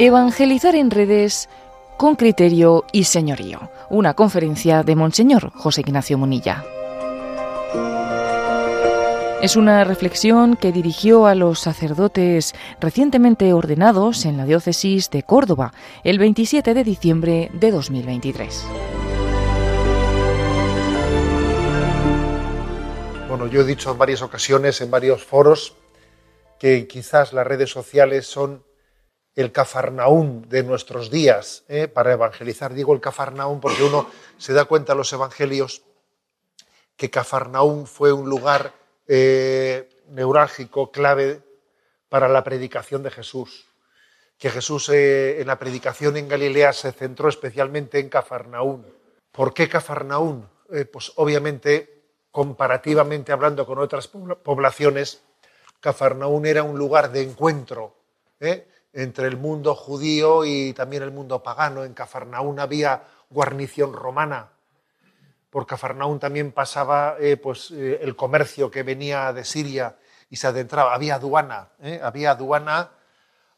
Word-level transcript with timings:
Evangelizar 0.00 0.76
en 0.76 0.92
redes 0.92 1.48
con 1.96 2.14
criterio 2.14 2.84
y 2.92 3.02
señorío. 3.02 3.68
Una 3.90 4.14
conferencia 4.14 4.84
de 4.84 4.94
Monseñor 4.94 5.50
José 5.54 5.80
Ignacio 5.80 6.16
Munilla. 6.16 6.64
Es 9.42 9.56
una 9.56 9.82
reflexión 9.82 10.54
que 10.54 10.70
dirigió 10.70 11.26
a 11.26 11.34
los 11.34 11.58
sacerdotes 11.58 12.54
recientemente 12.78 13.52
ordenados 13.52 14.24
en 14.24 14.36
la 14.36 14.44
diócesis 14.44 15.10
de 15.10 15.24
Córdoba 15.24 15.72
el 16.04 16.20
27 16.20 16.74
de 16.74 16.84
diciembre 16.84 17.50
de 17.54 17.72
2023. 17.72 18.66
Bueno, 23.28 23.48
yo 23.48 23.62
he 23.62 23.64
dicho 23.64 23.90
en 23.90 23.98
varias 23.98 24.22
ocasiones, 24.22 24.80
en 24.80 24.92
varios 24.92 25.24
foros, 25.24 25.74
que 26.60 26.86
quizás 26.86 27.32
las 27.32 27.44
redes 27.44 27.70
sociales 27.70 28.26
son 28.26 28.67
el 29.38 29.52
Cafarnaún 29.52 30.48
de 30.48 30.64
nuestros 30.64 31.12
días 31.12 31.62
¿eh? 31.68 31.86
para 31.86 32.12
evangelizar. 32.12 32.74
Digo 32.74 32.92
el 32.92 33.00
Cafarnaún 33.00 33.60
porque 33.60 33.84
uno 33.84 34.10
se 34.36 34.52
da 34.52 34.64
cuenta 34.64 34.94
en 34.94 34.98
los 34.98 35.12
evangelios 35.12 35.82
que 36.96 37.08
Cafarnaún 37.08 37.86
fue 37.86 38.12
un 38.12 38.28
lugar 38.28 38.72
eh, 39.06 39.88
neurálgico, 40.08 40.90
clave 40.90 41.40
para 42.08 42.28
la 42.28 42.42
predicación 42.42 43.04
de 43.04 43.12
Jesús. 43.12 43.68
Que 44.38 44.50
Jesús 44.50 44.88
eh, 44.88 45.40
en 45.40 45.46
la 45.46 45.56
predicación 45.56 46.16
en 46.16 46.26
Galilea 46.26 46.72
se 46.72 46.90
centró 46.90 47.28
especialmente 47.28 48.00
en 48.00 48.08
Cafarnaún. 48.08 48.86
¿Por 49.30 49.54
qué 49.54 49.68
Cafarnaún? 49.68 50.48
pues 50.92 51.12
obviamente, 51.14 52.02
comparativamente 52.30 53.32
hablando 53.32 53.64
con 53.64 53.78
otras 53.78 54.08
poblaciones, 54.08 55.22
Cafarnaún 55.80 56.44
era 56.44 56.62
un 56.62 56.76
lugar 56.76 57.10
de 57.10 57.22
encuentro 57.22 57.94
entre 58.98 59.28
el 59.28 59.36
mundo 59.36 59.76
judío 59.76 60.44
y 60.44 60.72
también 60.72 61.04
el 61.04 61.12
mundo 61.12 61.40
pagano. 61.40 61.84
En 61.84 61.94
Cafarnaún 61.94 62.58
había 62.58 63.04
guarnición 63.30 63.92
romana. 63.92 64.48
Por 65.50 65.66
Cafarnaún 65.66 66.18
también 66.18 66.50
pasaba 66.50 67.14
eh, 67.20 67.36
pues, 67.36 67.70
eh, 67.70 68.00
el 68.02 68.16
comercio 68.16 68.72
que 68.72 68.82
venía 68.82 69.32
de 69.32 69.44
Siria 69.44 69.96
y 70.28 70.36
se 70.36 70.48
adentraba. 70.48 70.94
Había 70.94 71.14
aduana, 71.14 71.68
¿eh? 71.80 72.00
había 72.02 72.32
aduana, 72.32 72.90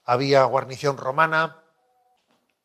había 0.05 0.45
guarnición 0.45 0.99
romana. 0.99 1.57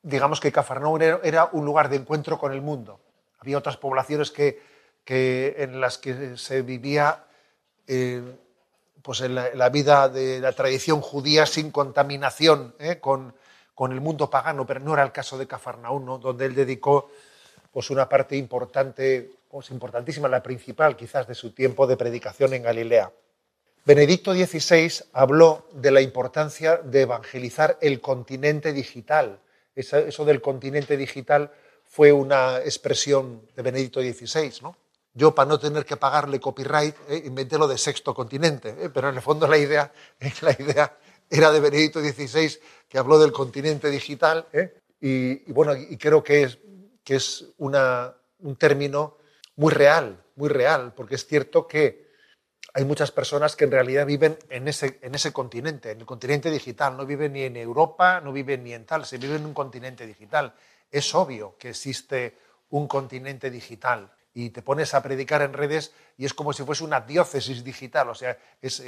Digamos 0.01 0.41
que 0.41 0.51
Cafarnaún 0.51 1.01
era, 1.01 1.49
un 1.53 1.63
lugar 1.63 1.87
de 1.87 1.95
encuentro 1.95 2.37
con 2.37 2.51
el 2.51 2.61
mundo. 2.61 2.99
Había 3.39 3.57
otras 3.57 3.77
poblaciones 3.77 4.31
que, 4.31 4.59
en 5.57 5.79
las 5.79 5.97
que 5.97 6.35
se 6.35 6.61
vivía 6.61 7.23
pues 9.05 9.21
en 9.21 9.35
la, 9.35 9.69
vida 9.69 10.09
de 10.09 10.39
la 10.39 10.51
tradición 10.53 10.99
judía 10.99 11.45
sin 11.45 11.69
contaminación 11.69 12.73
¿eh? 12.79 12.99
con, 12.99 13.35
el 13.91 14.01
mundo 14.01 14.31
pagano, 14.31 14.65
pero 14.65 14.79
no 14.79 14.95
era 14.95 15.03
el 15.03 15.11
caso 15.11 15.37
de 15.37 15.45
Cafarnaún, 15.45 16.19
donde 16.19 16.47
él 16.47 16.55
dedicó 16.55 17.11
pues 17.71 17.91
una 17.91 18.09
parte 18.09 18.35
importante, 18.35 19.29
pues 19.47 19.69
importantísima, 19.69 20.27
la 20.27 20.41
principal 20.41 20.95
quizás 20.95 21.27
de 21.27 21.35
su 21.35 21.51
tiempo 21.51 21.85
de 21.85 21.97
predicación 21.97 22.55
en 22.55 22.63
Galilea. 22.63 23.11
Benedicto 23.85 24.33
XVI 24.33 25.05
habló 25.13 25.67
de 25.73 25.91
la 25.91 26.01
importancia 26.01 26.77
de 26.77 27.01
evangelizar 27.01 27.77
el 27.81 28.01
continente 28.01 28.73
digital. 28.73 29.39
Eso, 29.75 30.25
del 30.25 30.41
continente 30.41 30.97
digital 30.97 31.51
fue 31.83 32.11
una 32.11 32.57
expresión 32.57 33.43
de 33.55 33.61
Benedicto 33.61 34.01
XVI, 34.01 34.63
¿no? 34.63 34.75
Yo, 35.17 35.33
para 35.33 35.47
no 35.47 35.58
tener 35.58 35.85
que 35.85 35.95
pagarle 35.95 36.41
copyright, 36.41 36.94
eh, 37.08 37.23
inventé 37.25 37.58
lo 37.58 37.69
de 37.69 37.77
sexto 37.77 38.13
continente, 38.13 38.75
eh, 38.77 38.89
pero 38.94 39.08
en 39.08 39.16
el 39.16 39.22
fondo 39.22 39.47
la 39.47 39.57
idea, 39.57 39.89
eh, 40.19 40.33
la 40.41 40.52
idea 40.52 40.97
era 41.30 41.53
de 41.53 41.61
Benedicto 41.61 42.02
XVI, 42.02 42.59
que 42.89 42.97
habló 42.97 43.17
del 43.17 43.31
continente 43.31 43.89
digital, 43.89 44.45
y, 44.99 45.52
bueno, 45.53 45.73
y 45.73 45.95
creo 45.97 46.22
que 46.22 46.44
es, 46.44 46.57
que 47.03 47.16
es 47.16 47.45
un 47.57 48.56
término 48.57 49.17
muy 49.56 49.72
real, 49.72 50.22
muy 50.35 50.50
real, 50.50 50.94
porque 50.94 51.16
es 51.16 51.25
cierto 51.25 51.66
que 51.66 52.06
hay 52.73 52.84
muchas 52.84 53.12
personas 53.12 53.56
que 53.56 53.63
en 53.63 53.72
realidad 53.72 54.06
viven 54.06 54.38
en 54.50 54.68
ese, 54.68 55.00
en 55.01 55.16
ese 55.16 55.31
continente, 55.31 55.91
en 55.91 56.01
el 56.01 56.06
continente 56.06 56.51
digital, 56.51 56.97
no 56.97 57.06
viven 57.06 57.34
ni 57.34 57.44
en 57.44 57.56
Europa, 57.56 58.19
no 58.19 58.34
viven 58.34 58.63
ni 58.63 58.73
en 58.73 58.85
tal, 58.85 59.06
se 59.06 59.18
viven 59.18 59.38
en 59.38 59.45
un 59.45 59.53
continente 59.53 60.06
digital. 60.06 60.53
Es 60.91 61.16
obvio 61.16 61.56
que 61.57 61.69
existe 61.69 62.38
un 62.69 62.88
continente 62.88 63.50
digital 63.50 64.12
y 64.38 64.50
te 64.50 64.62
pones 64.62 64.94
a 64.94 65.01
predicar 65.01 65.41
en 65.41 65.53
redes 65.53 65.94
y 66.18 66.25
es 66.25 66.34
como 66.34 66.51
si 66.51 66.63
fuese 66.63 66.84
una 66.84 67.00
diócesis 67.00 67.63
digital. 67.63 68.09
O 68.09 68.16
sea, 68.16 68.38
es, 68.62 68.84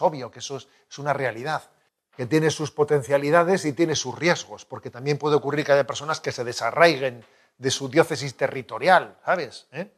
obvio 0.00 0.32
que 0.32 0.40
eso 0.40 0.56
es, 0.56 0.98
una 0.98 1.12
realidad, 1.12 1.70
que 2.16 2.26
tiene 2.26 2.50
sus 2.50 2.72
potencialidades 2.72 3.64
y 3.64 3.72
tiene 3.72 3.94
sus 3.94 4.18
riesgos, 4.18 4.64
porque 4.64 4.90
también 4.90 5.16
puede 5.16 5.36
ocurrir 5.36 5.64
que 5.64 5.72
haya 5.72 5.86
personas 5.86 6.20
que 6.20 6.32
se 6.32 6.42
desarraiguen 6.42 7.24
de 7.56 7.70
su 7.70 7.88
diócesis 7.88 8.36
territorial, 8.36 9.16
¿sabes? 9.24 9.68
¿Eh? 9.70 9.92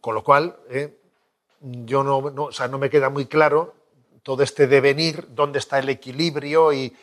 Con 0.00 0.14
lo 0.14 0.22
cual, 0.22 0.56
¿eh? 0.70 0.96
yo 1.60 2.04
no, 2.04 2.52
sea, 2.52 2.68
no 2.68 2.78
me 2.78 2.88
queda 2.88 3.10
muy 3.10 3.26
claro 3.26 3.74
todo 4.22 4.44
este 4.44 4.68
devenir, 4.68 5.26
dónde 5.34 5.58
está 5.58 5.80
el 5.80 5.88
equilibrio 5.88 6.72
y 6.72 6.94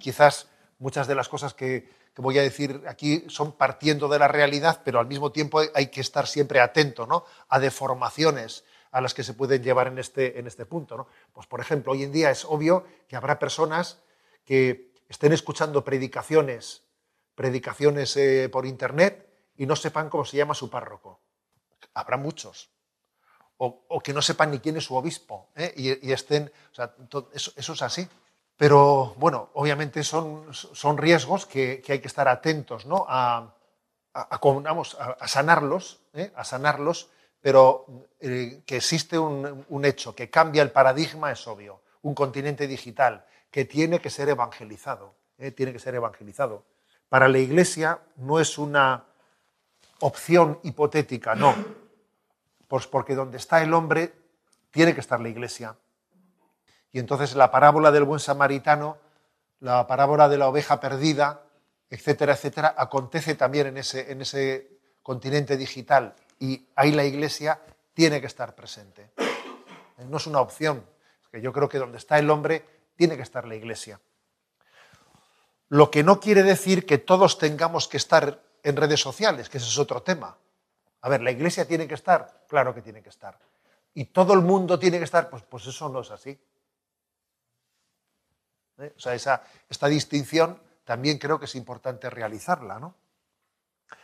quizás 0.00 0.48
muchas 0.80 1.06
de 1.06 1.14
las 1.14 1.28
cosas 1.28 1.54
que, 1.54 1.88
que 2.16 2.22
voy 2.22 2.38
a 2.38 2.42
decir 2.42 2.82
aquí 2.88 3.26
son 3.28 3.52
partiendo 3.52 4.08
de 4.08 4.18
la 4.18 4.26
realidad, 4.26 4.80
pero 4.82 4.98
al 4.98 5.06
mismo 5.06 5.32
tiempo 5.32 5.60
hay 5.74 5.88
que 5.88 6.00
estar 6.00 6.26
siempre 6.26 6.60
atento 6.60 7.06
¿no? 7.06 7.26
a 7.50 7.60
deformaciones 7.60 8.64
a 8.90 9.02
las 9.02 9.12
que 9.12 9.22
se 9.22 9.34
pueden 9.34 9.62
llevar 9.62 9.88
en 9.88 9.98
este, 9.98 10.38
en 10.38 10.46
este 10.46 10.64
punto. 10.64 10.96
¿no? 10.96 11.08
Pues, 11.34 11.46
por 11.46 11.60
ejemplo, 11.60 11.92
hoy 11.92 12.04
en 12.04 12.12
día 12.12 12.30
es 12.30 12.46
obvio 12.46 12.86
que 13.06 13.16
habrá 13.16 13.38
personas 13.38 13.98
que 14.46 14.94
estén 15.10 15.34
escuchando 15.34 15.84
predicaciones, 15.84 16.84
predicaciones 17.34 18.16
eh, 18.16 18.48
por 18.50 18.64
internet 18.64 19.28
y 19.54 19.66
no 19.66 19.76
sepan 19.76 20.08
cómo 20.08 20.24
se 20.24 20.38
llama 20.38 20.54
su 20.54 20.70
párroco. 20.70 21.20
Habrá 21.92 22.16
muchos. 22.16 22.70
O, 23.58 24.00
que 24.02 24.14
no 24.14 24.22
sepan 24.22 24.52
ni 24.52 24.60
quién 24.60 24.78
es 24.78 24.84
su 24.84 24.94
obispo. 24.94 25.50
¿eh? 25.54 25.74
Y, 25.76 26.12
estén. 26.12 26.50
eso 27.34 27.72
es 27.74 27.82
así. 27.82 28.08
Pero 28.56 29.14
bueno, 29.18 29.50
obviamente 29.54 30.02
son, 30.02 30.52
son 30.52 30.96
riesgos 30.96 31.44
que, 31.46 31.82
hay 31.86 32.00
que 32.00 32.08
estar 32.08 32.26
atentos 32.26 32.86
¿no? 32.86 33.04
a, 33.08 33.54
a, 34.14 35.28
sanarlos, 35.28 36.00
¿eh? 36.14 36.32
a 36.34 36.44
sanarlos, 36.44 37.10
pero 37.40 37.86
eh, 38.18 38.62
que 38.66 38.76
existe 38.76 39.18
un, 39.18 39.84
hecho 39.84 40.14
que 40.14 40.30
cambia 40.30 40.62
el 40.62 40.72
paradigma 40.72 41.30
es 41.30 41.46
obvio. 41.46 41.82
Un 42.02 42.14
continente 42.14 42.66
digital 42.66 43.26
que 43.50 43.64
tiene 43.64 44.00
que 44.00 44.10
ser 44.10 44.28
evangelizado. 44.28 45.14
¿eh? 45.38 45.50
Tiene 45.50 45.72
que 45.72 45.78
ser 45.78 45.94
evangelizado. 45.94 46.64
Para 47.08 47.28
la 47.28 47.38
Iglesia 47.38 48.00
no 48.16 48.40
es 48.40 48.58
una 48.58 49.04
opción 50.00 50.58
hipotética, 50.62 51.34
no. 51.34 51.54
Pues 52.68 52.86
porque 52.86 53.14
donde 53.14 53.36
está 53.36 53.62
el 53.62 53.72
hombre 53.74 54.12
tiene 54.70 54.94
que 54.94 55.00
estar 55.00 55.20
la 55.20 55.28
Iglesia. 55.28 55.76
Y 56.96 56.98
entonces 56.98 57.34
la 57.34 57.50
parábola 57.50 57.90
del 57.90 58.04
buen 58.04 58.20
samaritano, 58.20 58.96
la 59.60 59.86
parábola 59.86 60.30
de 60.30 60.38
la 60.38 60.48
oveja 60.48 60.80
perdida, 60.80 61.42
etcétera, 61.90 62.32
etcétera, 62.32 62.74
acontece 62.74 63.34
también 63.34 63.66
en 63.66 63.76
ese, 63.76 64.10
en 64.10 64.22
ese 64.22 64.78
continente 65.02 65.58
digital. 65.58 66.14
Y 66.38 66.66
ahí 66.74 66.92
la 66.92 67.04
iglesia 67.04 67.60
tiene 67.92 68.18
que 68.22 68.28
estar 68.28 68.54
presente. 68.54 69.10
No 70.08 70.16
es 70.16 70.26
una 70.26 70.40
opción. 70.40 70.86
Que 71.30 71.42
yo 71.42 71.52
creo 71.52 71.68
que 71.68 71.76
donde 71.76 71.98
está 71.98 72.18
el 72.18 72.30
hombre 72.30 72.64
tiene 72.96 73.14
que 73.14 73.24
estar 73.24 73.46
la 73.46 73.56
iglesia. 73.56 74.00
Lo 75.68 75.90
que 75.90 76.02
no 76.02 76.18
quiere 76.18 76.44
decir 76.44 76.86
que 76.86 76.96
todos 76.96 77.36
tengamos 77.36 77.88
que 77.88 77.98
estar 77.98 78.40
en 78.62 78.74
redes 78.74 79.00
sociales, 79.00 79.50
que 79.50 79.58
ese 79.58 79.66
es 79.66 79.78
otro 79.78 80.00
tema. 80.00 80.38
A 81.02 81.10
ver, 81.10 81.20
¿la 81.20 81.30
iglesia 81.30 81.68
tiene 81.68 81.86
que 81.86 81.94
estar? 81.94 82.44
Claro 82.48 82.74
que 82.74 82.80
tiene 82.80 83.02
que 83.02 83.10
estar. 83.10 83.38
¿Y 83.92 84.06
todo 84.06 84.32
el 84.32 84.40
mundo 84.40 84.78
tiene 84.78 84.96
que 84.96 85.04
estar? 85.04 85.28
Pues, 85.28 85.42
pues 85.42 85.66
eso 85.66 85.90
no 85.90 86.00
es 86.00 86.10
así. 86.10 86.40
¿Eh? 88.78 88.92
O 88.96 89.00
sea, 89.00 89.14
esa, 89.14 89.42
esta 89.68 89.88
distinción 89.88 90.60
también 90.84 91.18
creo 91.18 91.38
que 91.38 91.46
es 91.46 91.54
importante 91.54 92.10
realizarla. 92.10 92.78
¿no? 92.78 92.94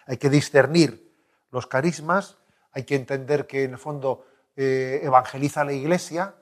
Hay 0.07 0.17
que 0.17 0.31
discernir 0.31 1.13
los 1.51 1.67
carismas, 1.67 2.39
hay 2.73 2.85
que 2.85 2.95
entender 2.95 3.47
que 3.47 3.65
en 3.65 3.73
el 3.73 3.79
fondo 3.79 4.27
eh, 4.57 5.01
evangeliza 5.03 5.65
la 5.65 5.73
Iglesia 5.73 6.35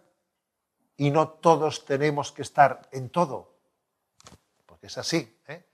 y 0.97 1.11
no 1.11 1.29
todos 1.29 1.85
tenemos 1.85 2.33
que 2.33 2.43
estar 2.43 2.89
en 2.93 3.11
todo, 3.11 3.55
porque 4.67 4.87
es 4.87 4.99
así. 4.99 5.39
¿eh? 5.49 5.65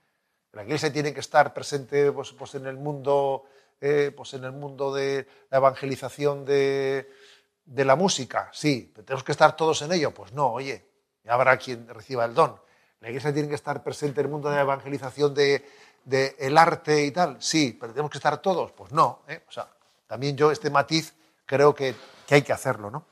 La 0.53 0.63
Iglesia 0.63 0.91
tiene 0.91 1.13
que 1.13 1.19
estar 1.19 1.53
presente 1.53 2.11
pues, 2.11 2.31
pues 2.31 2.55
en 2.55 2.65
el 2.65 2.77
mundo, 2.77 3.45
pues 3.79 4.33
en 4.33 4.43
el 4.43 4.53
mundo 4.53 4.93
de 4.93 5.27
la 5.51 5.57
evangelización 5.57 6.45
de, 6.45 7.11
de 7.67 7.85
la 7.85 7.95
música, 7.95 8.49
sí, 8.53 8.93
tenemos 8.95 9.23
que 9.23 9.33
estar 9.33 9.55
todos 9.55 9.81
en 9.81 9.91
ello. 9.91 10.13
Pues 10.13 10.31
no, 10.31 10.53
oye, 10.53 10.87
habrá 11.27 11.57
quien 11.57 11.87
reciba 11.87 12.25
el 12.25 12.33
don. 12.33 12.59
La 12.99 13.09
iglesia 13.09 13.33
tiene 13.33 13.49
que 13.49 13.55
estar 13.55 13.83
presente 13.83 14.21
en 14.21 14.27
el 14.27 14.31
mundo 14.31 14.49
de 14.49 14.55
la 14.55 14.61
evangelización 14.61 15.33
del 15.33 15.63
de, 16.03 16.35
el 16.39 16.57
arte 16.57 17.05
y 17.05 17.11
tal. 17.11 17.41
Sí, 17.41 17.77
pero 17.79 17.93
tenemos 17.93 18.11
que 18.11 18.17
estar 18.17 18.41
todos. 18.41 18.71
Pues 18.71 18.91
no. 18.91 19.21
¿eh? 19.27 19.43
También 20.07 20.35
yo 20.35 20.51
este 20.51 20.69
matiz 20.69 21.13
creo 21.45 21.75
que, 21.75 21.95
hay 22.29 22.41
que 22.41 22.53
hacerlo. 22.53 22.89
¿no? 22.89 23.05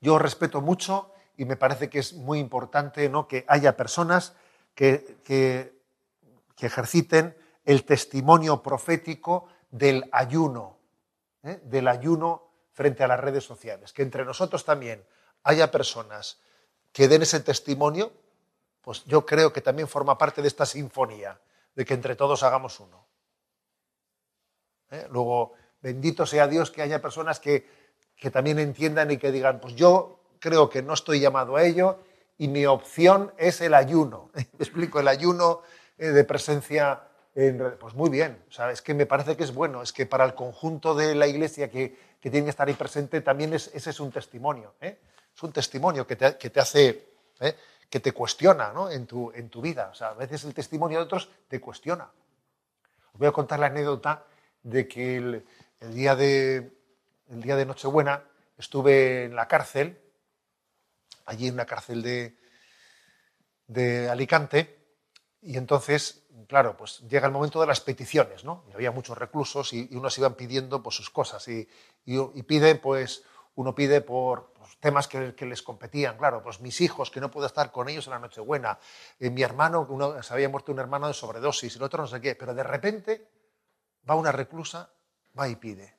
Yo 0.00 0.18
respeto 0.18 0.60
mucho 0.60 1.12
y 1.36 1.44
me 1.44 1.56
parece 1.56 1.88
que 1.88 1.98
es 1.98 2.14
muy 2.14 2.38
importante 2.38 3.08
¿no? 3.08 3.28
que 3.28 3.44
haya 3.48 3.76
personas 3.76 4.34
que, 4.74 5.18
que, 5.24 5.76
ejerciten 6.60 7.36
el 7.64 7.84
testimonio 7.84 8.62
profético 8.62 9.48
del 9.70 10.08
ayuno, 10.10 10.78
¿eh? 11.44 11.60
del 11.62 11.86
ayuno 11.86 12.50
frente 12.72 13.04
a 13.04 13.08
las 13.08 13.20
redes 13.20 13.44
sociales. 13.44 13.92
Que 13.92 14.02
entre 14.02 14.24
nosotros 14.24 14.64
también 14.64 15.04
haya 15.42 15.70
personas 15.70 16.38
que 16.92 17.08
den 17.08 17.22
ese 17.22 17.40
testimonio, 17.40 18.12
pues 18.82 19.04
yo 19.04 19.26
creo 19.26 19.52
que 19.52 19.60
también 19.60 19.88
forma 19.88 20.16
parte 20.16 20.42
de 20.42 20.48
esta 20.48 20.66
sinfonía, 20.66 21.40
de 21.74 21.84
que 21.84 21.94
entre 21.94 22.16
todos 22.16 22.42
hagamos 22.42 22.80
uno. 22.80 23.06
¿Eh? 24.90 25.06
Luego, 25.10 25.54
bendito 25.80 26.26
sea 26.26 26.46
Dios 26.46 26.70
que 26.70 26.82
haya 26.82 27.00
personas 27.00 27.40
que, 27.40 27.68
que 28.16 28.30
también 28.30 28.58
entiendan 28.58 29.10
y 29.10 29.18
que 29.18 29.30
digan, 29.30 29.60
pues 29.60 29.74
yo 29.74 30.20
creo 30.40 30.70
que 30.70 30.82
no 30.82 30.94
estoy 30.94 31.20
llamado 31.20 31.56
a 31.56 31.64
ello 31.64 31.98
y 32.38 32.48
mi 32.48 32.66
opción 32.66 33.32
es 33.36 33.60
el 33.60 33.74
ayuno. 33.74 34.30
Me 34.34 34.44
explico, 34.58 35.00
el 35.00 35.08
ayuno 35.08 35.62
eh, 35.98 36.08
de 36.08 36.24
presencia 36.24 37.02
en 37.34 37.76
Pues 37.78 37.94
muy 37.94 38.10
bien, 38.10 38.42
o 38.58 38.68
es 38.68 38.82
que 38.82 38.94
me 38.94 39.06
parece 39.06 39.36
que 39.36 39.44
es 39.44 39.54
bueno, 39.54 39.80
es 39.80 39.92
que 39.92 40.06
para 40.06 40.24
el 40.24 40.34
conjunto 40.34 40.96
de 40.96 41.14
la 41.14 41.28
iglesia 41.28 41.70
que, 41.70 41.96
tiene 42.20 42.44
que 42.44 42.50
estar 42.50 42.66
ahí 42.66 42.74
presente 42.74 43.20
también 43.20 43.54
es, 43.54 43.70
ese 43.74 43.90
es 43.90 44.00
un 44.00 44.10
testimonio. 44.10 44.74
¿eh? 44.80 44.98
Es 45.38 45.42
un 45.44 45.52
testimonio 45.52 46.04
que 46.04 46.16
te, 46.16 46.60
hace, 46.60 47.10
¿eh? 47.38 47.56
que 47.88 48.00
te 48.00 48.10
cuestiona 48.10 48.72
en, 48.90 49.06
tu, 49.06 49.30
en 49.30 49.48
tu 49.48 49.60
vida. 49.60 49.88
O 49.92 49.94
sea, 49.94 50.08
a 50.08 50.14
veces 50.14 50.42
el 50.42 50.52
testimonio 50.52 50.98
de 50.98 51.04
otros 51.04 51.30
te 51.46 51.60
cuestiona. 51.60 52.10
Os 53.12 53.20
voy 53.20 53.28
a 53.28 53.32
contar 53.32 53.60
la 53.60 53.66
anécdota 53.66 54.24
de 54.64 54.88
que 54.88 55.16
el, 55.16 55.44
día, 55.94 56.16
de, 56.16 56.72
el 57.28 57.40
día 57.40 57.54
de 57.54 57.66
Nochebuena 57.66 58.24
estuve 58.56 59.26
en 59.26 59.36
la 59.36 59.46
cárcel 59.46 60.02
allí 61.24 61.46
en 61.46 61.54
una 61.54 61.66
cárcel 61.66 62.02
de, 62.02 62.36
de 63.68 64.10
Alicante, 64.10 64.76
y 65.40 65.56
entonces, 65.56 66.24
claro, 66.48 66.76
pues 66.76 66.98
llega 67.08 67.28
el 67.28 67.32
momento 67.32 67.60
de 67.60 67.68
las 67.68 67.80
peticiones, 67.80 68.42
¿no? 68.42 68.64
Y 68.68 68.72
había 68.72 68.90
muchos 68.90 69.16
reclusos 69.16 69.72
y, 69.72 69.88
unos 69.92 70.18
iban 70.18 70.34
pidiendo 70.34 70.82
pues, 70.82 70.96
sus 70.96 71.10
cosas 71.10 71.46
y, 71.46 71.68
y, 72.04 72.42
pide, 72.42 72.74
pues, 72.74 73.22
uno 73.54 73.72
pide 73.74 74.00
por 74.00 74.52
temas 74.80 75.08
que, 75.08 75.34
les 75.40 75.62
competían, 75.62 76.16
claro, 76.16 76.42
pues 76.42 76.60
mis 76.60 76.80
hijos, 76.80 77.10
que 77.10 77.20
no 77.20 77.30
puedo 77.30 77.46
estar 77.46 77.72
con 77.72 77.88
ellos 77.88 78.06
en 78.06 78.12
la 78.12 78.18
Nochebuena, 78.18 78.78
eh, 79.18 79.30
mi 79.30 79.42
hermano, 79.42 79.86
uno, 79.88 80.22
se 80.22 80.32
había 80.32 80.48
muerto 80.48 80.72
un 80.72 80.78
hermano 80.78 81.08
de 81.08 81.14
sobredosis, 81.14 81.76
el 81.76 81.82
otro 81.82 82.02
no 82.02 82.06
sé 82.06 82.20
qué, 82.20 82.34
pero 82.34 82.54
de 82.54 82.62
repente 82.62 83.28
va 84.08 84.14
una 84.14 84.32
reclusa, 84.32 84.90
va 85.38 85.48
y 85.48 85.56
pide. 85.56 85.96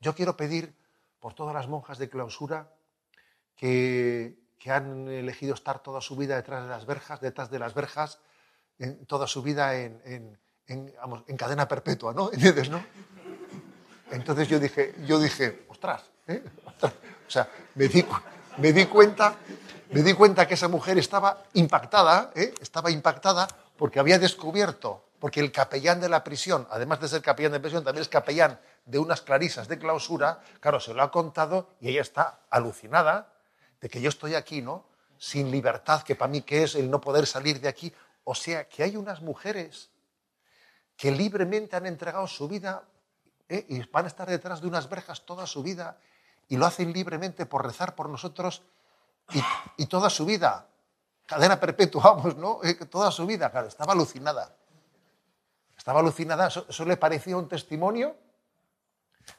Yo 0.00 0.14
quiero 0.14 0.36
pedir 0.36 0.76
por 1.18 1.34
todas 1.34 1.54
las 1.54 1.68
monjas 1.68 1.98
de 1.98 2.08
clausura 2.08 2.72
que, 3.56 4.38
que 4.58 4.70
han 4.70 5.08
elegido 5.08 5.54
estar 5.54 5.80
toda 5.80 6.00
su 6.00 6.16
vida 6.16 6.36
detrás 6.36 6.62
de 6.62 6.70
las 6.70 6.86
verjas, 6.86 7.20
detrás 7.20 7.50
de 7.50 7.58
las 7.58 7.74
verjas, 7.74 8.20
en, 8.78 9.04
toda 9.06 9.26
su 9.26 9.42
vida 9.42 9.76
en, 9.76 10.38
cadena 11.36 11.68
perpetua, 11.68 12.12
¿no? 12.14 12.30
Entonces 14.10 14.48
yo 14.48 14.58
dije, 14.58 14.94
yo 15.06 15.18
dije, 15.18 15.66
ostras, 15.68 16.10
¿eh? 16.26 16.42
O 16.82 17.30
sea, 17.30 17.48
me 17.74 17.88
di, 17.88 18.04
me 18.58 18.72
di, 18.72 18.86
cuenta, 18.86 19.36
me 19.90 20.02
di 20.02 20.12
cuenta 20.14 20.46
que 20.46 20.54
esa 20.54 20.68
mujer 20.68 20.98
estaba 20.98 21.44
impactada, 21.54 22.32
¿eh? 22.34 22.54
estaba 22.60 22.90
impactada 22.90 23.48
porque 23.76 23.98
había 23.98 24.18
descubierto, 24.18 25.04
porque 25.18 25.40
el 25.40 25.50
capellán 25.50 26.00
de 26.00 26.08
la 26.08 26.22
prisión, 26.22 26.66
además 26.70 27.00
de 27.00 27.08
ser 27.08 27.22
capellán 27.22 27.52
de 27.52 27.60
prisión, 27.60 27.84
también 27.84 28.02
es 28.02 28.08
capellán 28.08 28.58
de 28.84 28.98
unas 28.98 29.22
clarisas 29.22 29.68
de 29.68 29.78
clausura, 29.78 30.40
claro, 30.60 30.80
se 30.80 30.94
lo 30.94 31.02
ha 31.02 31.10
contado 31.10 31.70
y 31.80 31.88
ella 31.88 32.02
está 32.02 32.40
alucinada 32.50 33.32
de 33.80 33.88
que 33.88 34.00
yo 34.00 34.08
estoy 34.08 34.34
aquí, 34.34 34.62
¿no? 34.62 34.86
Sin 35.18 35.50
libertad, 35.50 36.02
que 36.02 36.16
para 36.16 36.30
mí 36.30 36.42
qué 36.42 36.64
es 36.64 36.74
el 36.74 36.90
no 36.90 37.00
poder 37.00 37.26
salir 37.26 37.60
de 37.60 37.68
aquí. 37.68 37.92
O 38.24 38.34
sea, 38.34 38.68
que 38.68 38.82
hay 38.82 38.96
unas 38.96 39.22
mujeres 39.22 39.90
que 40.96 41.10
libremente 41.10 41.76
han 41.76 41.86
entregado 41.86 42.26
su 42.26 42.48
vida 42.48 42.82
¿eh? 43.48 43.64
y 43.68 43.82
van 43.88 44.04
a 44.04 44.08
estar 44.08 44.28
detrás 44.28 44.60
de 44.60 44.68
unas 44.68 44.88
verjas 44.88 45.24
toda 45.24 45.46
su 45.46 45.62
vida 45.62 45.98
y 46.48 46.56
lo 46.56 46.66
hacen 46.66 46.92
libremente 46.92 47.46
por 47.46 47.64
rezar 47.64 47.94
por 47.94 48.08
nosotros 48.08 48.62
y, 49.76 49.86
toda 49.86 50.10
su 50.10 50.26
vida. 50.26 50.68
Cadena 51.26 51.58
perpetua, 51.58 52.02
vamos, 52.14 52.36
¿no? 52.36 52.60
Toda 52.90 53.10
su 53.10 53.26
vida, 53.26 53.50
claro, 53.50 53.68
estaba 53.68 53.92
alucinada. 53.92 54.54
Estaba 55.76 56.00
alucinada, 56.00 56.48
eso, 56.48 56.66
eso 56.68 56.84
le 56.84 56.96
parecía 56.96 57.36
un 57.36 57.48
testimonio 57.48 58.16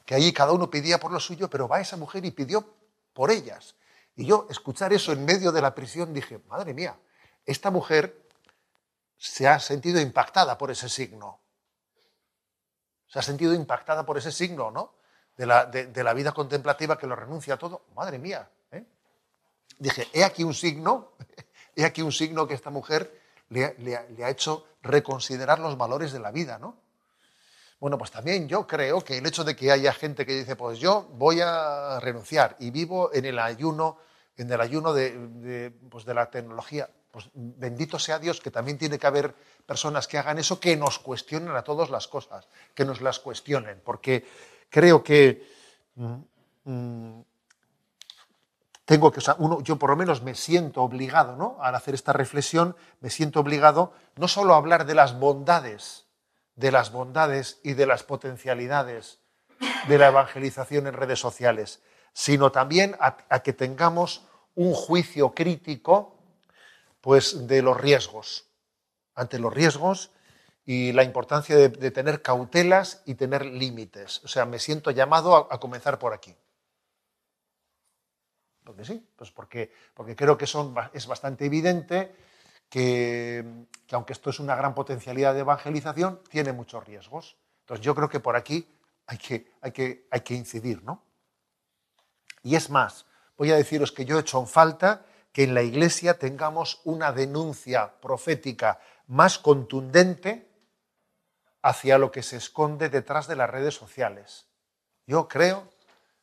que 0.04 0.14
allí 0.14 0.32
cada 0.32 0.52
uno 0.52 0.70
pedía 0.70 0.98
por 0.98 1.12
lo 1.12 1.20
suyo, 1.20 1.48
pero 1.48 1.68
va 1.68 1.80
esa 1.80 1.96
mujer 1.96 2.24
y 2.24 2.30
pidió 2.30 2.74
por 3.12 3.30
ellas. 3.30 3.76
Y 4.16 4.26
yo 4.26 4.46
escuchar 4.50 4.92
eso 4.92 5.12
en 5.12 5.24
medio 5.24 5.52
de 5.52 5.62
la 5.62 5.74
prisión 5.74 6.12
dije, 6.12 6.40
madre 6.48 6.74
mía, 6.74 6.98
esta 7.44 7.70
mujer 7.70 8.26
se 9.16 9.46
ha 9.48 9.58
sentido 9.60 10.00
impactada 10.00 10.58
por 10.58 10.70
ese 10.70 10.88
signo. 10.88 11.40
Se 13.06 13.18
ha 13.18 13.22
sentido 13.22 13.54
impactada 13.54 14.04
por 14.04 14.18
ese 14.18 14.32
signo, 14.32 14.70
¿no? 14.70 14.95
De 15.36 15.44
la, 15.46 16.14
vida 16.14 16.32
contemplativa 16.32 16.98
que 16.98 17.06
lo 17.06 17.14
renuncia 17.14 17.54
a 17.54 17.58
todo. 17.58 17.82
Madre 17.94 18.18
mía. 18.18 18.48
¿eh? 18.70 18.84
Dije, 19.78 20.08
he 20.12 20.24
aquí 20.24 20.44
un 20.44 20.54
signo, 20.54 21.12
he 21.76 21.84
aquí 21.84 22.02
un 22.02 22.12
signo 22.12 22.48
que 22.48 22.54
esta 22.54 22.70
mujer 22.70 23.20
le, 23.50 23.96
ha 23.96 24.30
hecho 24.30 24.66
reconsiderar 24.82 25.58
los 25.58 25.76
valores 25.76 26.12
de 26.12 26.20
la 26.20 26.30
vida, 26.30 26.58
¿no? 26.58 26.76
Bueno, 27.78 27.98
pues 27.98 28.10
también 28.10 28.48
yo 28.48 28.66
creo 28.66 29.02
que 29.02 29.18
el 29.18 29.26
hecho 29.26 29.44
de 29.44 29.54
que 29.54 29.70
haya 29.70 29.92
gente 29.92 30.24
que 30.24 30.32
dice, 30.32 30.56
pues 30.56 30.78
yo 30.78 31.02
voy 31.12 31.40
a 31.42 32.00
renunciar 32.00 32.56
y 32.58 32.70
vivo 32.70 33.10
en 33.12 33.26
el 33.26 33.38
ayuno 33.38 33.98
en 34.36 34.50
el 34.52 34.60
ayuno 34.60 34.92
de, 34.92 35.72
pues 35.90 36.04
de 36.04 36.14
la 36.14 36.30
tecnología. 36.30 36.88
Pues 37.10 37.30
bendito 37.32 37.98
sea 37.98 38.18
Dios 38.18 38.40
que 38.40 38.50
también 38.50 38.76
tiene 38.76 38.98
que 38.98 39.06
haber 39.06 39.34
personas 39.64 40.06
que 40.06 40.18
hagan 40.18 40.38
eso, 40.38 40.60
que 40.60 40.76
nos 40.76 40.98
cuestionen 40.98 41.56
a 41.56 41.62
todas 41.62 41.88
las 41.88 42.06
cosas, 42.08 42.46
que 42.74 42.84
nos 42.84 43.00
las 43.00 43.18
cuestionen, 43.18 43.80
porque 43.82 44.26
creo 44.70 45.02
que 45.02 45.46
mm, 45.94 46.16
mm, 46.64 47.24
tengo 48.84 49.10
que, 49.10 49.20
uno, 49.38 49.60
yo 49.62 49.76
por 49.76 49.90
lo 49.90 49.96
menos 49.96 50.22
me 50.22 50.34
siento 50.34 50.82
obligado, 50.82 51.36
¿no? 51.36 51.58
Al 51.60 51.74
hacer 51.74 51.94
esta 51.94 52.12
reflexión, 52.12 52.76
me 53.00 53.10
siento 53.10 53.40
obligado 53.40 53.92
no 54.16 54.28
solo 54.28 54.54
a 54.54 54.58
hablar 54.58 54.86
de 54.86 54.94
las 54.94 55.18
bondades, 55.18 56.06
de 56.54 56.70
las 56.70 56.92
bondades 56.92 57.58
y 57.64 57.74
de 57.74 57.86
las 57.86 58.04
potencialidades 58.04 59.18
de 59.88 59.98
la 59.98 60.08
evangelización 60.08 60.86
en 60.86 60.94
redes 60.94 61.18
sociales, 61.18 61.82
sino 62.12 62.52
también 62.52 62.96
a, 63.00 63.40
que 63.40 63.52
tengamos 63.52 64.22
un 64.54 64.72
juicio 64.72 65.34
crítico 65.34 66.16
pues, 67.00 67.46
de 67.46 67.62
los 67.62 67.78
riesgos, 67.78 68.46
ante 69.14 69.38
los 69.38 69.52
riesgos 69.52 70.10
y 70.66 70.90
la 70.92 71.04
importancia 71.04 71.56
de, 71.56 71.90
tener 71.92 72.22
cautelas 72.22 73.00
y 73.06 73.14
tener 73.14 73.46
límites. 73.46 74.20
O 74.24 74.28
sea, 74.28 74.44
me 74.44 74.58
siento 74.58 74.90
llamado 74.90 75.36
a, 75.36 75.60
comenzar 75.60 75.96
por 75.98 76.12
aquí. 76.12 76.34
Porque 78.64 78.84
sí, 78.84 79.08
pues 79.14 79.30
porque, 79.30 79.72
porque 79.94 80.16
creo 80.16 80.36
que 80.36 80.44
es 80.44 81.06
bastante 81.06 81.46
evidente 81.46 82.12
que, 82.68 83.64
que, 83.86 83.94
aunque 83.94 84.12
esto 84.12 84.30
es 84.30 84.40
una 84.40 84.56
gran 84.56 84.74
potencialidad 84.74 85.34
de 85.34 85.40
evangelización, 85.40 86.20
tiene 86.28 86.52
muchos 86.52 86.84
riesgos. 86.84 87.36
Entonces 87.60 87.86
yo 87.86 87.94
creo 87.94 88.08
que 88.08 88.18
por 88.18 88.34
aquí 88.34 88.68
hay 89.06 89.18
que, 89.18 89.52
hay 89.60 89.70
que, 89.70 90.08
hay 90.10 90.20
que 90.22 90.34
incidir, 90.34 90.82
¿no? 90.82 91.00
Y 92.42 92.56
es 92.56 92.70
más, 92.70 93.06
voy 93.36 93.52
a 93.52 93.56
deciros 93.56 93.92
que 93.92 94.04
yo 94.04 94.16
he 94.16 94.20
hecho 94.20 94.40
en 94.40 94.48
falta 94.48 95.06
que 95.32 95.44
en 95.44 95.54
la 95.54 95.62
Iglesia 95.62 96.18
tengamos 96.18 96.80
una 96.84 97.12
denuncia 97.12 98.00
profética 98.00 98.80
más 99.06 99.38
contundente 99.38 100.45
hacia 101.66 101.98
lo 101.98 102.12
que 102.12 102.22
se 102.22 102.36
esconde 102.36 102.88
detrás 102.90 103.26
de 103.26 103.34
las 103.34 103.50
redes 103.50 103.74
sociales. 103.74 104.46
Yo 105.04 105.26
creo 105.26 105.68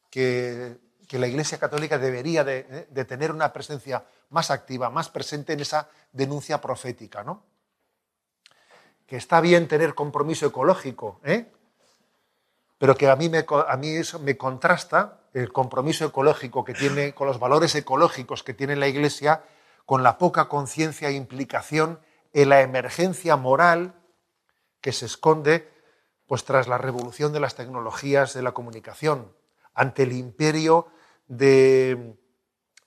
que, 0.09 0.77
la 1.12 1.27
Iglesia 1.27 1.59
Católica 1.59 2.00
debería 2.00 2.43
de, 2.43 2.63
tener 3.05 3.31
una 3.31 3.51
presencia 3.53 4.05
más 4.29 4.50
activa, 4.50 4.89
más 4.89 5.09
presente 5.09 5.53
en 5.53 5.59
esa 5.59 5.89
denuncia 6.12 6.59
profética, 6.59 7.23
¿no? 7.23 7.43
Que 9.05 9.17
está 9.17 9.41
bien 9.41 9.67
tener 9.67 9.93
compromiso 9.93 10.47
ecológico, 10.47 11.19
¿eh? 11.23 11.51
pero 12.79 12.95
que 12.95 13.09
a 13.09 13.15
mí, 13.15 13.29
me, 13.29 13.45
a 13.67 13.77
mí 13.77 13.89
eso 13.89 14.19
me 14.19 14.38
contrasta 14.38 15.19
el 15.33 15.51
compromiso 15.51 16.05
ecológico 16.05 16.63
que 16.63 16.73
tiene, 16.73 17.13
con 17.13 17.27
los 17.27 17.38
valores 17.38 17.75
ecológicos 17.75 18.41
que 18.43 18.55
tiene 18.55 18.75
la 18.75 18.88
Iglesia, 18.88 19.43
con 19.85 20.01
la 20.03 20.17
poca 20.17 20.47
conciencia 20.47 21.09
e 21.09 21.13
implicación 21.13 22.00
en 22.31 22.50
la 22.50 22.62
emergencia 22.62 23.35
moral 23.35 23.93
que 24.84 24.92
se 24.92 25.06
esconde 25.06 25.72
pues, 26.28 26.44
tras 26.44 26.68
la 26.68 26.78
revolución 26.78 27.32
de 27.32 27.40
las 27.40 27.56
tecnologías 27.56 28.34
de 28.34 28.42
la 28.44 28.52
comunicación, 28.52 29.32
ante 29.74 30.04
el 30.04 30.12
imperio 30.12 30.88
de, 31.25 32.18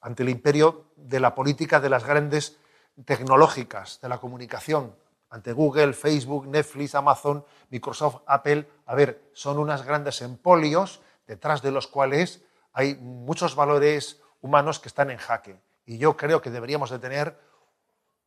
ante 0.03 0.23
el 0.23 0.29
imperio 0.29 0.85
de 0.97 1.21
la 1.21 1.35
política 1.35 1.81
de 1.81 1.89
las 1.89 2.05
grandes 2.05 2.59
tecnológicas 3.07 3.99
de 4.03 4.11
la 4.11 4.19
comunicación, 4.19 4.95
ante 5.31 5.53
Google, 5.53 5.95
Facebook, 5.95 6.47
Netflix, 6.47 6.95
Amazon, 6.95 7.45
Microsoft, 7.71 8.23
Apple. 8.27 8.69
A 8.85 8.95
ver, 8.95 9.31
son 9.33 9.59
unas 9.59 9.83
grandes 9.83 10.21
empolios 10.21 11.01
detrás 11.27 11.63
de 11.63 11.73
los 11.73 11.87
cuales 11.87 12.45
hay 12.75 12.95
muchos 12.97 13.57
valores 13.57 14.21
humanos 14.43 14.79
que 14.81 14.89
están 14.89 15.11
en 15.11 15.17
jaque. 15.17 15.59
Y 15.87 15.97
yo 15.97 16.17
creo 16.17 16.43
que 16.43 16.51
deberíamos 16.51 16.91
de 16.91 16.99
tener 16.99 17.39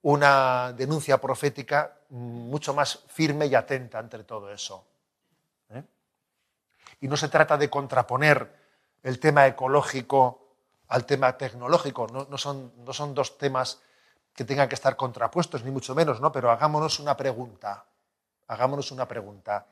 una 0.02 0.74
denuncia 0.74 1.20
profética 1.20 1.98
mucho 2.10 2.74
más 2.74 3.04
firme 3.08 3.48
y 3.48 3.56
atenta 3.56 4.00
entre 4.00 4.24
todo 4.24 4.52
eso. 4.52 4.86
¿eh? 5.70 5.84
Y 7.02 7.08
no 7.08 7.18
se 7.18 7.30
trata 7.30 7.58
de 7.58 7.70
contraponer 7.70 8.56
el 9.04 9.20
tema 9.20 9.48
ecológico 9.48 10.50
al 10.90 11.06
tema 11.06 11.38
tecnológico, 11.38 12.08
no, 12.08 12.38
son, 12.38 12.74
no 12.84 12.94
son 12.94 13.14
dos 13.14 13.38
temas 13.38 13.80
que 14.34 14.44
tengan 14.44 14.68
que 14.68 14.76
estar 14.76 14.96
contrapuestos, 14.96 15.64
ni 15.64 15.70
mucho 15.70 15.94
menos, 15.94 16.20
¿no? 16.20 16.32
Pero 16.32 16.50
hagámonos 16.50 17.00
una 17.00 17.16
pregunta, 17.16 17.86
hagámonos 18.48 18.92
una 18.92 19.08
pregunta. 19.08 19.68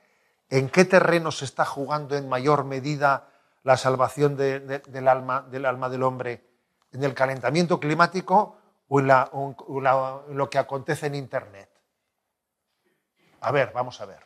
¿En 0.49 0.69
qué 0.69 0.85
terreno 0.85 1.31
se 1.31 1.45
está 1.45 1.65
jugando 1.65 2.15
en 2.15 2.29
mayor 2.29 2.65
medida 2.65 3.29
la 3.63 3.77
salvación 3.77 4.37
del, 4.37 5.07
alma, 5.07 5.41
del 5.49 5.65
alma 5.65 5.89
del 5.89 6.03
hombre? 6.03 6.45
¿En 6.91 7.03
el 7.03 7.15
calentamiento 7.15 7.79
climático 7.79 8.57
o 8.89 10.25
lo 10.29 10.49
que 10.49 10.57
acontece 10.57 11.07
en 11.07 11.15
Internet? 11.15 11.69
A 13.41 13.51
ver, 13.51 13.71
vamos 13.73 13.99
a 14.01 14.05
ver. 14.05 14.25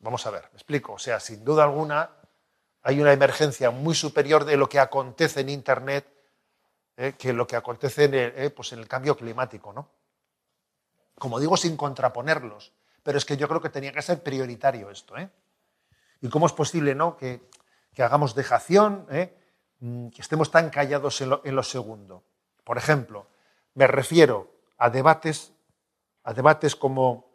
Vamos 0.00 0.26
a 0.26 0.30
ver, 0.30 0.42
me 0.52 0.56
explico. 0.56 0.92
O 0.94 0.98
sea, 0.98 1.18
sin 1.20 1.44
duda 1.44 1.64
alguna 1.64 2.10
hay 2.82 3.00
una 3.00 3.12
emergencia 3.12 3.70
muy 3.70 3.94
superior 3.94 4.44
de 4.44 4.56
lo 4.56 4.68
que 4.68 4.78
acontece 4.78 5.40
en 5.40 5.48
Internet 5.48 6.06
eh, 6.96 7.14
que 7.18 7.32
lo 7.32 7.46
que 7.46 7.56
acontece 7.56 8.04
en 8.04 8.14
el, 8.14 8.32
eh, 8.36 8.50
pues 8.50 8.72
en 8.72 8.80
el 8.80 8.86
cambio 8.86 9.16
climático. 9.16 9.72
¿no? 9.72 9.88
Como 11.18 11.40
digo, 11.40 11.56
sin 11.56 11.76
contraponerlos, 11.76 12.72
pero 13.02 13.16
es 13.16 13.24
que 13.24 13.36
yo 13.36 13.48
creo 13.48 13.62
que 13.62 13.70
tenía 13.70 13.92
que 13.92 14.02
ser 14.02 14.22
prioritario 14.22 14.90
esto. 14.90 15.16
¿eh? 15.16 15.30
¿Y 16.20 16.28
cómo 16.28 16.46
es 16.46 16.52
posible 16.52 16.94
¿no? 16.94 17.16
que, 17.16 17.48
hagamos 17.98 18.34
dejación, 18.34 19.06
mm, 19.80 20.08
que 20.08 20.20
estemos 20.20 20.50
tan 20.50 20.68
callados 20.68 21.20
en 21.20 21.56
lo 21.56 21.62
segundo? 21.62 22.24
Por 22.64 22.78
ejemplo, 22.78 23.26
me 23.74 23.86
refiero 23.86 24.50
a 24.78 24.90
debates, 24.90 25.52
a 26.24 26.32
debates 26.32 26.74
como 26.74 27.30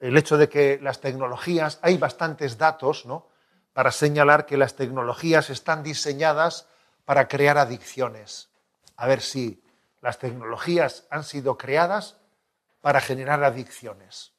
el 0.00 0.16
hecho 0.16 0.36
de 0.36 0.48
que 0.48 0.78
las 0.80 1.00
tecnologías, 1.00 1.80
hay 1.82 1.98
bastantes 1.98 2.56
datos 2.56 3.04
¿no? 3.04 3.28
para 3.72 3.90
señalar 3.90 4.46
que 4.46 4.56
las 4.56 4.76
tecnologías 4.76 5.50
están 5.50 5.82
diseñadas 5.82 6.68
para 7.04 7.26
crear 7.26 7.58
adicciones. 7.58 8.48
A 8.96 9.06
ver 9.06 9.20
si 9.20 9.62
las 10.00 10.18
tecnologías 10.18 11.06
han 11.10 11.24
sido 11.24 11.58
creadas 11.58 12.16
para 12.80 13.00
generar 13.00 13.42
adicciones. 13.42 14.32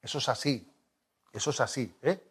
Eso 0.00 0.18
es 0.18 0.28
así, 0.28 0.72
eso 1.32 1.50
es 1.50 1.60
así. 1.60 1.94
¿eh? 2.02 2.22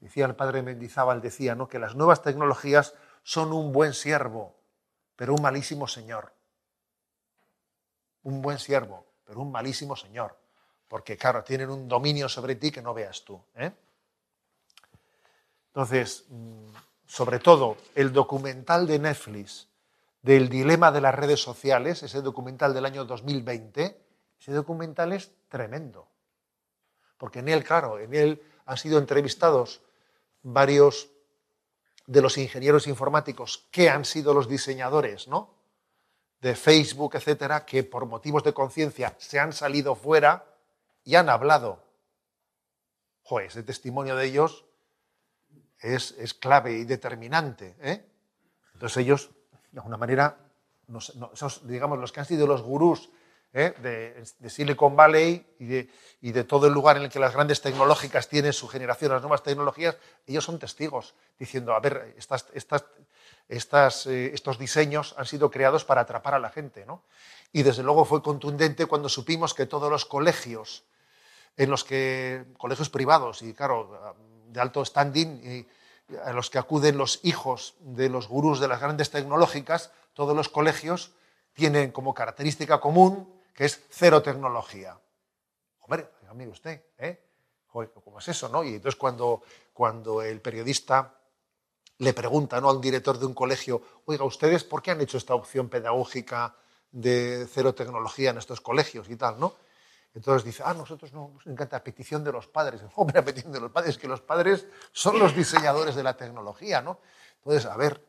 Decía 0.00 0.26
el 0.26 0.34
padre 0.34 0.62
Mendizábal, 0.62 1.22
decía 1.22 1.54
¿no? 1.54 1.68
que 1.68 1.78
las 1.78 1.94
nuevas 1.94 2.22
tecnologías 2.22 2.94
son 3.26 3.52
un 3.52 3.72
buen 3.72 3.92
siervo, 3.92 4.54
pero 5.16 5.34
un 5.34 5.42
malísimo 5.42 5.88
señor. 5.88 6.32
Un 8.22 8.40
buen 8.40 8.60
siervo, 8.60 9.04
pero 9.24 9.40
un 9.40 9.50
malísimo 9.50 9.96
señor. 9.96 10.38
Porque, 10.86 11.16
claro, 11.16 11.42
tienen 11.42 11.68
un 11.68 11.88
dominio 11.88 12.28
sobre 12.28 12.54
ti 12.54 12.70
que 12.70 12.80
no 12.80 12.94
veas 12.94 13.24
tú. 13.24 13.42
¿eh? 13.56 13.72
Entonces, 15.66 16.24
mm, 16.28 16.68
sobre 17.04 17.40
todo, 17.40 17.76
el 17.96 18.12
documental 18.12 18.86
de 18.86 19.00
Netflix 19.00 19.66
del 20.22 20.48
dilema 20.48 20.92
de 20.92 21.00
las 21.00 21.14
redes 21.16 21.42
sociales, 21.42 22.04
ese 22.04 22.22
documental 22.22 22.74
del 22.74 22.86
año 22.86 23.04
2020, 23.04 24.00
ese 24.38 24.52
documental 24.52 25.12
es 25.12 25.32
tremendo. 25.48 26.06
Porque 27.18 27.40
en 27.40 27.48
él, 27.48 27.64
claro, 27.64 27.98
en 27.98 28.14
él 28.14 28.40
han 28.66 28.76
sido 28.76 29.00
entrevistados 29.00 29.80
varios 30.44 31.10
de 32.06 32.22
los 32.22 32.38
ingenieros 32.38 32.86
informáticos 32.86 33.66
que 33.70 33.90
han 33.90 34.04
sido 34.04 34.32
los 34.32 34.48
diseñadores, 34.48 35.28
¿no? 35.28 35.54
De 36.40 36.54
Facebook, 36.54 37.16
etcétera, 37.16 37.64
que 37.64 37.82
por 37.82 38.06
motivos 38.06 38.44
de 38.44 38.52
conciencia 38.52 39.14
se 39.18 39.40
han 39.40 39.52
salido 39.52 39.94
fuera 39.94 40.44
y 41.02 41.16
han 41.16 41.28
hablado. 41.28 41.82
Joder, 43.22 43.46
ese 43.46 43.62
testimonio 43.62 44.14
de 44.16 44.26
ellos 44.26 44.64
es, 45.80 46.34
clave 46.34 46.74
y 46.74 46.84
determinante. 46.84 47.76
¿eh? 47.80 48.04
Entonces 48.74 48.98
ellos, 48.98 49.30
de 49.72 49.78
alguna 49.78 49.96
manera, 49.96 50.38
digamos, 51.64 51.98
los 51.98 52.12
que 52.12 52.20
han 52.20 52.26
sido 52.26 52.46
los 52.46 52.62
gurús 52.62 53.10
¿eh? 53.52 53.74
de, 53.78 54.50
Silicon 54.50 54.96
Valley 54.96 55.44
y 55.58 56.32
de, 56.32 56.44
todo 56.44 56.66
el 56.66 56.72
lugar 56.72 56.96
en 56.96 57.04
el 57.04 57.10
que 57.10 57.18
las 57.18 57.32
grandes 57.32 57.60
tecnológicas 57.60 58.28
tienen 58.28 58.52
su 58.52 58.68
generación, 58.68 59.12
las 59.12 59.22
nuevas 59.22 59.42
tecnologías, 59.42 59.96
ellos 60.26 60.44
son 60.44 60.58
testigos, 60.58 61.14
diciendo, 61.38 61.74
a 61.74 61.80
ver, 61.80 62.14
estas, 62.18 62.46
estas, 63.48 64.06
eh, 64.06 64.30
estos 64.34 64.58
diseños 64.58 65.14
han 65.16 65.26
sido 65.26 65.50
creados 65.50 65.84
para 65.84 66.02
atrapar 66.02 66.34
a 66.34 66.38
la 66.38 66.50
gente. 66.50 66.84
¿no? 66.86 67.02
Y 67.52 67.62
desde 67.62 67.82
luego 67.82 68.04
fue 68.04 68.22
contundente 68.22 68.86
cuando 68.86 69.08
supimos 69.08 69.54
que 69.54 69.66
todos 69.66 69.90
los 69.90 70.04
colegios, 70.04 70.84
en 71.56 71.70
los 71.70 71.84
que, 71.84 72.44
colegios 72.58 72.90
privados 72.90 73.42
y 73.42 73.54
claro, 73.54 74.14
de 74.48 74.60
alto 74.60 74.84
standing, 74.84 75.40
y 75.44 75.66
a 76.24 76.32
los 76.32 76.50
que 76.50 76.58
acuden 76.58 76.98
los 76.98 77.20
hijos 77.24 77.74
de 77.80 78.08
los 78.08 78.28
gurús 78.28 78.60
de 78.60 78.68
las 78.68 78.80
grandes 78.80 79.10
tecnológicas, 79.10 79.90
todos 80.14 80.36
los 80.36 80.48
colegios 80.48 81.12
tienen 81.54 81.90
como 81.90 82.14
característica 82.14 82.80
común 82.80 83.35
que 83.56 83.64
es 83.64 83.86
cero 83.88 84.22
tecnología. 84.22 85.00
Hombre, 85.80 86.10
amigo 86.28 86.52
usted, 86.52 86.84
¿eh? 86.98 87.22
¿cómo 87.72 88.18
es 88.18 88.28
eso, 88.28 88.50
no? 88.50 88.62
Y 88.62 88.74
entonces 88.74 88.96
cuando, 88.96 89.42
cuando 89.72 90.20
el 90.20 90.42
periodista 90.42 91.18
le 91.98 92.12
pregunta 92.12 92.60
¿no? 92.60 92.68
a 92.68 92.74
un 92.74 92.82
director 92.82 93.18
de 93.18 93.24
un 93.24 93.32
colegio, 93.32 93.80
oiga, 94.04 94.24
¿ustedes 94.24 94.62
por 94.62 94.82
qué 94.82 94.90
han 94.90 95.00
hecho 95.00 95.16
esta 95.16 95.34
opción 95.34 95.70
pedagógica 95.70 96.54
de 96.90 97.48
cero 97.50 97.74
tecnología 97.74 98.30
en 98.30 98.38
estos 98.38 98.60
colegios 98.60 99.08
y 99.08 99.16
tal, 99.16 99.40
no? 99.40 99.54
Entonces 100.14 100.44
dice, 100.44 100.62
ah, 100.64 100.74
nosotros 100.74 101.12
no, 101.12 101.30
nos 101.34 101.46
encanta 101.46 101.82
petición 101.82 102.24
de 102.24 102.32
los 102.32 102.46
padres. 102.46 102.82
Hombre, 102.96 103.22
petición 103.22 103.52
de 103.52 103.60
los 103.60 103.70
padres, 103.70 103.96
que 103.96 104.08
los 104.08 104.20
padres 104.20 104.66
son 104.92 105.18
los 105.18 105.34
diseñadores 105.34 105.94
de 105.94 106.02
la 106.02 106.14
tecnología, 106.14 106.82
¿no? 106.82 107.00
Entonces, 107.38 107.66
a 107.66 107.76
ver, 107.76 108.04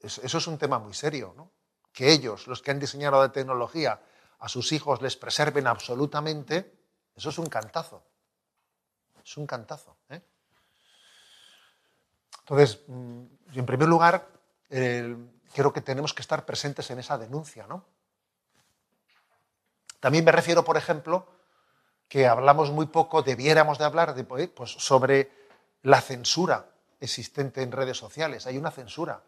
eso 0.00 0.38
es 0.38 0.46
un 0.46 0.56
tema 0.56 0.78
muy 0.78 0.94
serio, 0.94 1.34
¿no? 1.36 1.50
Que 1.92 2.12
ellos, 2.12 2.46
los 2.46 2.62
que 2.62 2.70
han 2.70 2.78
diseñado 2.78 3.20
la 3.20 3.32
tecnología, 3.32 4.00
a 4.38 4.48
sus 4.48 4.72
hijos 4.72 5.02
les 5.02 5.16
preserven 5.16 5.66
absolutamente, 5.66 6.74
eso 7.14 7.30
es 7.30 7.38
un 7.38 7.46
cantazo. 7.46 8.02
Es 9.24 9.36
un 9.36 9.46
cantazo. 9.46 9.96
¿eh? 10.10 10.22
Entonces, 12.40 12.80
mm, 12.86 13.24
en 13.54 13.66
primer 13.66 13.88
lugar, 13.88 14.28
creo 14.68 15.72
que 15.72 15.80
tenemos 15.80 16.12
que 16.12 16.22
estar 16.22 16.44
presentes 16.44 16.90
en 16.90 16.98
esa 16.98 17.18
denuncia. 17.18 17.66
¿no? 17.66 17.84
También 20.00 20.24
me 20.24 20.32
refiero, 20.32 20.64
por 20.64 20.76
ejemplo, 20.76 21.26
que 22.08 22.26
hablamos 22.26 22.70
muy 22.70 22.86
poco, 22.86 23.22
debiéramos 23.22 23.78
de 23.78 23.84
hablar 23.84 24.14
pues, 24.54 24.70
sobre 24.70 25.30
la 25.82 26.00
censura 26.00 26.70
existente 27.00 27.62
en 27.62 27.72
redes 27.72 27.96
sociales. 27.96 28.46
Hay 28.46 28.58
una 28.58 28.70
censura. 28.70 29.22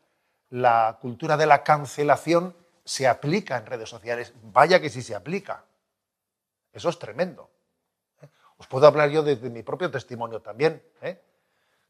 La 0.51 0.99
cultura 1.01 1.37
de 1.37 1.47
la 1.47 1.63
cancelación 1.63 2.57
se 2.89 3.07
aplica 3.07 3.59
en 3.59 3.67
redes 3.67 3.91
sociales. 3.91 4.33
Vaya 4.45 4.81
que 4.81 4.89
sí 4.89 5.03
se 5.03 5.15
aplica. 5.15 5.63
Eso 6.73 6.89
es 6.89 6.99
tremendo. 6.99 7.51
¿eh? 8.23 8.29
Os 8.57 8.67
puedo 8.67 8.87
hablar 8.87 9.11
yo 9.11 9.23
desde 9.23 9.51
mi 9.51 9.63
propio 9.63 9.91
testimonio 9.91 10.41
también. 10.41 10.83
¿eh? 11.03 11.21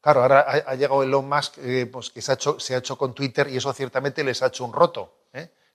Claro, 0.00 0.22
ahora 0.22 0.40
ha, 0.40 0.74
llegado 0.74 1.04
Elon 1.04 1.28
Musk, 1.28 1.58
eh, 1.58 1.86
pues 1.86 2.10
que 2.10 2.20
se 2.20 2.32
ha, 2.32 2.78
hecho, 2.78 2.98
con 2.98 3.14
Twitter 3.14 3.46
y 3.48 3.58
eso 3.58 3.72
ciertamente 3.72 4.24
les 4.24 4.42
ha 4.42 4.46
hecho 4.48 4.64
un 4.64 4.72
roto. 4.72 5.14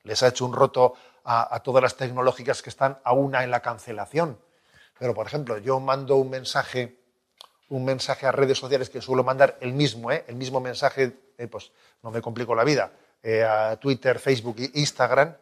Les 0.04 0.22
ha 0.22 0.28
hecho 0.28 0.46
un 0.46 0.52
roto 0.52 0.96
a, 1.24 1.58
todas 1.64 1.82
las 1.82 1.96
tecnológicas 1.96 2.62
que 2.62 2.70
están 2.70 3.00
a 3.06 3.14
una 3.14 3.46
en 3.46 3.52
la 3.52 3.62
cancelación. 3.62 4.38
Pero, 5.00 5.14
por 5.14 5.26
ejemplo, 5.26 5.58
yo 5.58 5.80
mando 5.80 6.18
un 6.18 6.30
mensaje, 6.30 7.00
un 7.70 7.86
mensaje 7.86 8.26
a 8.26 8.34
redes 8.34 8.58
sociales 8.58 8.90
que 8.90 9.02
suelo 9.02 9.24
mandar 9.24 9.58
el 9.62 9.72
mismo, 9.72 10.12
el 10.12 10.36
mismo 10.36 10.60
mensaje, 10.60 11.12
pues 11.50 11.72
no 12.02 12.12
me 12.12 12.22
complico 12.22 12.54
la 12.54 12.66
vida 12.66 12.92
eh, 13.24 13.44
a 13.44 13.78
Twitter, 13.78 14.20
Facebook 14.20 14.58
e 14.60 14.70
Instagram. 14.74 15.36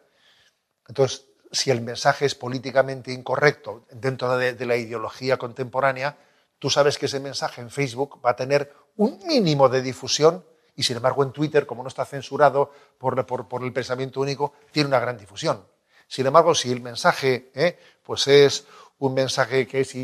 Entonces, 0.86 1.26
si 1.50 1.70
el 1.70 1.80
mensaje 1.80 2.24
es 2.26 2.34
políticamente 2.34 3.12
incorrecto 3.12 3.84
dentro 3.90 4.36
de, 4.38 4.66
la 4.66 4.76
ideología 4.76 5.36
contemporánea, 5.36 6.16
tú 6.58 6.70
sabes 6.70 6.96
que 6.96 7.06
ese 7.06 7.20
mensaje 7.20 7.60
en 7.60 7.70
Facebook 7.70 8.20
va 8.24 8.30
a 8.30 8.36
tener 8.36 8.72
un 8.96 9.18
mínimo 9.26 9.68
de 9.68 9.82
difusión 9.82 10.44
y 10.74 10.84
sin 10.84 10.96
embargo 10.96 11.22
en 11.22 11.32
Twitter, 11.32 11.66
como 11.66 11.82
no 11.82 11.88
está 11.88 12.04
censurado 12.04 12.72
por, 12.98 13.18
el 13.62 13.72
pensamiento 13.72 14.20
único, 14.20 14.54
tiene 14.70 14.88
una 14.88 15.00
gran 15.00 15.18
difusión. 15.18 15.66
Sin 16.06 16.26
embargo, 16.26 16.54
si 16.54 16.70
el 16.72 16.80
mensaje 16.80 17.50
eh, 17.54 17.78
pues 18.02 18.26
es 18.28 18.66
un 18.98 19.14
mensaje 19.14 19.66
que 19.66 19.80
es 19.80 19.94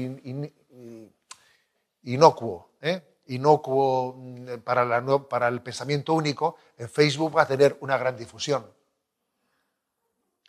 inocuo, 2.02 2.73
eh, 2.80 3.00
inocuo 3.28 4.14
mm, 4.16 4.58
para, 4.64 5.04
para 5.28 5.49
el 5.49 5.62
pensamiento 5.62 6.14
único, 6.14 6.56
en 6.76 6.88
Facebook 6.88 7.37
va 7.37 7.42
a 7.42 7.49
tener 7.49 7.76
una 7.80 7.97
gran 7.97 8.16
difusión. 8.16 8.70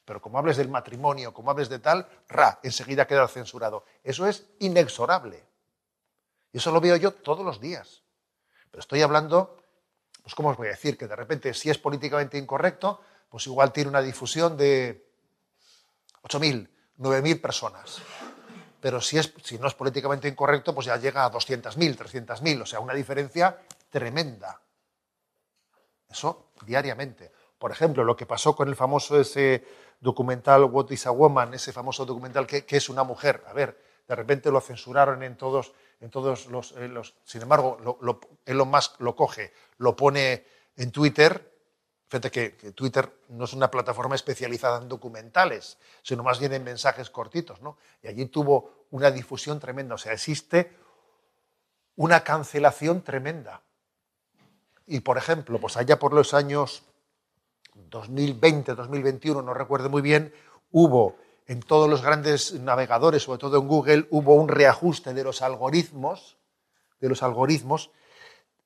Pero 0.05 0.21
como 0.21 0.39
hables 0.39 0.57
del 0.57 0.69
matrimonio, 0.69 1.33
como 1.33 1.51
hables 1.51 1.69
de 1.69 1.79
tal, 1.79 2.07
ra, 2.27 2.59
enseguida 2.63 3.05
queda 3.05 3.27
censurado. 3.27 3.86
Eso 4.03 4.25
es 4.25 4.48
inexorable. 4.59 5.45
Y 6.51 6.57
eso 6.57 6.71
lo 6.71 6.81
veo 6.81 6.95
yo 6.95 7.13
todos 7.13 7.45
los 7.45 7.62
días. 7.62 8.01
Pero 8.71 8.81
estoy 8.81 9.01
hablando 9.03 9.59
pues 10.29 10.36
¿cómo 10.36 10.50
os 10.50 10.57
voy 10.57 10.67
a 10.67 10.71
decir? 10.71 10.95
Que 10.95 11.07
de 11.07 11.15
repente, 11.15 11.55
si 11.55 11.71
es 11.71 11.79
políticamente 11.79 12.38
incorrecto, 12.38 13.01
pues 13.29 13.48
igual 13.48 13.71
tiene 13.74 13.89
una 13.89 14.00
difusión 14.00 14.55
de 14.55 15.09
8.000, 16.21 16.69
9.000 17.00 17.41
personas. 17.41 17.98
Pero 18.81 19.01
si, 19.01 19.17
es, 19.17 19.33
si 19.43 19.57
no 19.57 19.67
es 19.67 19.74
políticamente 19.74 20.27
incorrecto, 20.27 20.74
pues 20.74 20.88
ya 20.88 20.98
llega 20.98 21.25
a 21.25 21.31
200.000, 21.31 21.98
300.000. 21.98 22.62
O 22.62 22.65
sea, 22.65 22.79
una 22.79 22.93
diferencia 22.93 23.57
tremenda. 23.89 24.62
Eso 26.09 26.51
diariamente. 26.65 27.31
Por 27.57 27.71
ejemplo, 27.71 28.03
lo 28.03 28.15
que 28.15 28.25
pasó 28.25 28.55
con 28.55 28.69
el 28.69 28.75
famoso 28.75 29.19
ese 29.19 29.63
documental 30.00 30.63
What 30.63 30.91
is 30.91 31.05
a 31.07 31.12
Woman, 31.12 31.53
ese 31.53 31.74
famoso 31.74 32.05
documental 32.05 32.48
que, 32.48 32.65
es 32.67 32.89
una 32.89 33.03
mujer. 33.03 33.43
A 33.48 33.53
ver, 33.53 33.77
de 34.07 34.15
repente 34.15 34.50
lo 34.50 34.62
censuraron 34.62 35.24
en 35.24 35.36
todos, 35.36 35.74
en 36.00 36.09
todos 36.09 36.48
los, 36.48 36.74
Sin 37.25 37.41
embargo, 37.41 37.77
lo, 37.83 37.98
lo, 38.01 38.19
Elon 38.45 38.69
Musk 38.69 39.01
lo 39.01 39.15
coge, 39.15 39.53
lo 39.77 39.95
pone 39.95 40.45
en 40.77 40.91
Twitter. 40.91 41.59
Fíjate 42.10 42.32
que, 42.32 42.72
Twitter 42.72 43.12
no 43.30 43.46
es 43.46 43.54
una 43.54 43.70
plataforma 43.70 44.16
especializada 44.16 44.82
en 44.82 44.89
documentales, 44.89 45.78
sino 46.01 46.24
más 46.24 46.39
bien 46.39 46.54
en 46.54 46.63
mensajes 46.63 47.12
cortitos, 47.12 47.62
¿no? 47.62 47.78
Y 48.01 48.08
allí 48.08 48.25
tuvo 48.25 48.88
una 48.89 49.12
difusión 49.12 49.60
tremenda. 49.60 49.94
O 49.94 49.98
sea, 50.00 50.13
existe 50.13 50.75
una 51.96 52.24
cancelación 52.24 53.04
tremenda. 53.04 53.62
Y, 54.88 55.01
por 55.01 55.20
ejemplo, 55.20 55.60
pues 55.60 55.78
allá 55.78 56.00
por 56.00 56.13
los 56.13 56.34
años 56.34 56.82
2020, 57.75 58.74
2021, 58.74 59.44
no 59.44 59.54
recuerdo 59.54 59.92
muy 59.92 60.01
bien, 60.01 60.34
hubo 60.72 61.16
en 61.46 61.60
todos 61.62 61.88
los 61.88 62.01
grandes 62.01 62.54
navegadores, 62.54 63.22
sobre 63.22 63.38
todo 63.38 63.60
en 63.60 63.68
Google, 63.68 64.08
hubo 64.10 64.34
un 64.34 64.48
reajuste 64.48 65.13
de 65.13 65.24
los 65.24 65.44
algoritmos, 65.44 66.38
de 67.00 67.10
los 67.10 67.22
algoritmos 67.22 67.92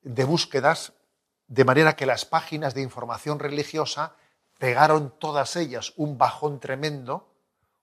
de 0.02 0.24
búsquedas, 0.24 0.94
de 1.48 1.64
manera 1.64 1.96
que 1.96 2.06
las 2.06 2.24
páginas 2.24 2.74
de 2.74 2.82
información 2.82 3.38
religiosa 3.38 4.14
pegaron 4.58 5.14
todas 5.18 5.56
ellas 5.56 5.92
un 5.96 6.16
bajón 6.16 6.60
tremendo, 6.60 7.28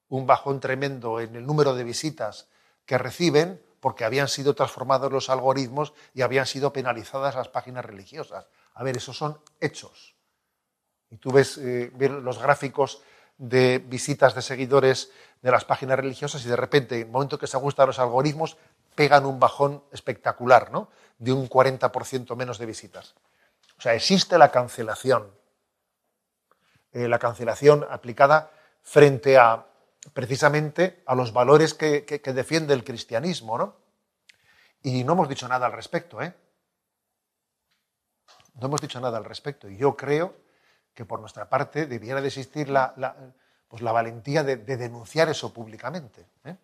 un 0.09 0.25
bajón 0.25 0.59
tremendo 0.59 1.19
en 1.19 1.35
el 1.35 1.45
número 1.45 1.75
de 1.75 1.83
visitas 1.83 2.47
que 2.85 2.97
reciben, 2.97 3.61
porque 3.79 4.05
habían 4.05 4.27
sido 4.27 4.53
transformados 4.53 5.11
los 5.11 5.29
algoritmos 5.29 5.93
y 6.13 6.21
habían 6.21 6.45
sido 6.45 6.71
penalizadas 6.71 7.35
las 7.35 7.49
páginas 7.49 7.85
religiosas. 7.85 8.47
A 8.73 8.83
ver, 8.83 8.97
esos 8.97 9.17
son 9.17 9.39
hechos. 9.59 10.15
Y 11.09 11.17
tú 11.17 11.31
ves, 11.31 11.57
eh, 11.57 11.91
los 11.97 12.39
gráficos 12.39 13.01
de 13.37 13.79
visitas 13.79 14.35
de 14.35 14.41
seguidores 14.41 15.11
de 15.41 15.51
las 15.51 15.65
páginas 15.65 15.97
religiosas 15.97 16.45
y 16.45 16.47
de 16.47 16.55
repente, 16.55 16.95
en 16.95 17.07
el 17.07 17.11
momento 17.11 17.39
que 17.39 17.47
se 17.47 17.57
ajustan 17.57 17.87
los 17.87 17.99
algoritmos, 17.99 18.57
pegan 18.95 19.25
un 19.25 19.39
bajón 19.39 19.83
espectacular, 19.91 20.71
¿no? 20.71 20.89
De 21.17 21.31
un 21.31 21.49
40% 21.49 22.35
menos 22.35 22.59
de 22.59 22.65
visitas. 22.65 23.15
O 23.81 23.83
sea, 23.83 23.95
existe 23.95 24.37
la 24.37 24.51
cancelación. 24.51 25.31
Eh, 26.93 27.07
la 27.07 27.17
cancelación 27.17 27.83
aplicada 27.89 28.51
frente 28.83 29.39
a, 29.39 29.65
precisamente, 30.13 31.01
a 31.07 31.15
los 31.15 31.33
valores 31.33 31.73
que, 31.73 32.05
que 32.05 32.33
defiende 32.33 32.75
el 32.75 32.83
cristianismo, 32.83 33.57
¿no? 33.57 33.75
Y 34.83 35.03
no 35.03 35.13
hemos 35.13 35.27
dicho 35.27 35.47
nada 35.47 35.65
al 35.65 35.71
respecto, 35.71 36.21
¿eh? 36.21 36.31
No 38.53 38.67
hemos 38.67 38.81
dicho 38.81 39.01
nada 39.01 39.17
al 39.17 39.25
respecto. 39.25 39.67
Y 39.67 39.77
yo 39.77 39.97
creo 39.97 40.35
que 40.93 41.03
por 41.03 41.19
nuestra 41.19 41.49
parte 41.49 41.87
debiera 41.87 42.21
de 42.21 42.27
existir 42.27 42.69
la, 42.69 42.93
pues 43.67 43.81
la 43.81 43.91
valentía 43.91 44.43
de, 44.43 44.57
denunciar 44.57 45.27
eso 45.29 45.51
públicamente. 45.51 46.27
¿eh? 46.43 46.55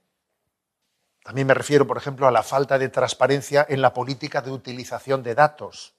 También 1.23 1.47
me 1.47 1.55
refiero, 1.55 1.87
por 1.87 1.97
ejemplo, 1.97 2.27
a 2.27 2.31
la 2.31 2.43
falta 2.43 2.77
de 2.77 2.89
transparencia 2.89 3.65
en 3.67 3.81
la 3.81 3.91
política 3.91 4.43
de 4.43 4.51
utilización 4.51 5.23
de 5.23 5.33
datos. 5.33 5.96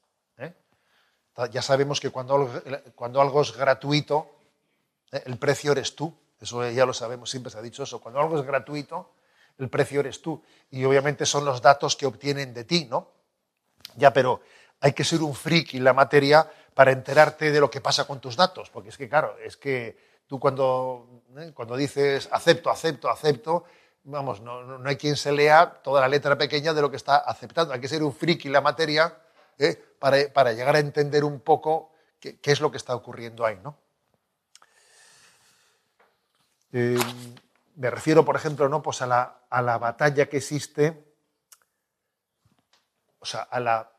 ¿Eh? 1.38 1.50
Ya 1.50 1.62
sabemos 1.62 2.00
que 2.00 2.11
cuando 2.11 2.35
algo, 2.35 2.52
cuando 2.95 3.21
algo 3.21 3.42
es 3.42 3.57
gratuito, 3.57 4.30
¿eh? 5.12 5.22
el 5.27 5.38
precio 5.38 5.72
eres 5.72 5.94
tú. 5.94 6.14
Eso 6.40 6.68
ya 6.70 6.87
lo 6.87 6.92
sabemos, 6.92 7.31
siempre 7.31 7.51
se 7.51 7.59
ha 7.59 7.62
dicho 7.62 7.83
eso. 7.83 8.01
Cuando 8.01 8.20
algo 8.20 8.38
es 8.38 8.46
gratuito, 8.46 9.11
el 9.59 9.68
precio 9.68 10.01
eres 10.01 10.22
tú. 10.22 10.42
Y 10.70 10.85
obviamente 10.85 11.27
son 11.27 11.44
los 11.44 11.61
datos 11.61 11.96
que 11.96 12.07
obtienen 12.07 12.55
de 12.55 12.64
ti, 12.64 12.87
¿no? 12.88 13.09
Ya, 13.96 14.12
pero 14.12 14.40
hay 14.81 14.92
que 14.92 15.05
ser 15.05 15.22
un 15.22 15.35
friki 15.35 15.79
en 15.79 15.85
la 15.85 15.92
materia 15.92 16.48
para 16.74 16.92
enterarte 16.92 17.51
de 17.51 17.61
lo 17.61 17.68
que 17.68 17.81
pasa 17.81 18.07
con 18.07 18.20
tus 18.20 18.37
datos. 18.37 18.70
Porque 18.70 18.90
es 18.90 18.96
que, 18.96 19.09
claro, 19.09 19.37
es 19.42 19.57
que 19.57 19.98
tú 20.27 20.38
cuando, 20.38 21.22
¿eh? 21.37 21.51
cuando 21.55 21.77
dices 21.77 22.29
acepto, 22.31 22.70
acepto, 22.70 23.11
acepto, 23.11 23.64
vamos, 24.05 24.40
no, 24.40 24.81
hay 24.85 24.96
quien 24.96 25.16
se 25.16 25.33
lea 25.33 25.81
toda 25.83 26.01
la 26.01 26.09
letra 26.09 26.38
pequeña 26.38 26.72
de 26.72 26.81
lo 26.81 26.90
que 26.90 26.96
está 26.96 27.16
aceptando. 27.16 27.74
Hay 27.74 27.81
que 27.81 27.88
ser 27.88 28.03
un 28.03 28.14
friki 28.14 28.46
en 28.46 28.53
la 28.53 28.61
materia 28.61 29.12
¿eh? 29.59 29.77
para, 29.99 30.53
llegar 30.53 30.77
a 30.77 30.79
entender 30.79 31.25
un 31.25 31.40
poco 31.40 31.92
qué, 32.21 32.38
es 32.42 32.61
lo 32.61 32.71
que 32.71 32.77
está 32.77 32.94
ocurriendo 32.94 33.44
ahí, 33.44 33.59
¿no? 33.62 33.79
Eh, 36.73 36.99
me 37.77 37.90
refiero, 37.90 38.25
por 38.25 38.37
ejemplo, 38.37 38.68
¿no? 38.68 38.83
pues 38.83 39.01
a, 39.03 39.07
la, 39.07 39.40
a 39.49 39.62
la 39.62 39.79
batalla 39.79 40.29
que 40.29 40.38
existe, 40.38 41.05
o 43.21 43.25
sea, 43.25 43.42
a 43.42 43.61
la 43.61 43.92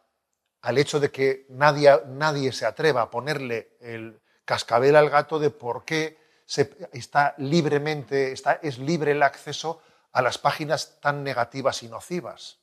al 0.62 0.78
hecho 0.78 1.00
de 1.00 1.12
que 1.12 1.45
nadie, 1.50 2.02
nadie 2.08 2.52
se 2.52 2.65
atreva 2.65 3.04
a 3.04 3.10
ponerle 3.10 3.78
el 3.80 4.22
cascabel 4.45 4.95
al 4.95 5.10
gato 5.10 5.39
de 5.39 5.52
por 5.52 5.86
qué 5.86 6.17
se, 6.45 6.76
está 6.91 7.36
libremente, 7.38 8.32
está, 8.32 8.54
es 8.62 8.78
libre 8.78 9.12
el 9.12 9.24
acceso 9.24 9.82
a 10.12 10.22
las 10.22 10.38
páginas 10.38 11.00
tan 11.00 11.24
negativas 11.24 11.84
y 11.84 11.88
nocivas. 11.88 12.60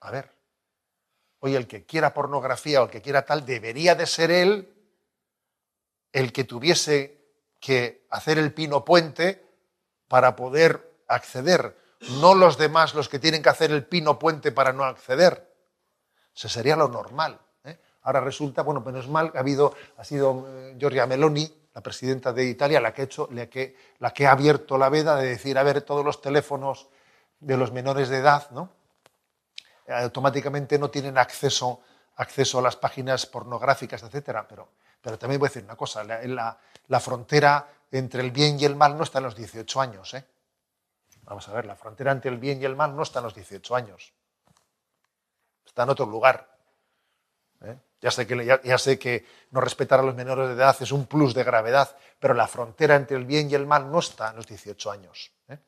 A 0.00 0.10
ver, 0.10 0.32
oye, 1.40 1.56
el 1.56 1.66
que 1.66 1.84
quiera 1.84 2.14
pornografía 2.14 2.80
o 2.80 2.84
el 2.84 2.90
que 2.90 3.02
quiera 3.02 3.24
tal, 3.24 3.44
debería 3.44 3.94
de 3.94 4.06
ser 4.06 4.30
él 4.30 4.72
el 6.12 6.32
que 6.32 6.44
tuviese 6.44 7.20
que 7.58 8.06
hacer 8.10 8.38
el 8.38 8.52
pino 8.52 8.84
puente 8.84 9.44
para 10.08 10.34
poder 10.36 11.02
acceder, 11.08 11.76
no 12.20 12.34
los 12.34 12.56
demás 12.56 12.94
los 12.94 13.08
que 13.08 13.18
tienen 13.18 13.42
que 13.42 13.48
hacer 13.48 13.70
el 13.70 13.84
pino 13.84 14.18
puente 14.18 14.52
para 14.52 14.72
no 14.72 14.84
acceder. 14.84 15.50
Eso 16.34 16.48
sería 16.48 16.76
lo 16.76 16.88
normal. 16.88 17.38
¿eh? 17.64 17.78
Ahora 18.02 18.20
resulta, 18.20 18.62
bueno, 18.62 18.80
menos 18.80 19.08
mal, 19.08 19.32
ha, 19.34 19.40
habido, 19.40 19.74
ha 19.98 20.04
sido 20.04 20.46
eh, 20.48 20.76
Giorgia 20.78 21.06
Meloni, 21.06 21.52
la 21.74 21.82
presidenta 21.82 22.32
de 22.32 22.46
Italia, 22.46 22.80
la 22.80 22.92
que, 22.92 23.02
ha 23.02 23.04
hecho, 23.04 23.28
la, 23.30 23.46
que, 23.46 23.76
la 23.98 24.12
que 24.12 24.26
ha 24.26 24.32
abierto 24.32 24.78
la 24.78 24.88
veda 24.88 25.16
de 25.16 25.28
decir, 25.28 25.58
a 25.58 25.62
ver, 25.62 25.82
todos 25.82 26.04
los 26.04 26.20
teléfonos 26.20 26.88
de 27.38 27.56
los 27.56 27.72
menores 27.72 28.08
de 28.08 28.18
edad, 28.18 28.50
¿no? 28.50 28.70
Automáticamente 29.90 30.78
no 30.78 30.90
tienen 30.90 31.18
acceso, 31.18 31.80
acceso 32.16 32.58
a 32.58 32.62
las 32.62 32.76
páginas 32.76 33.26
pornográficas, 33.26 34.02
etcétera. 34.02 34.46
Pero, 34.48 34.68
pero 35.00 35.18
también 35.18 35.38
voy 35.38 35.46
a 35.46 35.50
decir 35.50 35.64
una 35.64 35.76
cosa, 35.76 36.04
la, 36.04 36.58
la, 36.88 37.00
frontera 37.00 37.68
entre 37.90 38.22
el 38.22 38.30
bien 38.30 38.58
y 38.60 38.64
el 38.64 38.76
mal 38.76 38.96
no 38.96 39.04
está 39.04 39.18
en 39.18 39.24
los 39.24 39.36
18 39.36 39.80
años. 39.80 40.14
¿eh? 40.14 40.24
Vamos 41.22 41.48
a 41.48 41.52
ver, 41.52 41.64
la 41.66 41.76
frontera 41.76 42.12
entre 42.12 42.30
el 42.30 42.38
bien 42.38 42.60
y 42.60 42.64
el 42.64 42.76
mal 42.76 42.94
no 42.94 43.02
está 43.02 43.20
en 43.20 43.24
los 43.24 43.34
18 43.34 43.74
años 43.74 44.12
está 45.70 45.84
en 45.84 45.90
otro 45.90 46.06
lugar. 46.06 46.58
¿eh? 47.62 47.78
Ya, 48.00 48.10
sé 48.10 48.26
que, 48.26 48.44
ya, 48.44 48.78
sé 48.78 48.98
que 48.98 49.26
no 49.50 49.60
respetar 49.60 50.00
a 50.00 50.02
los 50.02 50.14
menores 50.14 50.48
de 50.48 50.54
edad 50.54 50.76
es 50.80 50.92
un 50.92 51.06
plus 51.06 51.34
de 51.34 51.44
gravedad, 51.44 51.96
pero 52.18 52.34
la 52.34 52.46
frontera 52.46 52.96
entre 52.96 53.16
el 53.16 53.24
bien 53.24 53.50
y 53.50 53.54
el 53.54 53.66
mal 53.66 53.90
no 53.90 54.00
está 54.00 54.30
en 54.30 54.36
los 54.36 54.46
18 54.46 54.90
años. 54.90 55.32
¿eh? 55.48 55.58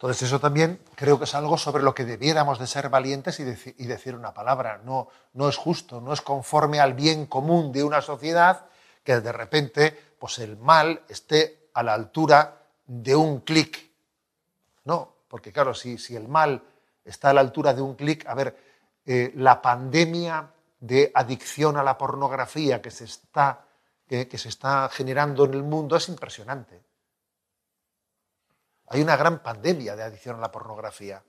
Entonces 0.00 0.22
eso 0.28 0.40
también 0.40 0.80
creo 0.94 1.18
que 1.18 1.24
es 1.24 1.34
algo 1.34 1.58
sobre 1.58 1.82
lo 1.82 1.94
que 1.94 2.06
debiéramos 2.06 2.58
de 2.58 2.66
ser 2.66 2.88
valientes 2.88 3.38
y, 3.38 3.44
decir 3.44 4.14
una 4.14 4.32
palabra. 4.32 4.80
No, 4.82 5.08
no 5.34 5.46
es 5.46 5.58
justo, 5.58 6.00
no 6.00 6.14
es 6.14 6.22
conforme 6.22 6.80
al 6.80 6.94
bien 6.94 7.26
común 7.26 7.70
de 7.70 7.84
una 7.84 8.00
sociedad 8.00 8.64
que 9.04 9.20
de 9.20 9.30
repente 9.30 10.14
pues 10.18 10.38
el 10.38 10.56
mal 10.56 11.02
esté 11.06 11.68
a 11.74 11.82
la 11.82 11.92
altura 11.92 12.62
de 12.86 13.14
un 13.14 13.40
clic. 13.40 13.90
No, 14.84 15.16
porque 15.28 15.52
claro, 15.52 15.74
si, 15.74 15.98
si 15.98 16.16
el 16.16 16.28
mal 16.28 16.62
está 17.04 17.28
a 17.28 17.34
la 17.34 17.42
altura 17.42 17.74
de 17.74 17.82
un 17.82 17.94
clic. 17.94 18.26
A 18.26 18.32
ver, 18.32 18.56
eh, 19.04 19.32
la 19.36 19.60
pandemia 19.60 20.50
de 20.80 21.12
adicción 21.14 21.76
a 21.76 21.82
la 21.82 21.98
pornografía 21.98 22.80
que 22.80 22.90
se, 22.90 23.04
está, 23.04 23.66
que 24.08 24.38
se 24.38 24.48
está 24.48 24.88
generando 24.88 25.44
en 25.44 25.52
el 25.52 25.62
mundo 25.62 25.94
es 25.94 26.08
impresionante. 26.08 26.89
Hay 28.90 29.00
una 29.00 29.16
gran 29.16 29.38
pandemia 29.38 29.94
de 29.94 30.02
adicción 30.02 30.36
a 30.36 30.40
la 30.40 30.50
pornografía. 30.50 31.22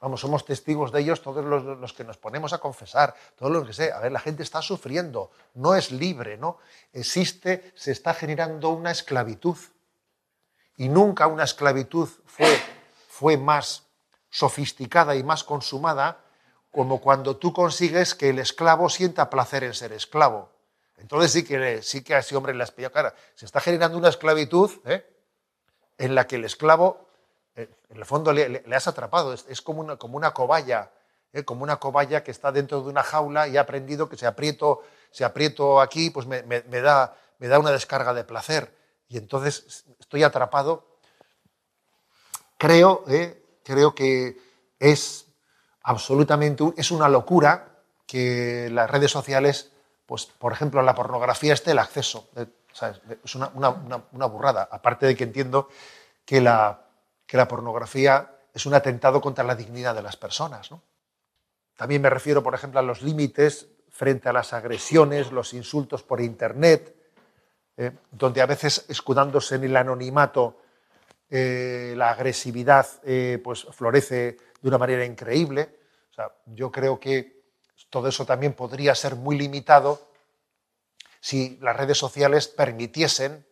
Vamos, 0.00 0.20
somos 0.20 0.44
testigos 0.44 0.92
de 0.92 1.00
ellos 1.00 1.20
todos 1.20 1.44
los, 1.44 1.92
que 1.92 2.04
nos 2.04 2.18
ponemos 2.18 2.52
a 2.52 2.58
confesar, 2.58 3.14
todos 3.36 3.50
los 3.50 3.66
que 3.66 3.72
sé. 3.72 3.92
A 3.92 3.98
ver, 3.98 4.12
la 4.12 4.20
gente 4.20 4.44
está 4.44 4.62
sufriendo, 4.62 5.32
no 5.54 5.74
es 5.74 5.90
libre, 5.90 6.38
¿no? 6.38 6.58
Existe, 6.92 7.72
se 7.74 7.90
está 7.90 8.14
generando 8.14 8.70
una 8.70 8.92
esclavitud. 8.92 9.56
Y 10.76 10.88
nunca 10.88 11.26
una 11.26 11.44
esclavitud 11.44 12.08
fue, 12.26 12.60
fue 13.08 13.36
más 13.36 13.84
sofisticada 14.30 15.16
y 15.16 15.24
más 15.24 15.42
consumada 15.42 16.24
como 16.70 17.00
cuando 17.00 17.36
tú 17.36 17.52
consigues 17.52 18.14
que 18.14 18.30
el 18.30 18.38
esclavo 18.38 18.88
sienta 18.88 19.28
placer 19.30 19.64
en 19.64 19.74
ser 19.74 19.92
esclavo. 19.92 20.48
Entonces 20.98 21.32
sí 21.32 21.44
que, 21.44 21.82
sí 21.82 22.04
que 22.04 22.14
a 22.14 22.18
ese 22.18 22.36
hombre 22.36 22.54
le 22.54 22.62
has 22.62 22.70
pillado 22.70 22.94
cara. 22.94 23.14
Se 23.34 23.46
está 23.46 23.60
generando 23.60 23.98
una 23.98 24.08
esclavitud 24.08 24.70
¿eh? 24.84 25.04
En 26.02 26.16
la 26.16 26.26
que 26.26 26.34
el 26.34 26.44
esclavo, 26.44 27.06
eh, 27.54 27.70
en 27.88 27.96
el 27.96 28.04
fondo, 28.04 28.32
le, 28.32 28.64
has 28.74 28.88
atrapado. 28.88 29.32
Es, 29.32 29.62
como, 29.62 29.80
una, 29.80 29.96
como 29.96 30.16
una 30.16 30.34
cobaya 30.34 30.90
¿eh? 31.32 31.44
como 31.44 31.62
una 31.62 31.76
cobaya 31.76 32.24
que 32.24 32.32
está 32.32 32.50
dentro 32.50 32.82
de 32.82 32.88
una 32.88 33.04
jaula 33.04 33.46
y 33.46 33.56
ha 33.56 33.60
aprendido 33.60 34.08
que 34.08 34.16
si 34.16 34.26
aprieto, 34.26 34.82
aprieto 35.24 35.80
aquí, 35.80 36.10
pues 36.10 36.26
me, 36.26 36.42
da, 36.42 37.16
me 37.38 37.46
da 37.46 37.60
una 37.60 37.70
descarga 37.70 38.12
de 38.14 38.24
placer. 38.24 38.76
Y 39.06 39.16
entonces 39.16 39.84
estoy 40.00 40.24
atrapado. 40.24 40.88
Creo, 42.58 43.04
¿eh? 43.06 43.60
creo 43.62 43.94
que 43.94 44.36
es 44.80 45.26
absolutamente, 45.84 46.64
es 46.76 46.90
una 46.90 47.08
locura 47.08 47.78
que 48.08 48.68
las 48.72 48.90
redes 48.90 49.12
sociales, 49.12 49.70
pues 50.06 50.26
por 50.26 50.52
ejemplo 50.52 50.82
la 50.82 50.96
pornografía 50.96 51.54
esté 51.54 51.70
el 51.70 51.78
acceso. 51.78 52.28
Es 53.24 53.34
una, 53.34 53.48
una, 53.48 54.26
burrada. 54.26 54.68
Aparte 54.70 55.06
de 55.06 55.16
que 55.16 55.24
entiendo 55.24 55.68
que 56.24 56.40
la, 56.40 56.80
que 57.26 57.36
la 57.36 57.48
pornografía 57.48 58.30
es 58.52 58.66
un 58.66 58.74
atentado 58.74 59.20
contra 59.20 59.44
la 59.44 59.54
dignidad 59.54 59.94
de 59.94 60.02
las 60.02 60.16
personas. 60.16 60.70
¿no? 60.70 60.82
También 61.76 62.02
me 62.02 62.10
refiero, 62.10 62.42
por 62.42 62.54
ejemplo, 62.54 62.80
a 62.80 62.82
los 62.82 63.02
límites 63.02 63.68
frente 63.88 64.28
a 64.28 64.32
las 64.32 64.52
agresiones, 64.52 65.32
los 65.32 65.52
insultos 65.54 66.02
por 66.02 66.20
Internet, 66.20 66.96
eh, 67.76 67.92
donde 68.10 68.40
a 68.40 68.46
veces, 68.46 68.84
escudándose 68.88 69.56
en 69.56 69.64
el 69.64 69.76
anonimato, 69.76 70.58
eh, 71.30 71.94
la 71.96 72.10
agresividad 72.10 72.86
eh, 73.04 73.40
pues, 73.42 73.64
florece 73.70 74.36
de 74.60 74.68
una 74.68 74.78
manera 74.78 75.04
increíble. 75.04 75.78
O 76.10 76.14
sea, 76.14 76.30
yo 76.46 76.70
creo 76.70 77.00
que 77.00 77.42
todo 77.88 78.08
eso 78.08 78.26
también 78.26 78.52
podría 78.52 78.94
ser 78.94 79.16
muy 79.16 79.38
limitado 79.38 80.11
si 81.22 81.56
las 81.62 81.76
redes 81.76 81.98
sociales 81.98 82.48
permitiesen, 82.48 83.46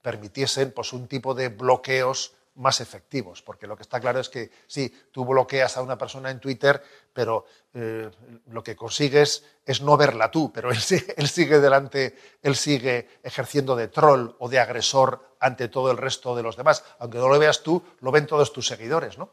permitiesen 0.00 0.70
pues, 0.70 0.92
un 0.92 1.08
tipo 1.08 1.34
de 1.34 1.48
bloqueos 1.48 2.34
más 2.54 2.80
efectivos, 2.80 3.42
porque 3.42 3.66
lo 3.66 3.76
que 3.76 3.82
está 3.82 3.98
claro 3.98 4.20
es 4.20 4.28
que 4.28 4.52
sí, 4.68 4.94
tú 5.10 5.24
bloqueas 5.24 5.76
a 5.76 5.82
una 5.82 5.98
persona 5.98 6.30
en 6.30 6.38
Twitter, 6.38 6.80
pero 7.12 7.44
eh, 7.74 8.08
lo 8.46 8.62
que 8.62 8.76
consigues 8.76 9.44
es 9.64 9.82
no 9.82 9.96
verla 9.96 10.30
tú, 10.30 10.52
pero 10.52 10.70
él, 10.70 10.78
él, 11.16 11.28
sigue 11.28 11.58
delante, 11.58 12.16
él 12.42 12.54
sigue 12.54 13.08
ejerciendo 13.24 13.74
de 13.74 13.88
troll 13.88 14.36
o 14.38 14.48
de 14.48 14.60
agresor 14.60 15.36
ante 15.40 15.66
todo 15.66 15.90
el 15.90 15.96
resto 15.96 16.36
de 16.36 16.44
los 16.44 16.56
demás. 16.56 16.84
Aunque 17.00 17.18
no 17.18 17.28
lo 17.28 17.40
veas 17.40 17.64
tú, 17.64 17.82
lo 18.02 18.12
ven 18.12 18.28
todos 18.28 18.52
tus 18.52 18.68
seguidores, 18.68 19.18
¿no? 19.18 19.30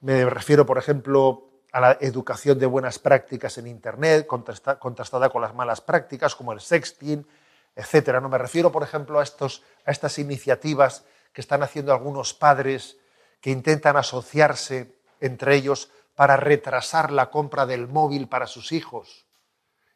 Me 0.00 0.28
refiero, 0.28 0.66
por 0.66 0.76
ejemplo, 0.76 1.49
a 1.72 1.80
la 1.80 1.98
educación 2.00 2.58
de 2.58 2.66
buenas 2.66 2.98
prácticas 2.98 3.58
en 3.58 3.66
Internet, 3.66 4.26
contrastada 4.26 5.30
con 5.30 5.42
las 5.42 5.54
malas 5.54 5.80
prácticas, 5.80 6.34
como 6.34 6.52
el 6.52 6.60
sexting, 6.60 7.26
etcétera. 7.76 8.20
No 8.20 8.28
me 8.28 8.38
refiero, 8.38 8.72
por 8.72 8.82
ejemplo, 8.82 9.20
a, 9.20 9.22
estos, 9.22 9.62
a 9.84 9.90
estas 9.90 10.18
iniciativas 10.18 11.04
que 11.32 11.40
están 11.40 11.62
haciendo 11.62 11.92
algunos 11.92 12.34
padres 12.34 12.98
que 13.40 13.50
intentan 13.50 13.96
asociarse 13.96 14.94
entre 15.20 15.56
ellos 15.56 15.90
para 16.14 16.36
retrasar 16.36 17.12
la 17.12 17.30
compra 17.30 17.66
del 17.66 17.88
móvil 17.88 18.28
para 18.28 18.46
sus 18.46 18.72
hijos. 18.72 19.26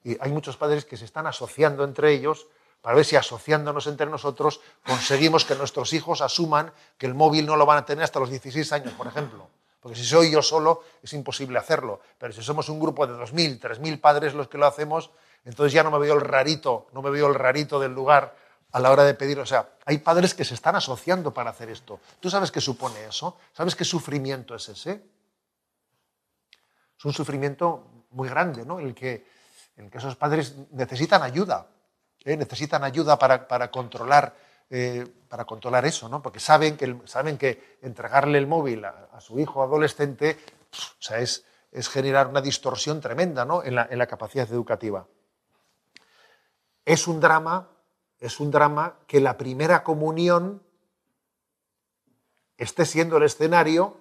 Y 0.02 0.16
hay 0.20 0.32
muchos 0.32 0.56
padres 0.56 0.84
que 0.84 0.96
se 0.96 1.04
están 1.04 1.26
asociando 1.26 1.84
entre 1.84 2.12
ellos 2.12 2.46
para 2.80 2.96
ver 2.96 3.04
si 3.04 3.16
asociándonos 3.16 3.87
entre 3.87 4.06
nosotros 4.06 4.60
conseguimos 4.84 5.44
que 5.44 5.54
nuestros 5.54 5.92
hijos 5.94 6.20
asuman 6.20 6.72
que 6.98 7.06
el 7.06 7.14
móvil 7.14 7.46
no 7.46 7.56
lo 7.56 7.64
van 7.64 7.78
a 7.78 7.87
tener 7.87 8.04
hasta 8.04 8.20
los 8.20 8.30
16 8.30 8.72
años, 8.72 8.92
por 8.92 9.06
ejemplo. 9.06 9.48
Porque 9.85 9.99
si 9.99 10.07
soy 10.07 10.31
yo 10.31 10.40
solo 10.40 10.83
es 11.03 11.12
imposible 11.12 11.59
hacerlo. 11.59 12.01
Pero 12.16 12.33
si 12.33 12.42
somos 12.42 12.70
un 12.70 12.81
grupo 12.81 13.07
de 13.07 13.12
2.000, 13.12 13.61
3.000 13.61 14.01
padres 14.01 14.33
los 14.33 14.49
que 14.49 14.57
lo 14.57 14.64
hacemos, 14.64 15.11
entonces 15.44 15.75
ya 15.75 15.83
no 15.83 15.90
me 15.90 15.99
veo 15.99 16.14
el 16.14 16.23
rarito, 16.23 16.87
no 16.94 17.03
me 17.03 17.11
veo 17.11 17.27
el 17.27 17.35
rarito 17.35 17.79
del 17.79 17.92
lugar 17.92 18.35
a 18.73 18.81
la 18.81 18.90
hora 18.90 19.05
de 19.05 19.12
pedir. 19.12 19.38
O 19.40 19.44
sea, 19.44 19.75
hay 19.85 19.99
padres 19.99 20.33
que 20.33 20.42
se 20.42 20.55
están 20.55 20.75
asociando 20.75 21.35
para 21.35 21.51
hacer 21.51 21.68
esto. 21.68 22.01
¿Tú 22.18 22.31
sabes 22.31 22.51
qué 22.51 22.62
supone 22.62 23.05
eso? 23.05 23.37
¿Sabes 23.53 23.77
qué 23.77 23.85
sufrimiento 23.85 24.55
es 24.55 24.70
ese? 24.70 25.03
Es 26.99 27.05
un 27.05 27.12
sufrimiento 27.12 28.07
muy 28.12 28.31
grande, 28.31 28.64
¿no? 28.64 28.81
El 28.81 28.94
que, 28.94 29.27
en 29.77 29.90
que 29.90 29.99
esos 29.99 30.16
padres 30.16 30.55
necesitan 30.70 31.23
ayuda, 31.23 31.66
¿eh? 32.25 32.38
necesitan 32.38 32.85
ayuda 32.85 33.18
para, 33.18 33.70
controlar. 33.70 34.35
Eh, 34.76 35.06
para 35.28 35.44
controlar 35.44 35.87
eso, 35.87 36.08
¿no? 36.08 36.20
Porque 36.20 36.40
saben 36.40 36.76
que, 36.76 36.98
saben 37.04 37.38
que 37.38 37.78
entregarle 37.80 38.38
el 38.38 38.48
móvil 38.48 38.84
a, 38.84 39.20
su 39.20 39.38
hijo 39.38 39.62
adolescente 39.62 40.37
o 40.72 40.76
sea, 40.98 41.20
es, 41.20 41.46
es, 41.70 41.88
generar 41.88 42.26
una 42.26 42.40
distorsión 42.40 43.00
tremenda 43.00 43.44
¿no? 43.44 43.62
en, 43.62 43.76
la, 43.76 43.87
en 43.88 43.98
la 43.98 44.08
capacidad 44.08 44.50
educativa. 44.50 45.06
Es 46.84 47.06
un 47.06 47.20
drama, 47.20 47.68
es 48.18 48.40
un 48.40 48.50
drama 48.50 48.96
que 49.06 49.20
la 49.20 49.38
primera 49.38 49.84
comunión 49.84 50.60
esté 52.56 52.84
siendo 52.84 53.18
el 53.18 53.22
escenario 53.22 53.96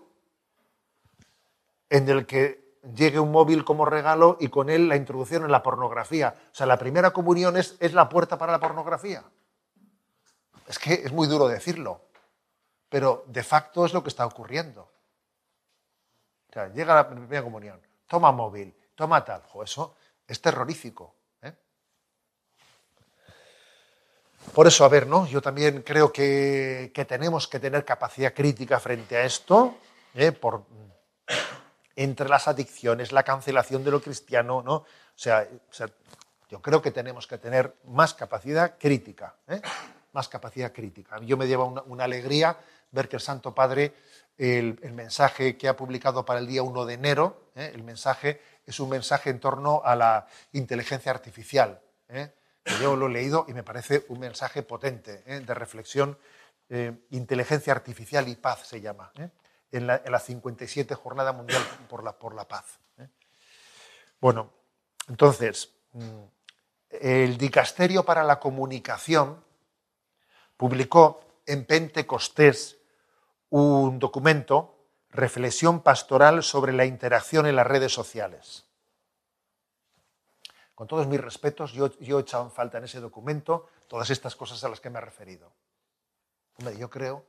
en 1.91 2.09
el 2.09 2.25
que 2.25 2.79
llegue 2.95 3.19
un 3.19 3.31
móvil 3.31 3.63
como 3.63 3.85
regalo 3.85 4.37
y 4.39 4.47
con 4.47 4.71
él 4.71 4.89
la 4.89 4.95
introducción 4.95 5.43
en 5.43 5.51
la 5.51 5.61
pornografía. 5.61 6.33
O 6.51 6.55
sea, 6.55 6.65
la 6.65 6.79
primera 6.79 7.11
comunión 7.13 7.57
es, 7.57 7.75
es 7.79 7.93
la 7.93 8.09
puerta 8.09 8.39
para 8.39 8.53
la 8.53 8.59
pornografía. 8.59 9.23
Es 10.67 10.79
que 10.79 10.93
es 10.93 11.11
muy 11.11 11.27
duro 11.27 11.47
decirlo, 11.47 12.01
pero 12.89 13.23
de 13.27 13.43
facto 13.43 13.85
es 13.85 13.93
lo 13.93 14.03
que 14.03 14.09
está 14.09 14.25
ocurriendo. 14.25 14.81
O 16.49 16.53
sea, 16.53 16.67
llega 16.69 16.95
la 16.95 17.09
primera 17.09 17.43
comunión, 17.43 17.81
toma 18.07 18.31
móvil, 18.31 18.73
toma 18.95 19.25
tal. 19.25 19.43
eso 19.63 19.95
es 20.27 20.41
terrorífico. 20.41 21.15
Por 24.51 24.67
eso, 24.67 24.83
a 24.83 24.89
ver, 24.89 25.07
¿no? 25.07 25.25
Yo 25.25 25.41
también 25.41 25.81
creo 25.81 26.11
que, 26.11 26.91
tenemos 27.07 27.47
que 27.47 27.59
tener 27.59 27.85
capacidad 27.85 28.33
crítica 28.33 28.79
frente 28.79 29.15
a 29.15 29.23
esto, 29.23 29.77
¿eh? 30.13 30.37
entre 31.95 32.27
las 32.27 32.47
adicciones, 32.47 33.11
la 33.11 33.23
cancelación 33.23 33.83
de 33.83 33.91
lo 33.91 34.01
cristiano, 34.01 34.61
¿no? 34.61 34.75
O 34.75 34.85
sea, 35.15 35.47
yo 36.49 36.61
creo 36.61 36.81
que 36.81 36.91
tenemos 36.91 37.25
que 37.25 37.37
tener 37.37 37.73
más 37.85 38.13
capacidad 38.13 38.77
crítica, 38.77 39.35
¿eh? 39.47 39.61
Más 40.13 40.29
capacidad 40.29 40.71
crítica. 40.71 41.19
Yo 41.21 41.37
me 41.37 41.47
lleva 41.47 41.65
una, 41.65 42.03
alegría 42.03 42.57
ver 42.91 43.09
que 43.09 43.17
el 43.17 43.21
Santo 43.21 43.53
Padre, 43.53 43.93
el, 44.37 44.79
mensaje 44.93 45.57
que 45.57 45.67
ha 45.67 45.75
publicado 45.75 46.25
para 46.25 46.39
el 46.39 46.47
día 46.47 46.63
1 46.63 46.85
de 46.85 46.93
enero, 46.93 47.49
¿eh? 47.55 47.71
el 47.73 47.83
mensaje 47.83 48.41
es 48.65 48.79
un 48.79 48.89
mensaje 48.89 49.29
en 49.29 49.39
torno 49.39 49.81
a 49.83 49.95
la 49.95 50.27
inteligencia 50.53 51.11
artificial. 51.11 51.81
¿eh? 52.09 52.31
yo 52.79 52.95
lo 52.95 53.07
he 53.07 53.09
leído 53.09 53.45
y 53.49 53.53
me 53.53 53.63
parece 53.63 54.05
un 54.07 54.19
mensaje 54.19 54.63
potente 54.63 55.23
¿eh? 55.25 55.41
de 55.41 55.53
reflexión. 55.53 56.17
Inteligencia 57.11 57.71
artificial 57.71 58.27
y 58.27 58.35
paz 58.35 58.65
se 58.65 58.81
llama, 58.81 59.11
en, 59.71 59.85
la, 59.85 60.01
en, 60.03 60.11
la, 60.11 60.19
57 60.19 60.95
Jornada 60.95 61.31
Mundial 61.31 61.61
por 61.87 62.03
la, 62.03 62.13
por 62.13 62.33
la 62.33 62.47
Paz. 62.47 62.79
Bueno, 64.19 64.49
entonces, 65.07 65.69
mm, 65.91 66.23
el 66.89 67.37
Dicasterio 67.37 68.03
para 68.03 68.23
la 68.23 68.39
Comunicación 68.39 69.42
publicó 70.57 71.21
en 71.45 71.65
Pentecostés 71.65 72.77
un 73.49 73.99
documento, 73.99 74.75
Reflexión 75.09 75.81
Pastoral 75.81 76.41
sobre 76.43 76.73
la 76.73 76.85
interacción 76.85 77.45
en 77.45 77.55
las 77.55 77.67
redes 77.67 77.93
sociales 77.93 78.65
con 80.75 80.87
todos 80.87 81.07
mis 81.07 81.21
respetos, 81.21 81.71
yo, 81.73 81.85
he 81.99 82.19
echado 82.19 82.43
en 82.43 82.51
falta 82.51 82.77
en 82.77 82.85
ese 82.85 82.99
documento 82.99 83.69
todas 83.87 84.09
estas 84.09 84.35
cosas 84.35 84.63
a 84.63 84.69
las 84.69 84.79
que 84.79 84.89
me 84.89 84.97
he 84.97 85.01
referido. 85.01 85.53
Hombre, 86.55 86.77
yo 86.77 86.89
creo, 86.89 87.25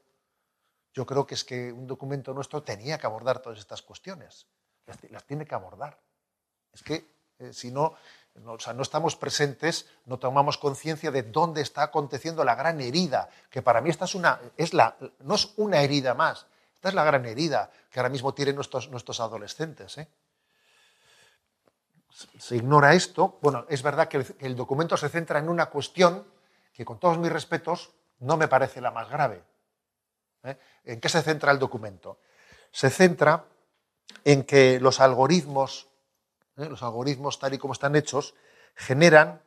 yo 0.93 1.05
creo 1.05 1.27
que 1.27 1.35
es 1.35 1.45
que 1.45 1.73
un 1.73 1.87
documento 1.87 2.33
nuestro 2.33 2.63
tenía 2.63 2.99
que 2.99 3.07
abordar 3.07 3.41
todas 3.41 3.59
estas 3.59 3.83
cuestiones. 3.83 4.47
Las, 5.11 5.25
tiene 5.25 5.47
que 5.47 5.55
abordar. 5.55 6.01
Es 6.73 6.83
que 6.83 7.07
eh, 7.39 7.53
si 7.53 7.71
no, 7.71 7.95
no, 8.35 8.57
estamos 8.83 9.17
presentes, 9.17 9.87
no 10.07 10.19
tomamos 10.19 10.59
conciencia 10.59 11.11
de 11.11 11.23
dónde 11.23 11.63
está 11.63 11.83
aconteciendo 11.85 12.45
la 12.45 12.55
gran 12.55 12.81
herida, 12.81 13.29
que 13.51 13.63
para 13.63 13.81
mí 13.81 13.91
esta 13.91 14.05
es 14.07 14.15
una, 14.15 14.41
es 14.57 14.75
la, 14.75 14.97
no 15.21 15.35
es 15.35 15.53
una 15.57 15.81
herida 15.83 16.15
más, 16.15 16.47
esta 16.75 16.89
es 16.89 16.95
la 16.95 17.05
gran 17.05 17.25
herida 17.27 17.71
que 17.91 18.01
ahora 18.01 18.11
mismo 18.11 18.35
tienen 18.35 18.57
nuestros, 18.57 18.91
nuestros 18.91 19.21
adolescentes. 19.21 19.99
¿eh? 19.99 20.09
se 22.39 22.57
ignora 22.57 22.95
esto, 22.95 23.39
bueno, 23.43 23.67
es 23.69 23.83
verdad 23.83 24.09
que 24.09 24.25
el, 24.39 24.57
documento 24.57 24.97
se 24.97 25.09
centra 25.09 25.39
en 25.39 25.49
una 25.49 25.67
cuestión 25.67 26.25
que 26.73 26.85
con 26.85 26.99
todos 26.99 27.19
mis 27.19 27.33
respetos 27.33 27.91
no 28.21 28.37
me 28.37 28.49
parece 28.49 28.81
la 28.81 28.91
más 28.91 29.09
grave. 29.09 29.43
¿eh? 30.45 30.57
¿En 30.85 31.01
qué 31.01 31.09
se 31.09 31.23
centra 31.23 31.53
el 31.53 31.59
documento? 31.59 32.19
Se 32.71 32.91
centra 32.91 33.45
en 34.25 34.45
que 34.45 34.79
los 34.81 35.01
algoritmos, 35.01 35.89
¿eh? 36.57 36.67
los 36.69 36.83
algoritmos 36.83 37.39
tal 37.39 37.55
y 37.55 37.59
como 37.59 37.73
están 37.73 37.97
hechos, 37.97 38.35
generan 38.75 39.41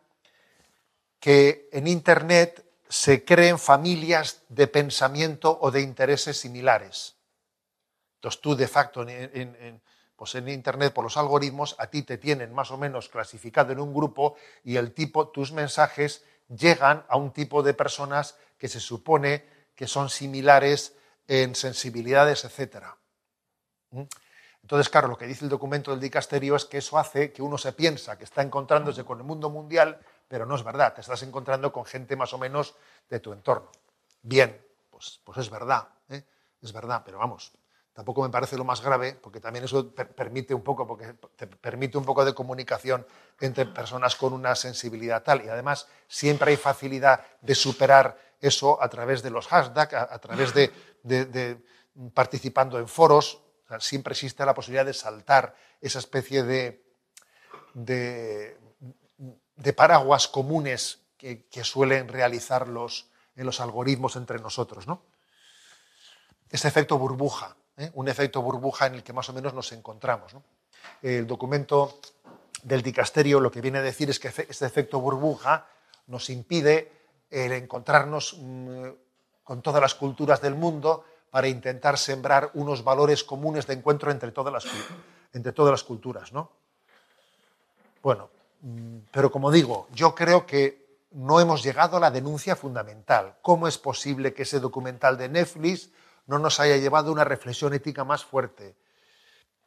que 1.20 1.70
en 1.72 1.88
Internet 1.88 2.66
se 2.90 3.26
creen 3.26 3.60
familias 3.60 4.44
de 4.50 4.68
pensamiento 4.68 5.58
o 5.62 5.72
de 5.72 5.82
intereses 5.82 6.40
similares. 6.40 7.16
Entonces 8.16 8.42
tú 8.42 8.56
de 8.56 8.68
facto 8.68 9.06
en 9.08 9.82
pues 10.18 10.34
en 10.34 10.50
Internet, 10.50 10.94
por 10.94 11.04
los 11.04 11.16
algoritmos, 11.16 11.76
a 11.78 11.88
ti 11.88 12.02
te 12.02 12.18
tienen 12.18 12.52
más 12.52 12.72
o 12.72 12.78
menos 12.78 13.08
clasificado 13.08 13.72
en 13.72 13.80
un 13.80 13.94
grupo 13.94 14.36
y 14.64 14.76
el 14.76 14.92
tipo, 14.92 15.30
tus 15.30 15.52
mensajes 15.52 16.26
llegan 16.50 17.06
a 17.08 17.18
un 17.18 17.32
tipo 17.32 17.62
de 17.62 17.76
personas 17.76 18.36
que 18.58 18.68
se 18.68 18.80
supone 18.80 19.46
que 19.76 19.86
son 19.86 20.10
similares 20.10 20.96
en 21.28 21.54
sensibilidades, 21.54 22.46
etc. 22.46 22.86
Entonces, 24.68 24.90
claro, 24.90 25.08
lo 25.08 25.18
que 25.18 25.26
dice 25.26 25.46
el 25.46 25.50
documento 25.50 25.92
del 25.92 26.02
dicasterio 26.02 26.58
es 26.58 26.66
que 26.66 26.80
eso 26.80 26.98
hace 26.98 27.32
que 27.32 27.42
uno 27.42 27.58
se 27.58 27.72
piensa 27.72 28.18
que 28.18 28.26
está 28.26 28.42
encontrándose 28.42 29.06
con 29.06 29.18
el 29.18 29.24
mundo 29.24 29.50
mundial, 29.50 29.98
pero 30.28 30.46
no 30.46 30.56
es 30.56 30.64
verdad, 30.66 30.94
te 30.94 31.00
estás 31.00 31.24
encontrando 31.24 31.72
con 31.72 31.86
gente 31.86 32.18
más 32.18 32.34
o 32.34 32.38
menos 32.38 32.76
de 33.10 33.22
tu 33.22 33.32
entorno. 33.32 33.72
Bien, 34.22 34.62
pues, 34.90 35.22
pues 35.24 35.38
es 35.38 35.50
verdad, 35.50 35.88
¿eh? 36.10 36.22
es 36.62 36.74
verdad, 36.74 37.02
pero 37.06 37.18
vamos, 37.18 37.54
tampoco 37.94 38.22
me 38.24 38.30
parece 38.30 38.58
lo 38.58 38.66
más 38.66 38.82
grave, 38.82 39.14
porque 39.14 39.40
también 39.40 39.64
eso 39.64 39.90
permite 39.94 40.54
un 40.54 40.64
poco, 40.64 40.86
porque 40.86 41.14
te 41.38 41.48
permite 41.48 41.98
un 41.98 42.04
poco 42.04 42.26
de 42.26 42.34
comunicación 42.34 43.08
entre 43.40 43.68
personas 43.68 44.18
con 44.18 44.34
una 44.34 44.54
sensibilidad 44.54 45.24
tal. 45.24 45.46
Y 45.46 45.48
además 45.48 45.88
siempre 46.10 46.52
hay 46.52 46.58
facilidad 46.58 47.22
de 47.40 47.56
superar 47.56 48.18
eso 48.42 48.84
a 48.84 48.90
través 48.90 49.24
de 49.24 49.30
los 49.30 49.48
hashtags, 49.48 49.94
a, 49.94 50.20
través 50.20 50.54
de, 50.54 51.64
participando 52.14 52.78
en 52.80 52.90
foros. 52.90 53.47
Siempre 53.80 54.14
existe 54.14 54.46
la 54.46 54.54
posibilidad 54.54 54.86
de 54.86 54.94
saltar 54.94 55.56
esa 55.82 56.00
especie 56.00 56.44
de, 56.44 56.84
de, 57.74 58.58
paraguas 59.76 60.28
comunes 60.28 61.00
que, 61.18 61.46
suelen 61.64 62.08
realizar 62.08 62.68
los, 62.68 63.08
en 63.36 63.46
los 63.46 63.60
algoritmos 63.60 64.16
entre 64.16 64.40
nosotros. 64.40 64.88
¿no? 64.88 65.02
Ese 66.50 66.68
efecto 66.68 66.98
burbuja 66.98 67.56
¿eh? 67.78 67.92
un 67.94 68.08
efecto 68.08 68.42
burbuja 68.42 68.88
en 68.88 68.96
el 68.96 69.04
que 69.04 69.14
más 69.14 69.30
o 69.30 69.34
menos 69.34 69.54
nos 69.54 69.72
encontramos. 69.72 70.36
El 71.02 71.26
documento 71.26 72.00
del 72.64 72.82
dicasterio 72.82 73.40
lo 73.40 73.52
que 73.52 73.62
viene 73.62 73.78
a 73.78 73.84
decir 73.84 74.10
es 74.10 74.20
que 74.20 74.28
este 74.28 74.66
efecto 74.66 75.00
burbuja 75.00 75.68
nos 76.08 76.30
impide 76.30 76.92
el 77.30 77.52
encontrarnos 77.52 78.36
mm, 78.38 78.88
con 79.44 79.62
todas 79.62 79.82
las 79.82 79.96
culturas 79.96 80.42
del 80.42 80.56
mundo 80.56 81.06
para 81.30 81.48
intentar 81.48 81.98
sembrar 81.98 82.52
unos 82.54 82.84
valores 82.84 83.24
comunes 83.24 83.68
de 83.68 83.74
encuentro 83.74 84.12
entre 84.12 84.32
todas 84.32 84.54
las, 84.54 84.66
entre 85.34 85.52
todas 85.52 85.72
las 85.72 85.84
culturas. 85.84 86.34
¿no? 86.34 86.52
Bueno, 88.02 88.30
mm, 88.62 88.98
pero 89.12 89.32
como 89.32 89.52
digo, 89.52 89.88
yo 89.94 90.16
creo 90.16 90.46
que 90.46 90.88
no 91.12 91.40
hemos 91.40 91.64
llegado 91.64 91.98
a 91.98 92.00
la 92.00 92.12
denuncia 92.12 92.56
fundamental. 92.56 93.36
¿Cómo 93.42 93.68
es 93.68 93.78
posible 93.78 94.34
que 94.34 94.44
ese 94.44 94.60
documental 94.60 95.18
de 95.18 95.30
Netflix 95.30 95.90
no 96.28 96.40
nos 96.40 96.60
haya 96.60 96.78
llevado 96.78 97.10
a 97.10 97.14
una 97.14 97.24
reflexión 97.24 97.74
ética 97.74 98.04
más 98.04 98.24
fuerte. 98.24 98.76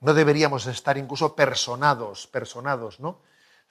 No 0.01 0.15
deberíamos 0.15 0.67
estar 0.67 0.97
incluso 0.97 1.35
personados, 1.35 2.27
personados, 2.27 3.01
¿no? 3.01 3.21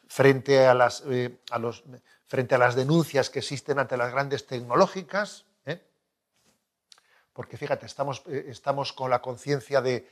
Frente 0.08 0.68
a 0.68 0.74
las, 0.74 1.04
eh, 1.08 1.40
los, 1.60 1.84
frente 2.28 2.56
a 2.56 2.58
las 2.58 2.76
denuncias 2.76 3.30
que 3.30 3.40
existen 3.40 3.80
ante 3.80 3.96
las 3.96 4.12
grandes 4.12 4.46
tecnológicas. 4.46 5.46
Porque 7.40 7.56
fíjate, 7.56 7.86
estamos, 7.86 8.22
eh, 8.28 8.48
estamos 8.50 8.92
con 8.92 9.10
la 9.10 9.22
conciencia 9.22 9.80
de, 9.80 10.06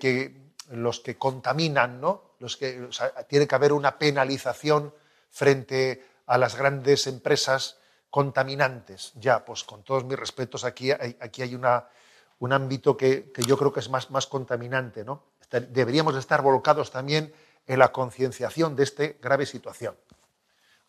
que 0.00 0.50
los 0.70 0.98
que 0.98 1.16
contaminan, 1.16 2.00
¿no? 2.00 2.34
Los 2.40 2.56
que, 2.56 2.88
tiene 3.28 3.46
que 3.46 3.54
haber 3.54 3.72
una 3.72 4.00
penalización 4.00 4.92
frente 5.30 6.04
a 6.26 6.38
las 6.38 6.56
grandes 6.56 7.06
empresas 7.06 7.78
contaminantes. 8.10 9.12
Ya, 9.14 9.44
pues 9.44 9.62
con 9.62 9.84
todos 9.84 10.04
mis 10.06 10.18
respetos, 10.18 10.64
aquí 10.64 10.90
aquí 10.90 11.42
hay 11.42 11.54
un 11.54 12.52
ámbito 12.52 12.96
que, 12.96 13.30
yo 13.46 13.56
creo 13.56 13.72
que 13.72 13.78
es 13.78 13.88
más, 13.88 14.10
más 14.10 14.26
contaminante. 14.26 15.04
¿no? 15.04 15.22
Deberíamos 15.48 16.16
estar 16.16 16.42
volcados 16.42 16.90
también 16.90 17.32
en 17.68 17.78
la 17.78 17.92
concienciación 17.92 18.74
de 18.74 18.82
esta 18.82 19.04
grave 19.22 19.46
situación. 19.46 19.96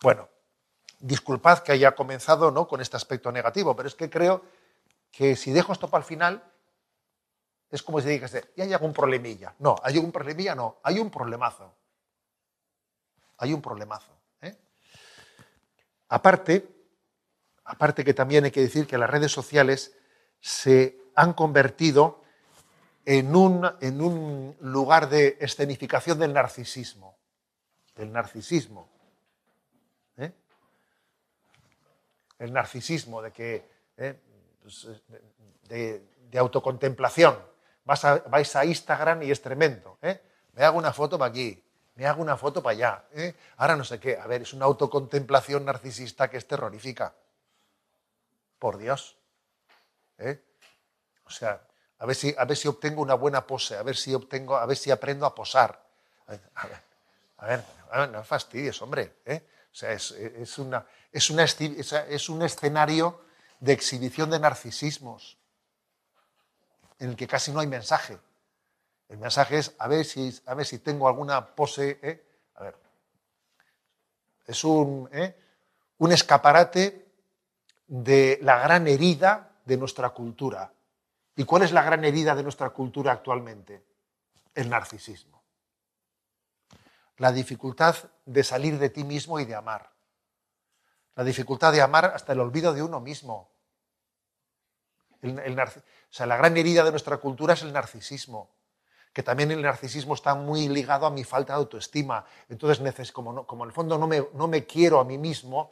Bueno, 0.01 0.27
disculpad 0.99 1.59
que 1.59 1.73
haya 1.73 1.93
comenzado 1.93 2.49
¿no? 2.49 2.67
con 2.67 2.81
este 2.81 2.97
aspecto 2.97 3.31
negativo, 3.31 3.75
pero 3.75 3.87
es 3.87 3.93
que 3.93 4.09
creo 4.09 4.41
que 5.17 5.35
si 5.35 5.51
dejo 5.51 5.73
esto 5.73 5.89
para 5.89 6.03
el 6.03 6.07
final, 6.07 6.43
es 7.71 7.81
como 7.81 7.99
si 7.99 8.07
dijese, 8.07 8.53
¿y 8.55 8.61
hay 8.61 8.71
algún 8.71 8.93
problemilla? 8.93 9.55
No, 9.57 9.75
hay 9.81 9.95
algún 9.95 10.11
problemilla, 10.11 10.53
no, 10.53 10.77
hay 10.83 10.99
un 10.99 11.09
problemazo. 11.09 11.73
Hay 13.39 13.51
un 13.51 13.59
problemazo. 13.59 14.11
¿eh? 14.41 14.55
Aparte, 16.09 16.69
aparte 17.63 18.05
que 18.05 18.13
también 18.13 18.45
hay 18.45 18.51
que 18.51 18.61
decir 18.61 18.85
que 18.85 18.99
las 18.99 19.09
redes 19.09 19.31
sociales 19.31 19.97
se 20.39 21.01
han 21.15 21.33
convertido 21.33 22.21
en 23.03 23.35
un, 23.35 23.67
en 23.81 24.01
un 24.01 24.55
lugar 24.59 25.09
de 25.09 25.39
escenificación 25.41 26.19
del 26.19 26.31
narcisismo. 26.31 27.17
Del 27.95 28.11
narcisismo. 28.11 28.87
¿eh? 30.17 30.31
El 32.37 32.53
narcisismo 32.53 33.23
de 33.23 33.31
que. 33.31 33.67
¿eh? 33.97 34.21
Pues, 34.67 34.85
de, 35.69 36.03
autocontemplación. 36.37 37.39
Vas 37.85 38.03
vais 38.29 38.53
a 38.53 38.65
Instagram 38.65 39.23
y 39.23 39.31
es 39.31 39.41
tremendo. 39.41 39.97
¿eh? 40.01 40.21
Me 40.51 40.65
hago 40.65 40.77
una 40.77 40.91
foto 40.91 41.17
para 41.17 41.31
aquí, 41.31 41.63
me 41.95 42.05
hago 42.05 42.21
una 42.21 42.35
foto 42.35 42.61
para 42.61 42.73
allá. 42.73 43.05
Ahora 43.55 43.77
no 43.77 43.85
sé 43.85 43.97
qué. 43.97 44.17
A 44.17 44.27
ver, 44.27 44.41
es 44.41 44.51
una 44.51 44.65
autocontemplación 44.65 45.63
narcisista 45.63 46.29
que 46.29 46.35
es 46.35 46.45
terrorífica. 46.45 47.15
Por 48.59 48.77
Dios. 48.77 49.15
¿Eh? 50.17 50.43
O 51.23 51.29
sea, 51.29 51.61
a 51.99 52.05
ver 52.05 52.15
si, 52.17 52.35
a 52.37 52.43
ver 52.43 52.57
si 52.57 52.67
obtengo 52.67 53.01
una 53.01 53.13
buena 53.13 53.47
pose, 53.47 53.77
a 53.77 53.83
ver 53.83 53.95
si 53.95 54.13
obtengo, 54.13 54.57
a 54.57 54.65
ver 54.65 54.75
si 54.75 54.91
aprendo 54.91 55.25
a 55.25 55.33
posar. 55.33 55.81
A 56.27 57.47
ver, 57.47 57.63
a 57.89 57.99
ver, 57.99 58.09
no 58.09 58.21
fastidies, 58.21 58.81
hombre. 58.81 59.19
¿eh? 59.23 59.47
O 59.71 59.75
sea, 59.75 59.93
es, 59.93 60.11
es, 60.11 60.57
una, 60.57 60.85
es 61.13 61.29
un 62.29 62.41
escenario 62.41 63.26
de 63.59 63.73
exhibición 63.73 64.29
de 64.29 64.39
narcisismos 64.39 65.37
en 66.99 67.09
el 67.09 67.15
que 67.15 67.27
casi 67.27 67.51
no 67.51 67.59
hay 67.59 67.67
mensaje. 67.67 68.17
El 69.09 69.17
mensaje 69.17 69.59
es 69.59 69.73
a 69.77 69.87
ver 69.87 70.05
si, 70.05 70.37
a 70.45 70.53
ver 70.53 70.65
si 70.65 70.79
tengo 70.79 71.07
alguna 71.07 71.55
pose. 71.55 71.99
¿eh? 72.01 72.23
A 72.55 72.63
ver. 72.63 72.75
Es 74.45 74.63
un, 74.63 75.09
¿eh? 75.11 75.35
un 75.99 76.11
escaparate 76.11 77.05
de 77.87 78.39
la 78.41 78.59
gran 78.59 78.87
herida 78.87 79.51
de 79.65 79.77
nuestra 79.77 80.09
cultura, 80.09 80.71
¿Y 81.37 81.43
cuál 81.43 81.61
es 81.61 81.71
la 81.71 81.83
gran 81.83 82.03
herida 82.03 82.35
de 82.35 82.41
nuestra 82.41 82.71
cultura 82.71 83.11
actualmente? 83.11 83.85
El 84.55 84.69
narcisismo. 84.69 85.43
La 87.17 87.31
dificultad 87.31 87.95
de 88.25 88.43
salir 88.43 88.79
de 88.79 88.89
ti 88.89 89.03
mismo 89.03 89.39
y 89.39 89.45
de 89.45 89.53
amar. 89.53 89.91
La 91.17 91.23
dificultad 91.23 91.73
de 91.73 91.81
amar 91.81 92.05
hasta 92.05 92.33
el 92.33 92.39
olvido 92.39 92.73
de 92.73 92.83
uno 92.83 92.99
mismo. 92.99 93.49
o 95.23 95.27
sea, 96.11 96.27
la 96.27 96.37
gran 96.37 96.55
herida 96.55 96.83
de 96.83 96.91
nuestra 96.91 97.17
cultura 97.17 97.55
es 97.55 97.63
el 97.63 97.73
narcisismo, 97.73 98.51
que 99.11 99.23
también 99.23 99.49
el 99.49 99.63
narcisismo 99.63 100.13
está 100.13 100.35
muy 100.35 100.69
ligado 100.69 101.07
a 101.07 101.09
mi 101.09 101.23
falta 101.23 101.53
de 101.53 101.57
autoestima. 101.57 102.23
Entonces, 102.49 103.11
como, 103.11 103.47
como 103.47 103.63
en 103.63 103.69
el 103.69 103.73
fondo 103.73 103.97
no 103.97 104.05
me, 104.05 104.27
no 104.33 104.47
me 104.47 104.67
quiero 104.67 104.99
a 104.99 105.05
mí 105.05 105.17
mismo, 105.17 105.71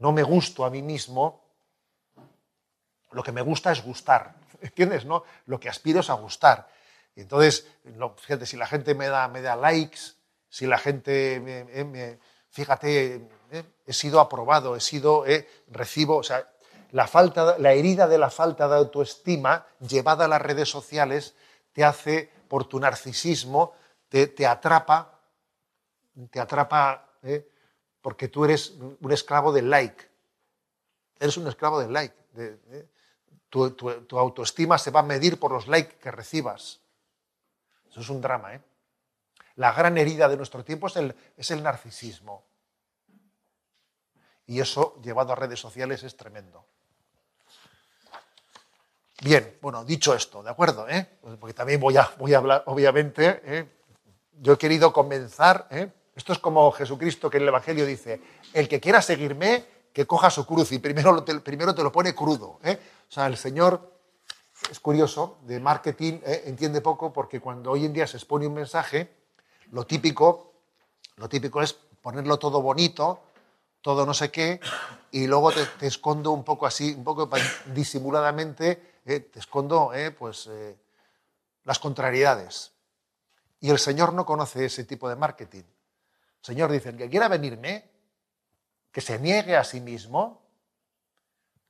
no 0.00 0.10
me 0.10 0.24
gusto 0.24 0.64
a 0.64 0.70
mí 0.70 0.82
mismo, 0.82 1.44
lo 3.12 3.22
que 3.22 3.30
me 3.30 3.42
gusta 3.42 3.70
es 3.70 3.84
gustar. 3.84 4.34
¿Entiendes? 4.60 5.04
¿no? 5.04 5.22
Lo 5.46 5.60
que 5.60 5.68
aspiro 5.68 6.00
es 6.00 6.10
a 6.10 6.14
gustar. 6.14 6.68
Entonces, 7.14 7.64
fíjate, 8.16 8.44
si 8.44 8.56
la 8.56 8.66
gente 8.66 8.96
me 8.96 9.06
da, 9.06 9.28
me 9.28 9.40
da 9.40 9.54
likes, 9.54 10.14
si 10.48 10.66
la 10.66 10.78
gente 10.78 11.38
me, 11.38 12.18
fíjate, 12.48 13.28
he 13.90 13.92
sido 13.92 14.20
aprobado, 14.20 14.76
he 14.76 14.80
sido, 14.80 15.26
eh, 15.26 15.48
recibo, 15.68 16.18
o 16.18 16.22
sea, 16.22 16.48
la, 16.92 17.08
falta, 17.08 17.58
la 17.58 17.72
herida 17.72 18.06
de 18.06 18.18
la 18.18 18.30
falta 18.30 18.68
de 18.68 18.76
autoestima 18.76 19.66
llevada 19.80 20.26
a 20.26 20.28
las 20.28 20.40
redes 20.40 20.68
sociales 20.68 21.34
te 21.72 21.84
hace, 21.84 22.30
por 22.48 22.66
tu 22.66 22.78
narcisismo, 22.78 23.74
te, 24.08 24.46
atrapa, 24.46 25.20
te 26.30 26.40
atrapa 26.40 27.16
eh, 27.22 27.48
porque 28.00 28.28
tú 28.28 28.44
eres 28.44 28.74
un 29.00 29.12
esclavo 29.12 29.52
del 29.52 29.68
like. 29.68 30.08
Eres 31.18 31.36
un 31.36 31.48
esclavo 31.48 31.80
del 31.80 31.92
like. 31.92 32.14
Tu, 33.48 34.18
autoestima 34.18 34.78
se 34.78 34.92
va 34.92 35.00
a 35.00 35.04
medir 35.04 35.38
por 35.38 35.50
los 35.50 35.66
likes 35.66 35.96
que 35.96 36.10
recibas. 36.12 36.80
Eso 37.90 38.00
es 38.00 38.08
un 38.08 38.20
drama, 38.20 38.54
¿eh? 38.54 38.60
La 39.56 39.72
gran 39.72 39.98
herida 39.98 40.28
de 40.28 40.36
nuestro 40.36 40.64
tiempo 40.64 40.86
es 40.86 40.96
el, 40.96 41.14
es 41.36 41.50
el 41.50 41.62
narcisismo. 41.62 42.49
Y 44.50 44.58
eso, 44.58 44.96
llevado 45.00 45.32
a 45.32 45.36
redes 45.36 45.60
sociales, 45.60 46.02
es 46.02 46.16
tremendo. 46.16 46.64
Bien, 49.22 49.56
bueno, 49.62 49.84
dicho 49.84 50.12
esto, 50.12 50.42
¿de 50.42 50.50
acuerdo? 50.50 50.88
¿Eh? 50.88 51.08
Porque 51.38 51.54
también 51.54 51.78
voy 51.78 51.96
a, 51.96 52.10
voy 52.18 52.34
a 52.34 52.38
hablar, 52.38 52.64
obviamente, 52.66 53.42
¿eh? 53.44 53.68
yo 54.40 54.54
he 54.54 54.58
querido 54.58 54.92
comenzar, 54.92 55.68
¿eh? 55.70 55.92
esto 56.16 56.32
es 56.32 56.40
como 56.40 56.72
Jesucristo 56.72 57.30
que 57.30 57.36
en 57.36 57.44
el 57.44 57.50
Evangelio 57.50 57.86
dice, 57.86 58.20
el 58.52 58.68
que 58.68 58.80
quiera 58.80 59.00
seguirme, 59.00 59.64
que 59.92 60.04
coja 60.04 60.30
su 60.30 60.44
cruz 60.44 60.72
y 60.72 60.80
primero, 60.80 61.24
primero 61.44 61.72
te 61.72 61.84
lo 61.84 61.92
pone 61.92 62.12
crudo. 62.12 62.58
¿eh? 62.64 62.76
O 63.08 63.12
sea, 63.12 63.28
el 63.28 63.36
Señor 63.36 63.88
es 64.68 64.80
curioso, 64.80 65.38
de 65.42 65.60
marketing 65.60 66.14
¿eh? 66.24 66.42
entiende 66.46 66.80
poco 66.80 67.12
porque 67.12 67.38
cuando 67.38 67.70
hoy 67.70 67.84
en 67.84 67.92
día 67.92 68.08
se 68.08 68.16
expone 68.16 68.48
un 68.48 68.54
mensaje, 68.54 69.12
lo 69.70 69.86
típico, 69.86 70.54
lo 71.18 71.28
típico 71.28 71.62
es 71.62 71.72
ponerlo 71.72 72.36
todo 72.36 72.60
bonito, 72.60 73.20
todo 73.82 74.04
no 74.06 74.14
sé 74.14 74.30
qué, 74.30 74.60
y 75.10 75.26
luego 75.26 75.52
te, 75.52 75.86
escondo 75.86 76.32
un 76.32 76.44
poco 76.44 76.66
así, 76.66 76.94
un 76.94 77.04
poco 77.04 77.28
disimuladamente, 77.66 79.00
¿eh? 79.04 79.20
te 79.20 79.38
escondo 79.38 79.92
pues, 80.18 80.48
las 81.64 81.78
contrariedades. 81.78 82.72
Y 83.60 83.70
el 83.70 83.78
Señor 83.78 84.12
no 84.12 84.24
conoce 84.24 84.64
ese 84.64 84.84
tipo 84.84 85.08
de 85.08 85.16
marketing. 85.16 85.62
El 85.62 86.44
Señor 86.46 86.72
dice, 86.72 86.96
que 86.96 87.10
quiera 87.10 87.28
venirme, 87.28 87.90
que 88.90 89.00
se 89.00 89.18
niegue 89.18 89.56
a 89.56 89.64
sí 89.64 89.80
mismo, 89.80 90.40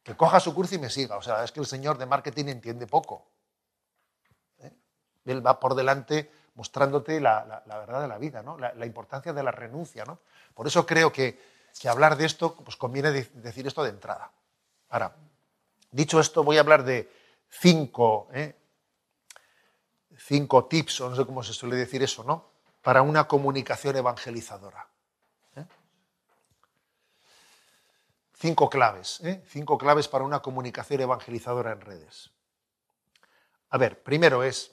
que 0.02 0.16
coja 0.16 0.40
su 0.40 0.54
curso 0.54 0.76
y 0.76 0.78
me 0.78 0.88
siga. 0.88 1.16
O 1.16 1.22
sea, 1.22 1.42
es 1.44 1.52
que 1.52 1.60
el 1.60 1.66
Señor 1.66 1.98
de 1.98 2.06
marketing 2.06 2.46
entiende 2.46 2.86
poco. 2.86 3.26
¿Eh? 4.60 4.72
Él 5.26 5.44
va 5.44 5.58
por 5.58 5.74
delante 5.74 6.30
mostrándote 6.54 7.20
la, 7.20 7.62
verdad 7.66 8.02
de 8.02 8.08
la 8.08 8.18
vida, 8.18 8.42
¿no? 8.42 8.56
la, 8.58 8.86
importancia 8.86 9.32
de 9.32 9.42
la 9.42 9.50
renuncia. 9.50 10.04
¿no? 10.04 10.20
Por 10.54 10.66
eso 10.66 10.86
creo 10.86 11.12
que, 11.12 11.38
hablar 11.88 12.16
de 12.16 12.26
esto, 12.26 12.54
pues 12.54 12.76
conviene 12.76 13.10
decir 13.10 13.66
esto 13.66 13.82
de 13.82 13.90
entrada. 13.90 14.30
Ahora, 14.90 15.16
dicho 15.90 16.20
esto, 16.20 16.44
voy 16.44 16.58
a 16.58 16.60
hablar 16.60 16.84
de 16.84 17.10
cinco, 17.48 18.28
¿eh? 18.32 18.56
cinco 20.16 20.66
tips, 20.66 21.00
o 21.00 21.10
no 21.10 21.16
sé 21.16 21.24
cómo 21.24 21.42
se 21.42 21.52
suele 21.52 21.76
decir 21.76 22.02
eso, 22.02 22.24
¿no? 22.24 22.50
Para 22.82 23.02
una 23.02 23.26
comunicación 23.26 23.96
evangelizadora. 23.96 24.86
¿eh? 25.56 25.64
Cinco 28.34 28.68
claves, 28.68 29.20
¿eh? 29.22 29.42
cinco 29.48 29.78
claves 29.78 30.08
para 30.08 30.24
una 30.24 30.40
comunicación 30.40 31.00
evangelizadora 31.00 31.72
en 31.72 31.80
redes. 31.80 32.30
A 33.70 33.78
ver, 33.78 34.02
primero 34.02 34.42
es 34.42 34.72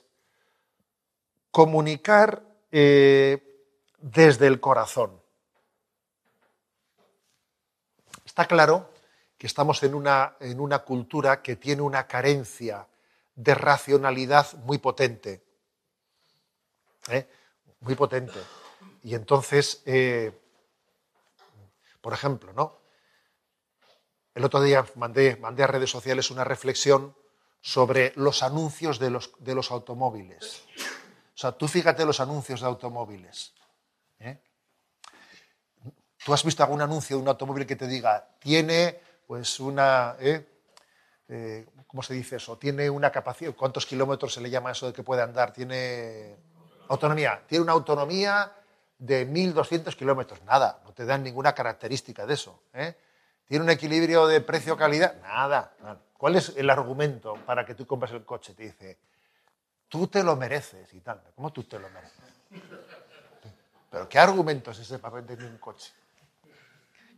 comunicar 1.52 2.44
desde 2.70 4.48
el 4.48 4.60
corazón. 4.60 5.22
Está 8.38 8.48
claro 8.48 8.92
que 9.36 9.48
estamos 9.48 9.82
en 9.82 9.96
una, 9.96 10.36
en 10.40 10.60
una 10.60 10.78
cultura 10.84 11.42
que 11.42 11.56
tiene 11.56 11.82
una 11.82 12.06
carencia 12.06 12.88
de 13.34 13.56
racionalidad 13.56 14.54
muy 14.60 14.78
potente. 14.78 15.44
¿eh? 17.10 17.28
Muy 17.80 17.96
potente. 17.96 18.38
Y 19.02 19.16
entonces, 19.16 19.82
eh, 19.88 20.40
por 22.00 22.14
ejemplo, 22.14 22.54
¿no? 22.54 22.78
El 24.36 24.46
otro 24.46 24.62
día 24.62 24.86
mandé, 24.94 25.38
mandé, 25.38 25.64
a 25.64 25.68
redes 25.68 25.90
sociales 25.90 26.30
una 26.30 26.44
reflexión 26.44 27.16
sobre 27.60 28.14
los 28.18 28.44
anuncios 28.44 29.00
de 29.00 29.10
los, 29.10 29.32
de 29.40 29.56
los 29.56 29.72
automóviles. 29.72 30.62
O 31.34 31.38
sea, 31.38 31.54
tú 31.54 31.68
fíjate 31.68 32.06
los 32.06 32.20
anuncios 32.20 32.62
de 32.62 32.68
automóviles. 32.68 33.56
¿eh? 34.20 34.40
¿Tú 36.28 36.34
has 36.34 36.44
visto 36.44 36.62
algún 36.62 36.82
anuncio 36.82 37.16
de 37.16 37.22
un 37.22 37.30
automóvil 37.30 37.66
que 37.66 37.78
te 37.78 37.88
diga, 37.88 38.28
tiene 38.38 39.00
pues 39.26 39.62
una, 39.62 40.18
¿eh? 40.20 40.46
Eh, 41.30 41.66
¿cómo 41.88 42.04
se 42.04 42.16
dice 42.16 42.36
eso? 42.36 42.58
Tiene 42.58 42.90
una 42.90 43.14
capacidad, 43.14 43.54
¿cuántos 43.54 43.86
kilómetros 43.86 44.34
se 44.34 44.42
le 44.42 44.50
llama 44.50 44.72
eso 44.72 44.88
de 44.88 44.92
que 44.92 45.04
puede 45.04 45.22
andar? 45.22 45.54
Tiene 45.54 46.36
autonomía, 46.90 47.42
tiene 47.48 47.64
una 47.64 47.72
autonomía 47.72 48.52
de 49.00 49.26
1.200 49.26 49.96
kilómetros, 49.96 50.44
nada, 50.44 50.82
no 50.84 50.92
te 50.92 51.06
dan 51.06 51.24
ninguna 51.24 51.56
característica 51.56 52.26
de 52.26 52.34
eso. 52.34 52.60
¿eh? 52.74 52.94
¿Tiene 53.48 53.64
un 53.64 53.70
equilibrio 53.70 54.28
de 54.28 54.42
precio-calidad? 54.42 55.22
Nada. 55.22 55.72
¿Cuál 56.18 56.36
es 56.36 56.52
el 56.58 56.70
argumento 56.70 57.36
para 57.46 57.66
que 57.66 57.74
tú 57.74 57.88
compres 57.88 58.12
el 58.12 58.26
coche? 58.26 58.54
Te 58.54 58.64
dice, 58.64 58.98
tú 59.88 60.08
te 60.08 60.22
lo 60.26 60.36
mereces 60.36 60.94
y 60.94 61.00
tal. 61.00 61.22
¿Cómo 61.34 61.54
tú 61.54 61.64
te 61.64 61.80
lo 61.80 61.88
mereces? 61.88 62.20
¿Pero 63.90 64.10
qué 64.10 64.20
argumento 64.20 64.72
es 64.72 64.80
ese 64.80 65.00
para 65.00 65.16
vender 65.16 65.42
un 65.46 65.58
coche? 65.60 65.94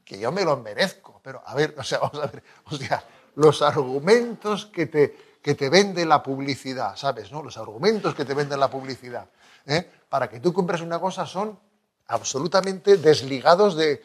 Que 0.09 0.17
yo 0.17 0.31
me 0.31 0.43
lo 0.43 0.57
merezco. 0.57 1.21
Pero 1.23 1.43
a 1.45 1.53
ver, 1.53 1.75
o 1.77 1.83
sea, 1.83 1.99
vamos 1.99 2.17
a 2.17 2.25
ver, 2.25 2.43
o 2.65 2.75
sea, 2.75 3.03
los 3.35 3.61
argumentos 3.61 4.65
que 4.65 4.87
te, 4.87 5.37
que 5.39 5.53
te 5.53 5.69
vende 5.69 6.03
la 6.03 6.23
publicidad, 6.23 6.95
¿sabes? 6.95 7.31
No? 7.31 7.43
Los 7.43 7.57
argumentos 7.57 8.15
que 8.15 8.25
te 8.25 8.33
vende 8.33 8.57
la 8.57 8.71
publicidad, 8.71 9.29
¿eh? 9.67 9.87
para 10.09 10.27
que 10.27 10.39
tú 10.39 10.51
compres 10.51 10.81
una 10.81 10.99
cosa 10.99 11.27
son 11.27 11.59
absolutamente 12.07 12.97
desligados 12.97 13.75
de, 13.75 14.03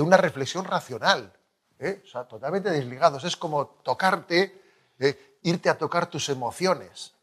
una 0.00 0.16
reflexión 0.16 0.64
racional. 0.64 1.32
¿eh? 1.78 2.02
O 2.04 2.08
sea, 2.08 2.24
totalmente 2.24 2.70
desligados. 2.70 3.22
Es 3.22 3.36
como 3.36 3.66
tocarte, 3.84 4.60
¿eh? 4.98 5.38
irte 5.42 5.70
a 5.70 5.78
tocar 5.78 6.10
tus 6.10 6.28
emociones, 6.30 7.14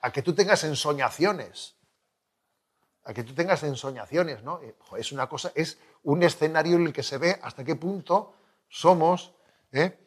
a 0.00 0.12
que 0.12 0.22
tú 0.22 0.34
tengas 0.34 0.62
ensoñaciones 0.62 1.73
a 3.04 3.12
que 3.12 3.22
tú 3.22 3.34
tengas 3.34 3.62
ensoñaciones, 3.62 4.42
¿no? 4.42 4.60
Es 4.96 5.12
una 5.12 5.28
cosa, 5.28 5.52
es 5.54 5.78
un 6.02 6.22
escenario 6.22 6.76
en 6.76 6.86
el 6.86 6.92
que 6.92 7.02
se 7.02 7.18
ve 7.18 7.38
hasta 7.42 7.64
qué 7.64 7.76
punto 7.76 8.34
somos 8.68 9.32
¿eh? 9.72 9.98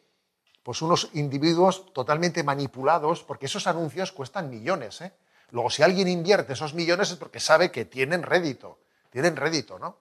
pues 0.62 0.82
unos 0.82 1.10
individuos 1.14 1.92
totalmente 1.92 2.42
manipulados, 2.42 3.22
porque 3.22 3.46
esos 3.46 3.66
anuncios 3.66 4.12
cuestan 4.12 4.50
millones. 4.50 5.00
¿eh? 5.00 5.12
Luego, 5.50 5.70
si 5.70 5.82
alguien 5.82 6.08
invierte 6.08 6.52
esos 6.52 6.74
millones 6.74 7.10
es 7.10 7.16
porque 7.16 7.40
sabe 7.40 7.70
que 7.70 7.84
tienen 7.84 8.22
rédito, 8.22 8.78
tienen 9.10 9.36
rédito, 9.36 9.78
¿no? 9.78 9.96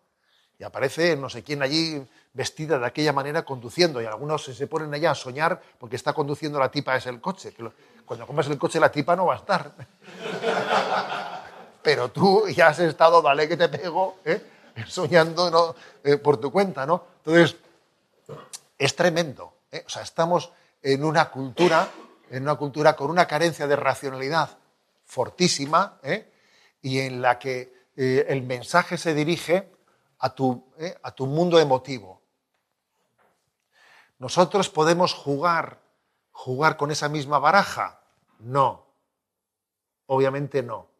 Y 0.60 0.64
aparece 0.64 1.16
no 1.16 1.30
sé 1.30 1.44
quién 1.44 1.62
allí 1.62 2.04
vestida 2.34 2.80
de 2.80 2.86
aquella 2.86 3.14
manera 3.14 3.46
conduciendo, 3.46 4.02
y 4.02 4.06
algunos 4.06 4.44
se 4.44 4.68
ponen 4.68 4.94
allá 4.94 5.12
a 5.12 5.16
soñar 5.16 5.62
porque 5.80 5.96
está 5.96 6.14
conduciendo 6.14 6.60
la 6.60 6.72
tipa 6.72 6.96
es 6.96 7.06
el 7.06 7.22
coche. 7.22 7.54
Cuando 8.06 8.26
compras 8.26 8.48
el 8.48 8.58
coche 8.58 8.80
la 8.80 8.92
tipa 8.92 9.16
no 9.16 9.28
va 9.28 9.36
a 9.36 9.38
estar 9.38 9.72
pero 11.88 12.12
tú 12.12 12.50
ya 12.50 12.68
has 12.68 12.80
estado, 12.80 13.22
dale 13.22 13.48
que 13.48 13.56
te 13.56 13.70
pego, 13.70 14.18
¿eh? 14.26 14.42
soñando 14.88 15.74
eh, 16.04 16.18
por 16.18 16.36
tu 16.36 16.52
cuenta, 16.52 16.86
¿no? 16.86 17.02
Entonces, 17.20 17.56
es 18.78 18.94
tremendo. 18.94 19.54
¿eh? 19.72 19.86
O 19.88 19.90
sea, 19.90 20.02
estamos 20.02 20.52
en 20.82 21.06
una 21.06 21.30
cultura, 21.30 21.88
en 22.30 22.44
una 22.44 22.56
cultura 22.56 22.94
con 22.94 23.10
una 23.10 23.26
carencia 23.26 23.68
de 23.68 23.78
racionalidad 23.78 24.50
fortísima, 25.06 25.98
y 26.82 27.00
en 27.00 27.22
la 27.22 27.40
que 27.40 27.74
el 27.96 28.42
mensaje 28.44 28.98
se 28.98 29.14
dirige 29.14 29.72
a 30.20 30.36
tu, 30.36 30.66
a 31.02 31.12
tu 31.12 31.26
mundo 31.26 31.58
emotivo. 31.58 32.22
¿Nosotros 34.20 34.68
podemos 34.68 35.14
jugar, 35.14 35.80
jugar 36.34 36.76
con 36.76 36.92
esa 36.92 37.08
misma 37.08 37.40
baraja? 37.40 38.02
No. 38.40 38.88
Obviamente 40.08 40.62
no 40.62 40.97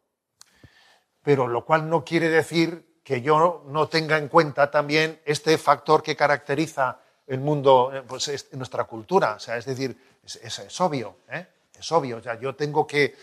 pero 1.28 1.46
lo 1.46 1.62
cual 1.62 1.90
no 1.90 2.06
quiere 2.06 2.30
decir 2.30 3.02
que 3.04 3.20
yo 3.20 3.62
no 3.66 3.86
tenga 3.86 4.16
en 4.16 4.28
cuenta 4.28 4.70
también 4.70 5.20
este 5.26 5.58
factor 5.58 6.02
que 6.02 6.16
caracteriza 6.16 7.00
el 7.26 7.40
mundo, 7.40 7.90
eh, 7.92 8.02
pues 8.08 8.48
nuestra 8.52 8.84
cultura. 8.84 9.34
O 9.34 9.38
sea, 9.38 9.58
es 9.58 9.66
decir, 9.66 9.94
es, 10.24 10.80
obvio, 10.80 11.18
¿eh? 11.30 11.46
es 11.78 11.92
obvio. 11.92 12.16
O 12.16 12.22
sea, 12.22 12.40
yo 12.40 12.54
tengo 12.54 12.86
que, 12.86 13.14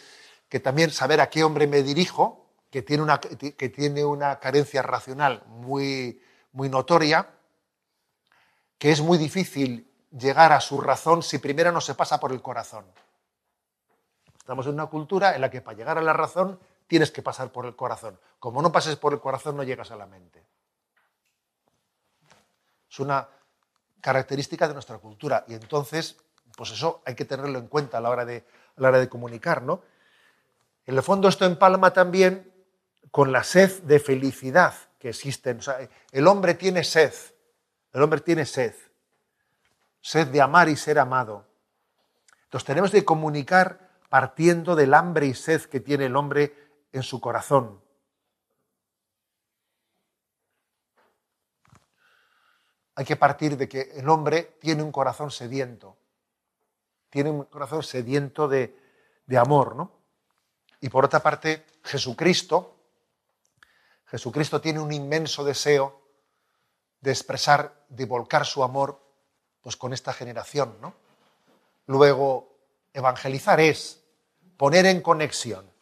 también 0.62 0.92
saber 0.92 1.20
a 1.20 1.32
qué 1.32 1.44
hombre 1.44 1.66
me 1.66 1.82
dirijo, 1.82 2.46
que 2.70 2.84
tiene 2.84 3.02
una, 3.02 3.20
que 3.20 3.70
tiene 3.70 4.06
una 4.06 4.38
carencia 4.38 4.84
racional 4.84 5.42
muy, 5.48 6.22
muy 6.52 6.70
notoria, 6.70 7.28
que 8.78 8.92
es 8.92 9.02
muy 9.02 9.18
difícil 9.18 9.92
llegar 10.12 10.54
a 10.54 10.62
su 10.62 10.80
razón 10.80 11.24
si 11.24 11.40
primero 11.40 11.72
no 11.72 11.82
se 11.82 11.96
pasa 11.96 12.20
por 12.20 12.32
el 12.34 12.44
corazón. 12.44 12.86
Estamos 14.38 14.68
en 14.68 14.74
una 14.74 14.86
cultura 14.86 15.34
en 15.34 15.42
la 15.42 15.50
que 15.50 15.62
para 15.62 15.76
llegar 15.76 15.98
a 15.98 16.04
la 16.04 16.14
razón 16.14 16.60
tienes 16.88 17.12
que 17.12 17.22
pasar 17.22 17.52
por 17.52 17.66
el 17.66 17.76
corazón. 17.76 18.20
Como 18.40 18.62
no 18.62 18.72
pases 18.72 18.96
por 18.96 19.14
el 19.14 19.20
corazón, 19.20 19.58
no 19.58 19.64
llegas 19.64 19.92
a 19.92 19.96
la 19.96 20.06
mente. 20.06 20.46
Es 22.90 23.00
una 23.00 23.28
característica 24.02 24.68
de 24.68 24.74
nuestra 24.74 24.98
cultura 25.00 25.46
y 25.48 25.54
entonces, 25.54 26.18
pues 26.56 26.72
eso 26.72 27.02
hay 27.06 27.16
que 27.16 27.26
tenerlo 27.26 27.58
en 27.60 27.68
cuenta 27.68 27.98
a 27.98 28.02
la 28.02 28.10
hora 28.10 28.24
de, 28.24 28.46
la 28.78 28.90
hora 28.90 29.00
de 29.00 29.10
comunicar, 29.10 29.64
¿no? 29.64 29.82
En 30.86 30.96
el 30.96 31.02
fondo 31.02 31.28
esto 31.28 31.46
empalma 31.46 31.92
también 31.92 32.54
con 33.10 33.32
la 33.32 33.44
sed 33.44 33.82
de 33.84 34.00
felicidad 34.00 34.76
que 35.00 35.10
existe. 35.10 35.58
el 36.12 36.28
hombre 36.28 36.54
tiene 36.54 36.84
sed, 36.84 37.14
el 37.94 38.04
hombre 38.04 38.22
tiene 38.22 38.46
sed, 38.46 38.76
sed 40.02 40.28
de 40.28 40.42
amar 40.42 40.70
y 40.70 40.76
ser 40.76 41.00
amado. 41.00 41.46
Entonces 42.44 42.68
tenemos 42.68 42.92
que 42.92 43.04
comunicar 43.04 43.90
partiendo 44.10 44.76
del 44.76 44.94
hambre 44.94 45.26
y 45.26 45.34
sed 45.34 45.64
que 45.64 45.80
tiene 45.80 46.06
el 46.06 46.16
hombre 46.16 46.65
en 46.96 47.04
su 47.04 47.20
corazón. 47.20 47.82
Hay 52.96 53.04
que 53.04 53.18
partir 53.18 53.58
de 53.58 53.68
que 53.68 53.82
el 53.96 54.08
hombre 54.08 54.58
tiene 54.62 54.82
un 54.82 54.94
corazón 54.94 55.30
sediento, 55.30 55.98
tiene 57.10 57.30
un 57.30 57.44
corazón 57.44 57.84
sediento 57.84 58.48
de, 58.48 58.80
amor, 59.38 59.76
¿no? 59.76 59.92
Y 60.80 60.88
por 60.88 61.04
otra 61.04 61.20
parte, 61.20 61.66
Jesucristo, 61.84 62.78
Jesucristo 64.06 64.62
tiene 64.62 64.80
un 64.80 64.94
inmenso 64.94 65.44
deseo 65.44 66.02
de 67.02 67.12
expresar, 67.12 67.86
de 67.90 68.06
volcar 68.06 68.46
su 68.46 68.64
amor 68.64 69.02
pues, 69.60 69.76
con 69.76 69.92
esta 69.92 70.14
generación, 70.14 70.78
¿no? 70.80 70.96
Luego, 71.88 72.56
evangelizar 72.94 73.60
es 73.60 74.02
poner 74.56 74.86
en 74.86 75.02
conexión 75.02 75.75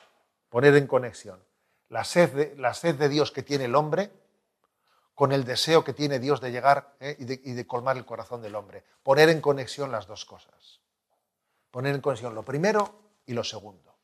poner 0.53 0.75
en 0.75 0.85
conexión 0.85 1.43
la 1.89 2.03
sed 2.03 2.31
de, 2.31 2.55
la 2.57 2.75
sed 2.75 2.93
de 2.93 3.09
Dios 3.09 3.31
que 3.31 3.41
tiene 3.41 3.65
el 3.65 3.73
hombre 3.73 4.11
con 5.15 5.31
el 5.31 5.45
deseo 5.45 5.83
que 5.83 5.93
tiene 5.93 6.19
Dios 6.19 6.41
de 6.41 6.51
llegar 6.51 6.95
eh, 6.99 7.15
y, 7.17 7.25
de, 7.25 7.41
y, 7.43 7.53
de, 7.53 7.65
colmar 7.65 7.97
el 7.97 8.05
corazón 8.05 8.43
del 8.43 8.53
hombre. 8.53 8.83
Poner 9.01 9.29
en 9.29 9.41
conexión 9.41 9.91
las 9.91 10.05
dos 10.05 10.25
cosas. 10.25 10.79
Poner 11.71 11.95
en 11.95 12.01
conexión 12.01 12.35
lo 12.35 12.43
primero 12.45 12.93
y 13.25 13.33
lo 13.33 13.43
segundo. 13.43 13.95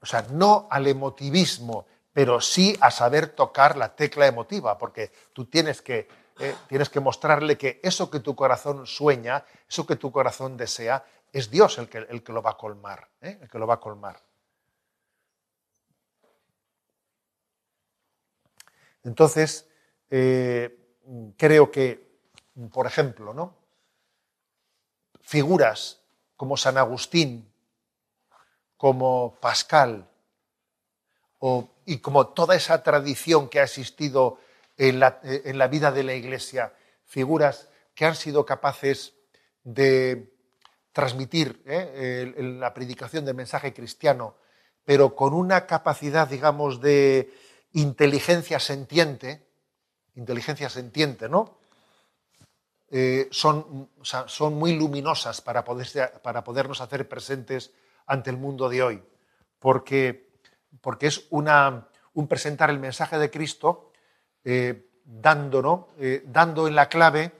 O 0.00 0.06
sea, 0.06 0.22
no 0.30 0.66
al 0.70 0.86
emotivismo, 0.86 1.84
pero 2.10 2.40
sí 2.40 2.74
a 2.80 2.90
saber 2.90 3.28
tocar 3.34 3.76
la 3.76 3.94
tecla 3.94 4.26
emotiva, 4.26 4.78
porque 4.78 5.12
tú 5.34 5.44
tienes 5.44 5.82
que 5.82 6.08
eh, 6.42 6.56
tienes 6.66 6.88
que 6.88 6.98
mostrarle 6.98 7.56
que 7.56 7.78
eso 7.84 8.10
que 8.10 8.18
tu 8.18 8.34
corazón 8.34 8.84
sueña, 8.84 9.44
eso 9.68 9.86
que 9.86 9.94
tu 9.94 10.10
corazón 10.10 10.56
desea, 10.56 11.04
es 11.32 11.48
Dios 11.48 11.78
el 11.78 11.88
que, 11.88 11.98
el 11.98 12.24
que 12.24 12.32
lo 12.32 12.42
va 12.42 12.50
a 12.50 12.56
colmar, 12.56 13.08
¿eh? 13.20 13.38
el 13.40 13.48
que 13.48 13.60
lo 13.60 13.66
va 13.68 13.74
a 13.74 13.80
colmar. 13.80 14.20
Entonces, 19.04 19.68
eh, 20.10 20.76
creo 21.36 21.70
que, 21.70 22.18
por 22.72 22.88
ejemplo, 22.88 23.32
¿no? 23.32 23.56
figuras 25.20 26.02
como 26.36 26.56
San 26.56 26.76
Agustín, 26.76 27.48
como 28.76 29.38
Pascal, 29.40 30.08
y 31.86 31.98
como 31.98 32.28
toda 32.28 32.56
esa 32.56 32.82
tradición 32.82 33.48
que 33.48 33.60
ha 33.60 33.64
existido 33.64 34.38
en 34.76 35.00
la, 35.00 35.68
vida 35.68 35.92
de 35.92 36.02
la 36.02 36.14
Iglesia, 36.14 36.72
figuras 37.04 37.68
que 37.94 38.06
han 38.06 38.14
sido 38.14 38.46
capaces 38.46 39.14
de 39.62 40.34
transmitir 40.92 41.62
¿eh? 41.66 42.32
la 42.58 42.74
predicación 42.74 43.24
del 43.24 43.34
mensaje 43.34 43.72
cristiano, 43.72 44.36
pero 44.84 45.14
con 45.14 45.34
una 45.34 45.66
capacidad, 45.66 46.28
digamos, 46.28 46.80
de 46.80 47.32
inteligencia 47.72 48.58
sentiente, 48.58 49.46
inteligencia 50.14 50.68
sentiente, 50.68 51.28
¿no? 51.28 51.58
Eh, 52.94 53.28
son, 53.30 53.88
son, 54.02 54.54
muy 54.54 54.74
luminosas 54.74 55.40
para, 55.40 55.64
para 55.64 56.44
podernos 56.44 56.82
hacer 56.82 57.08
presentes 57.08 57.72
ante 58.04 58.28
el 58.28 58.36
mundo 58.36 58.68
de 58.68 58.82
hoy, 58.82 59.02
porque, 59.58 60.28
porque 60.82 61.06
es 61.06 61.26
una, 61.30 61.88
un 62.12 62.28
presentar 62.28 62.68
el 62.68 62.78
mensaje 62.78 63.16
de 63.16 63.30
Cristo 63.30 63.91
eh, 64.44 64.90
dando, 65.04 65.94
eh, 65.98 66.22
dando 66.26 66.68
en 66.68 66.74
la 66.74 66.88
clave, 66.88 67.32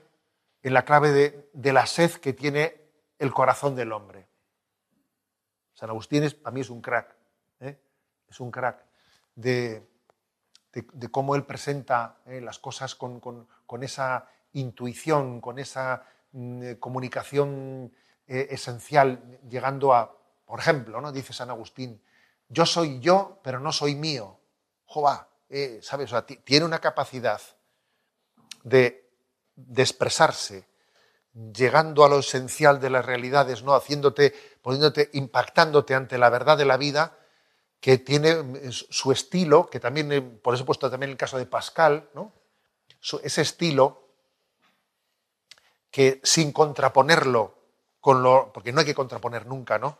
en 0.61 0.73
la 0.73 0.85
clave 0.85 1.11
de, 1.53 1.73
la 1.73 1.85
sed 1.85 2.11
que 2.13 2.33
tiene 2.33 2.81
el 3.19 3.33
corazón 3.33 3.75
del 3.75 3.91
hombre. 3.91 4.27
San 5.73 5.89
Agustín 5.89 6.23
es, 6.23 6.33
para 6.33 6.53
mí 6.53 6.61
es 6.61 6.69
un 6.69 6.81
crack, 6.81 7.15
es 7.59 8.39
un 8.39 8.51
crack 8.51 8.83
de, 9.35 9.87
de, 10.71 11.11
cómo 11.11 11.35
él 11.35 11.43
presenta 11.43 12.17
las 12.25 12.59
cosas 12.59 12.95
con, 12.95 13.19
con 13.19 13.83
esa 13.83 14.27
intuición, 14.53 15.41
con 15.41 15.59
esa 15.59 16.03
mm, 16.31 16.63
eh, 16.63 16.79
comunicación 16.79 17.91
eh, 18.27 18.47
esencial, 18.51 19.39
llegando 19.49 19.93
a, 19.93 20.15
por 20.45 20.59
ejemplo, 20.59 21.01
¿no? 21.01 21.11
dice 21.11 21.33
San 21.33 21.49
Agustín, 21.49 22.01
yo 22.49 22.65
soy 22.65 22.99
yo, 22.99 23.39
pero 23.43 23.59
no 23.59 23.71
soy 23.71 23.95
mío. 23.95 24.39
Jova, 24.85 25.27
eh, 25.49 25.79
¿sabes? 25.81 26.11
tiene 26.43 26.65
una 26.65 26.79
capacidad 26.79 27.41
de, 28.63 29.09
de, 29.55 29.81
expresarse, 29.81 30.67
llegando 31.33 32.05
a 32.05 32.09
lo 32.09 32.19
esencial 32.19 32.79
de 32.79 32.89
las 32.89 33.05
realidades, 33.05 33.63
¿no? 33.63 33.75
Haciéndote, 33.75 34.33
poniéndote, 34.61 35.09
impactándote 35.13 35.95
ante 35.95 36.17
la 36.17 36.29
verdad 36.29 36.57
de 36.57 36.65
la 36.65 36.77
vida, 36.77 37.17
que 37.83 37.97
tiene 37.97 38.35
mm, 38.35 38.71
su 38.71 39.11
estilo, 39.11 39.69
que 39.69 39.79
también, 39.81 40.39
por 40.41 40.53
eso 40.53 40.63
he 40.63 40.65
puesto 40.65 40.89
también 40.89 41.11
el 41.11 41.17
caso 41.17 41.37
de 41.37 41.45
Pascal, 41.45 42.09
¿no? 42.13 42.31
ese 43.21 43.41
estilo 43.41 44.07
que 45.91 46.21
sin 46.23 46.53
contraponerlo 46.53 47.55
con 47.99 48.23
lo, 48.23 48.51
porque 48.53 48.71
no 48.71 48.79
hay 48.79 48.85
que 48.85 48.95
contraponer 48.95 49.45
nunca, 49.45 49.77
¿no? 49.79 49.99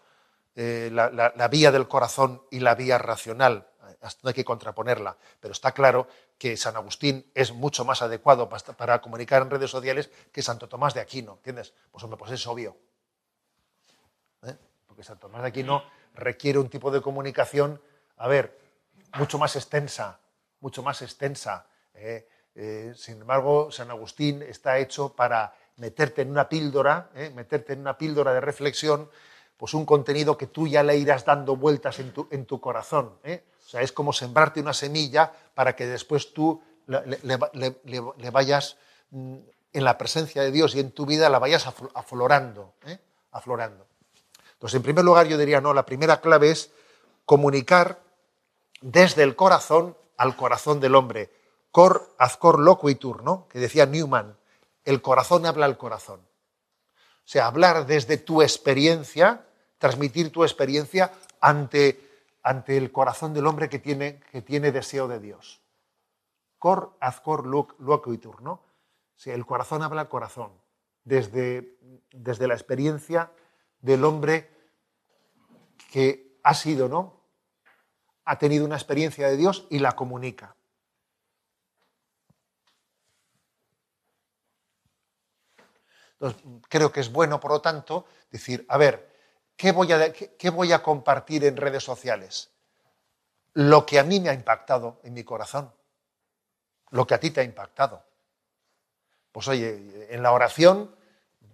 Eh, 0.55 0.89
la, 0.91 1.47
vía 1.49 1.71
del 1.71 1.87
corazón 1.87 2.43
y 2.51 2.59
la 2.59 2.75
vía 2.75 2.97
racional, 2.97 3.67
no 4.01 4.27
hay 4.27 4.33
que 4.33 4.45
contraponerla, 4.45 5.17
pero 5.39 5.51
está 5.51 5.71
claro 5.71 6.07
que 6.37 6.57
San 6.57 6.75
Agustín 6.75 7.29
es 7.33 7.51
mucho 7.51 7.85
más 7.85 8.01
adecuado 8.01 8.49
para, 8.49 9.01
comunicar 9.01 9.41
en 9.41 9.49
redes 9.49 9.71
sociales 9.71 10.09
que 10.31 10.41
Santo 10.41 10.67
Tomás 10.67 10.93
de 10.93 11.01
Aquino, 11.01 11.33
¿entiendes? 11.33 11.73
Pues 11.91 12.03
hombre, 12.03 12.17
pues 12.17 12.31
es 12.31 12.45
obvio. 12.47 12.77
¿eh? 14.43 14.55
Porque 14.87 15.03
Santo 15.03 15.27
Tomás 15.27 15.41
de 15.41 15.47
Aquino 15.49 15.83
requiere 16.15 16.59
un 16.59 16.69
tipo 16.69 16.91
de 16.91 17.01
comunicación, 17.01 17.81
a 18.17 18.27
ver, 18.27 18.59
mucho 19.17 19.37
más 19.37 19.55
extensa, 19.55 20.19
mucho 20.59 20.83
más 20.83 21.01
extensa. 21.01 21.67
¿eh? 21.93 22.27
sin 22.95 23.21
embargo, 23.21 23.71
San 23.71 23.89
Agustín 23.89 24.43
está 24.43 24.77
hecho 24.77 25.13
para 25.15 25.53
meterte 25.77 26.21
en 26.21 26.31
una 26.31 26.49
píldora, 26.49 27.09
¿eh? 27.15 27.31
meterte 27.33 27.73
en 27.73 27.81
una 27.81 27.97
píldora 27.97 28.33
de 28.33 28.41
reflexión, 28.41 29.09
pues 29.57 29.73
un 29.73 29.85
contenido 29.85 30.37
que 30.37 30.47
tú 30.47 30.67
ya 30.67 30.83
le 30.83 30.97
irás 30.97 31.25
dando 31.25 31.55
vueltas 31.55 31.99
en 31.99 32.11
tu, 32.11 32.27
en 32.31 32.45
tu 32.45 32.59
corazón. 32.59 33.17
¿eh? 33.23 33.43
O 33.65 33.69
sea, 33.69 33.81
es 33.81 33.91
como 33.91 34.13
sembrarte 34.13 34.59
una 34.59 34.73
semilla 34.73 35.31
para 35.53 35.75
que 35.75 35.87
después 35.87 36.33
tú 36.33 36.61
le, 36.87 38.29
vayas 38.31 38.77
mm, 39.11 39.35
en 39.73 39.83
la 39.83 39.97
presencia 39.97 40.41
de 40.43 40.51
Dios 40.51 40.75
y 40.75 40.79
en 40.79 40.91
tu 40.91 41.05
vida 41.05 41.29
la 41.29 41.39
vayas 41.39 41.65
aflorando, 41.93 42.73
¿eh? 42.85 42.99
aflorando. 43.31 43.87
Entonces, 44.53 44.75
en 44.75 44.83
primer 44.83 45.03
lugar, 45.03 45.27
yo 45.27 45.37
diría, 45.37 45.61
no, 45.61 45.73
la 45.73 45.85
primera 45.85 46.21
clave 46.21 46.51
es 46.51 46.71
comunicar 47.25 48.01
desde 48.81 49.23
el 49.23 49.35
corazón 49.35 49.97
al 50.17 50.35
corazón 50.35 50.79
del 50.79 50.95
hombre. 50.95 51.31
Cor 51.71 52.13
azcor 52.19 52.59
loquitur, 52.59 53.23
¿no? 53.23 53.47
Que 53.47 53.59
decía 53.59 53.85
Newman 53.85 54.37
el 54.85 55.01
corazón 55.01 55.45
habla 55.45 55.65
al 55.65 55.77
corazón. 55.77 56.19
O 56.19 57.27
sea, 57.27 57.47
hablar 57.47 57.85
desde 57.85 58.17
tu 58.17 58.41
experiencia, 58.41 59.45
transmitir 59.77 60.31
tu 60.31 60.43
experiencia 60.43 61.11
ante, 61.39 62.12
ante 62.43 62.77
el 62.77 62.91
corazón 62.91 63.33
del 63.33 63.47
hombre 63.47 63.69
que 63.69 63.79
tiene, 63.79 64.19
que 64.31 64.41
tiene 64.41 64.71
deseo 64.71 65.07
de 65.07 65.19
Dios. 65.19 65.61
Cor 66.59 66.95
azcor 66.99 67.47
loquitur, 67.47 68.41
¿no? 68.41 68.61
Sea, 69.15 69.33
el 69.33 69.45
corazón 69.45 69.81
habla 69.81 70.01
al 70.01 70.09
corazón, 70.09 70.51
desde, 71.03 71.77
desde 72.11 72.47
la 72.47 72.53
experiencia 72.53 73.31
del 73.79 74.03
hombre 74.03 74.49
que 75.91 76.37
ha 76.43 76.53
sido, 76.53 76.89
¿no? 76.89 77.21
Ha 78.25 78.37
tenido 78.37 78.65
una 78.65 78.75
experiencia 78.75 79.27
de 79.27 79.37
Dios 79.37 79.67
y 79.69 79.79
la 79.79 79.93
comunica. 79.93 80.55
creo 86.69 86.91
que 86.91 87.01
es 87.01 87.11
bueno, 87.11 87.39
por 87.39 87.51
lo 87.51 87.61
tanto, 87.61 88.05
decir, 88.31 88.65
a 88.69 88.77
ver, 88.77 89.12
¿qué 89.55 89.71
voy 89.71 90.71
a, 90.71 90.83
compartir 90.83 91.45
en 91.45 91.57
redes 91.57 91.83
sociales? 91.83 92.51
Lo 93.53 93.85
que 93.85 93.99
a 93.99 94.03
mí 94.03 94.19
me 94.19 94.29
ha 94.29 94.33
impactado 94.33 94.99
en 95.03 95.13
mi 95.13 95.23
corazón, 95.23 95.73
lo 96.89 97.05
que 97.05 97.13
a 97.13 97.19
ti 97.19 97.31
te 97.31 97.41
ha 97.41 97.43
impactado. 97.43 98.03
Pues 99.31 99.47
oye, 99.47 100.07
en 100.13 100.23
la 100.23 100.31
oración, 100.31 100.95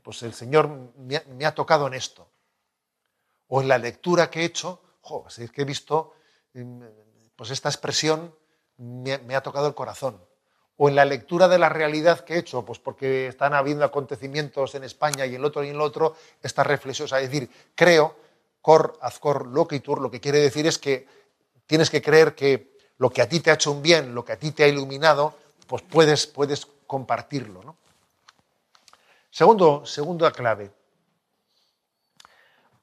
pues 0.04 0.22
el 0.24 0.34
Señor 0.34 0.70
me 0.98 1.46
ha, 1.46 1.56
tocado 1.56 1.88
en 1.88 1.94
esto. 1.94 2.30
O 3.48 3.62
en 3.62 3.68
la 3.68 3.78
lectura 3.78 4.30
que 4.30 4.42
he 4.42 4.46
hecho, 4.46 4.82
es 5.38 5.52
que 5.52 5.62
he 5.62 5.66
visto, 5.66 6.14
mm, 6.54 6.84
pues 7.36 7.50
esta 7.52 7.70
expresión 7.70 8.36
me 8.78 9.36
ha 9.36 9.42
tocado 9.42 9.68
el 9.68 9.76
corazón 9.76 10.29
o 10.82 10.88
en 10.88 10.96
la 10.96 11.04
lectura 11.04 11.50
de 11.50 11.60
la 11.60 11.68
realidad 11.68 12.22
que 12.22 12.36
he 12.36 12.40
hecho, 12.40 12.64
pues 12.64 12.80
porque 12.80 13.28
están 13.28 13.54
habiendo 13.54 13.84
acontecimientos 13.84 14.76
en 14.76 14.86
España 14.86 15.26
y 15.26 15.32
en 15.32 15.42
el 15.42 15.46
otro 15.46 15.62
y 15.62 15.68
en 15.68 15.76
el 15.76 15.82
otro, 15.82 16.16
esta 16.42 16.64
reflexión, 16.64 17.06
es 17.06 17.30
decir, 17.30 17.50
creo, 17.76 18.16
cor, 18.62 18.98
azcor, 19.02 19.46
loquitur, 19.48 20.00
lo 20.00 20.10
que 20.10 20.22
quiere 20.22 20.40
decir 20.40 20.66
es 20.66 20.78
que 20.78 21.06
tienes 21.68 21.90
que 21.90 22.02
creer 22.02 22.34
que 22.34 22.78
lo 22.98 23.10
que 23.10 23.22
a 23.22 23.28
ti 23.28 23.42
te 23.42 23.52
ha 23.52 23.56
hecho 23.56 23.74
un 23.74 23.82
bien, 23.82 24.16
lo 24.16 24.24
que 24.24 24.32
a 24.32 24.40
ti 24.40 24.52
te 24.52 24.64
ha 24.64 24.68
iluminado, 24.70 25.34
pues 25.68 25.82
puedes, 25.82 26.28
puedes 26.28 26.66
compartirlo. 26.88 27.62
¿no? 27.62 27.76
Segundo, 29.30 29.86
segunda 29.86 30.32
clave, 30.32 30.72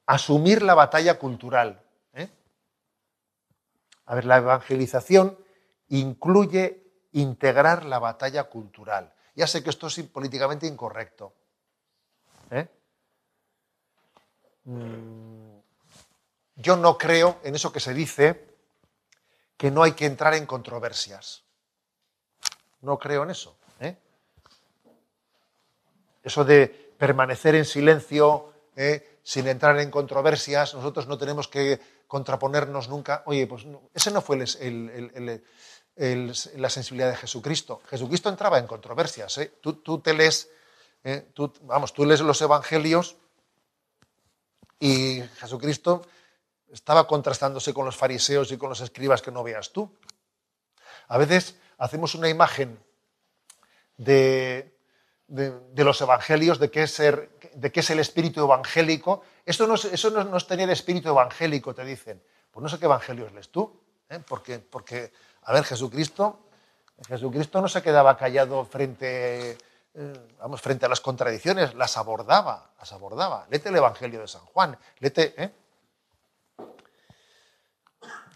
asumir 0.05 0.61
la 0.61 0.75
batalla 0.75 1.19
cultural. 1.19 1.81
¿eh? 2.13 2.29
A 4.05 4.15
ver, 4.17 4.27
la 4.27 4.37
evangelización 4.37 5.39
incluye 5.89 6.86
integrar 7.21 7.85
la 7.85 7.99
batalla 7.99 8.45
cultural. 8.45 9.13
Ya 9.35 9.47
sé 9.47 9.63
que 9.63 9.71
esto 9.71 9.87
es 9.87 9.99
políticamente 10.05 10.67
incorrecto. 10.67 11.33
¿eh? 12.51 12.69
Mm, 14.65 15.59
yo 16.57 16.77
no 16.77 16.99
creo 16.99 17.41
en 17.43 17.55
eso 17.55 17.73
que 17.73 17.81
se 17.81 17.95
dice 17.95 18.57
que 19.57 19.71
no 19.71 19.83
hay 19.83 19.93
que 19.93 20.07
entrar 20.07 20.35
en 20.35 20.47
controversias. 20.47 21.43
No 22.83 22.99
creo 22.99 23.23
en 23.23 23.31
eso. 23.31 23.57
¿eh? 23.81 23.97
Eso 26.23 26.45
de 26.45 26.67
permanecer 26.99 27.55
en 27.55 27.65
silencio, 27.65 28.53
¿eh? 28.75 29.19
sin 29.23 29.49
entrar 29.49 29.79
en 29.81 29.91
controversias, 29.91 30.75
nosotros 30.75 31.07
no 31.07 31.17
tenemos 31.17 31.49
que 31.49 31.81
contraponernos 32.07 32.89
nunca. 32.89 33.23
Oye, 33.27 33.47
pues 33.47 33.67
ese 33.95 34.11
no 34.11 34.21
fue 34.21 34.37
el, 34.37 35.43
la 35.97 36.71
sensibilidad 36.71 37.11
de 37.11 37.17
Jesucristo. 37.17 37.81
Jesucristo 37.89 38.29
entraba 38.29 38.59
en 38.59 38.67
controversias. 38.67 39.39
¿eh? 39.39 39.55
Tú, 39.61 39.99
te 40.01 40.13
lees, 40.13 40.51
¿eh? 41.05 41.27
vamos, 41.63 41.93
tú 41.95 42.05
lees 42.05 42.21
los 42.21 42.41
evangelios 42.43 43.17
y 44.79 45.23
Jesucristo 45.39 46.03
estaba 46.71 47.07
contrastándose 47.07 47.73
con 47.73 47.87
los 47.87 47.97
fariseos 47.97 48.53
y 48.53 48.59
con 48.59 48.69
los 48.69 48.81
escribas 48.81 49.23
que 49.23 49.31
no 49.31 49.43
veas 49.43 49.73
tú. 49.73 49.91
A 51.09 51.17
veces 51.17 51.57
hacemos 51.79 52.15
una 52.15 52.29
imagen 52.29 52.79
de, 53.97 54.75
los 55.29 56.01
evangelios, 56.01 56.59
de 56.59 56.71
qué, 56.71 56.83
es 56.83 56.91
ser, 56.93 57.31
de 57.55 57.73
qué 57.73 57.81
es 57.81 57.91
el 57.91 58.01
espíritu 58.01 58.41
evangélico. 58.41 59.23
Esto 59.47 59.67
no 59.67 59.75
es, 59.75 59.87
eso 59.87 60.11
no, 60.11 60.37
es 60.37 60.47
tener 60.47 60.69
espíritu 60.69 61.09
evangélico, 61.09 61.75
te 61.75 61.85
dicen. 61.85 62.23
Pues 62.51 62.63
no 62.63 62.69
sé 62.69 62.79
qué 62.79 62.85
evangelios 62.85 63.33
lees 63.33 63.49
tú. 63.49 63.81
¿eh? 64.11 64.21
Porque, 64.27 65.13
a 65.47 65.53
ver, 65.53 65.65
Jesucristo, 65.65 66.41
Jesucristo 67.07 67.61
no 67.61 67.69
se 67.69 67.81
quedaba 67.81 68.17
callado 68.17 68.65
frente, 68.65 69.53
eh, 69.95 70.29
vamos, 70.41 70.61
frente 70.61 70.87
a 70.87 70.89
las 70.89 71.01
contradicciones, 71.01 71.75
las 71.75 71.97
abordaba, 71.97 72.73
las 72.79 72.93
abordaba. 72.93 73.47
Lete 73.49 73.69
el 73.69 73.77
Evangelio 73.77 74.21
de 74.21 74.29
San 74.29 74.45
Juan, 74.47 74.77
lete, 74.99 75.35
¿eh? 75.39 75.55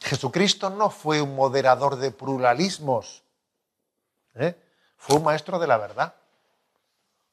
Jesucristo 0.02 0.70
no 0.70 0.88
fue 0.88 1.20
un 1.20 1.34
moderador 1.34 1.96
de 1.96 2.12
pluralismos, 2.12 3.24
¿eh? 4.36 4.56
fue 4.96 5.16
un 5.16 5.24
maestro 5.24 5.58
de 5.58 5.66
la 5.66 5.78
verdad. 5.78 6.14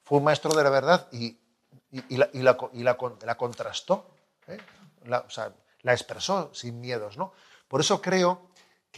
Fue 0.04 0.18
un 0.18 0.24
maestro 0.24 0.54
de 0.56 0.64
la 0.64 0.70
verdad 0.70 1.08
y, 1.12 1.38
la, 2.10 3.38
contrastó, 3.38 4.10
¿eh? 4.48 4.58
la, 5.04 5.94
expresó 5.94 6.50
sin 6.54 6.80
miedos. 6.80 7.18
¿no? 7.18 7.34
Por 7.68 7.82
eso 7.82 8.02
creo 8.02 8.47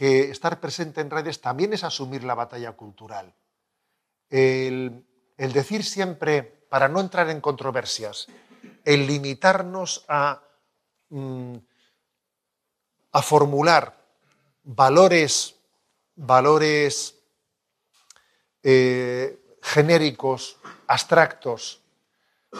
que 0.00 0.30
estar 0.30 0.60
presente 0.60 1.02
en 1.02 1.10
redes 1.10 1.42
también 1.42 1.74
es 1.74 1.84
asumir 1.84 2.24
la 2.24 2.34
batalla 2.34 2.72
cultural. 2.72 3.34
El, 4.30 5.04
decir 5.36 5.84
siempre, 5.84 6.42
para 6.42 6.88
no 6.88 7.00
entrar 7.00 7.28
en 7.28 7.42
controversias, 7.42 8.26
el 8.86 9.06
limitarnos 9.06 10.06
a... 10.08 10.42
Mm, 11.10 11.56
a 13.12 13.20
formular 13.20 14.00
valores, 14.62 15.56
valores 16.14 17.16
eh, 18.62 19.38
genéricos, 19.60 20.56
abstractos, 20.86 21.82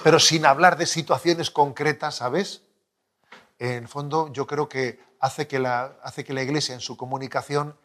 pero 0.03 0.19
sin 0.19 0.45
hablar 0.45 0.77
de 0.77 0.85
situaciones 0.85 1.51
concretas, 1.51 2.17
¿sabes? 2.17 2.65
En 3.61 3.89
fondo, 3.89 4.33
yo 4.33 4.47
creo 4.47 4.67
que 4.71 4.99
hace 5.21 5.47
que 5.47 5.59
la, 5.59 5.99
hace 6.03 6.25
que 6.25 6.33
la 6.33 6.43
Iglesia 6.43 6.75
en 6.75 6.81
su 6.81 6.97
comunicación 6.97 7.77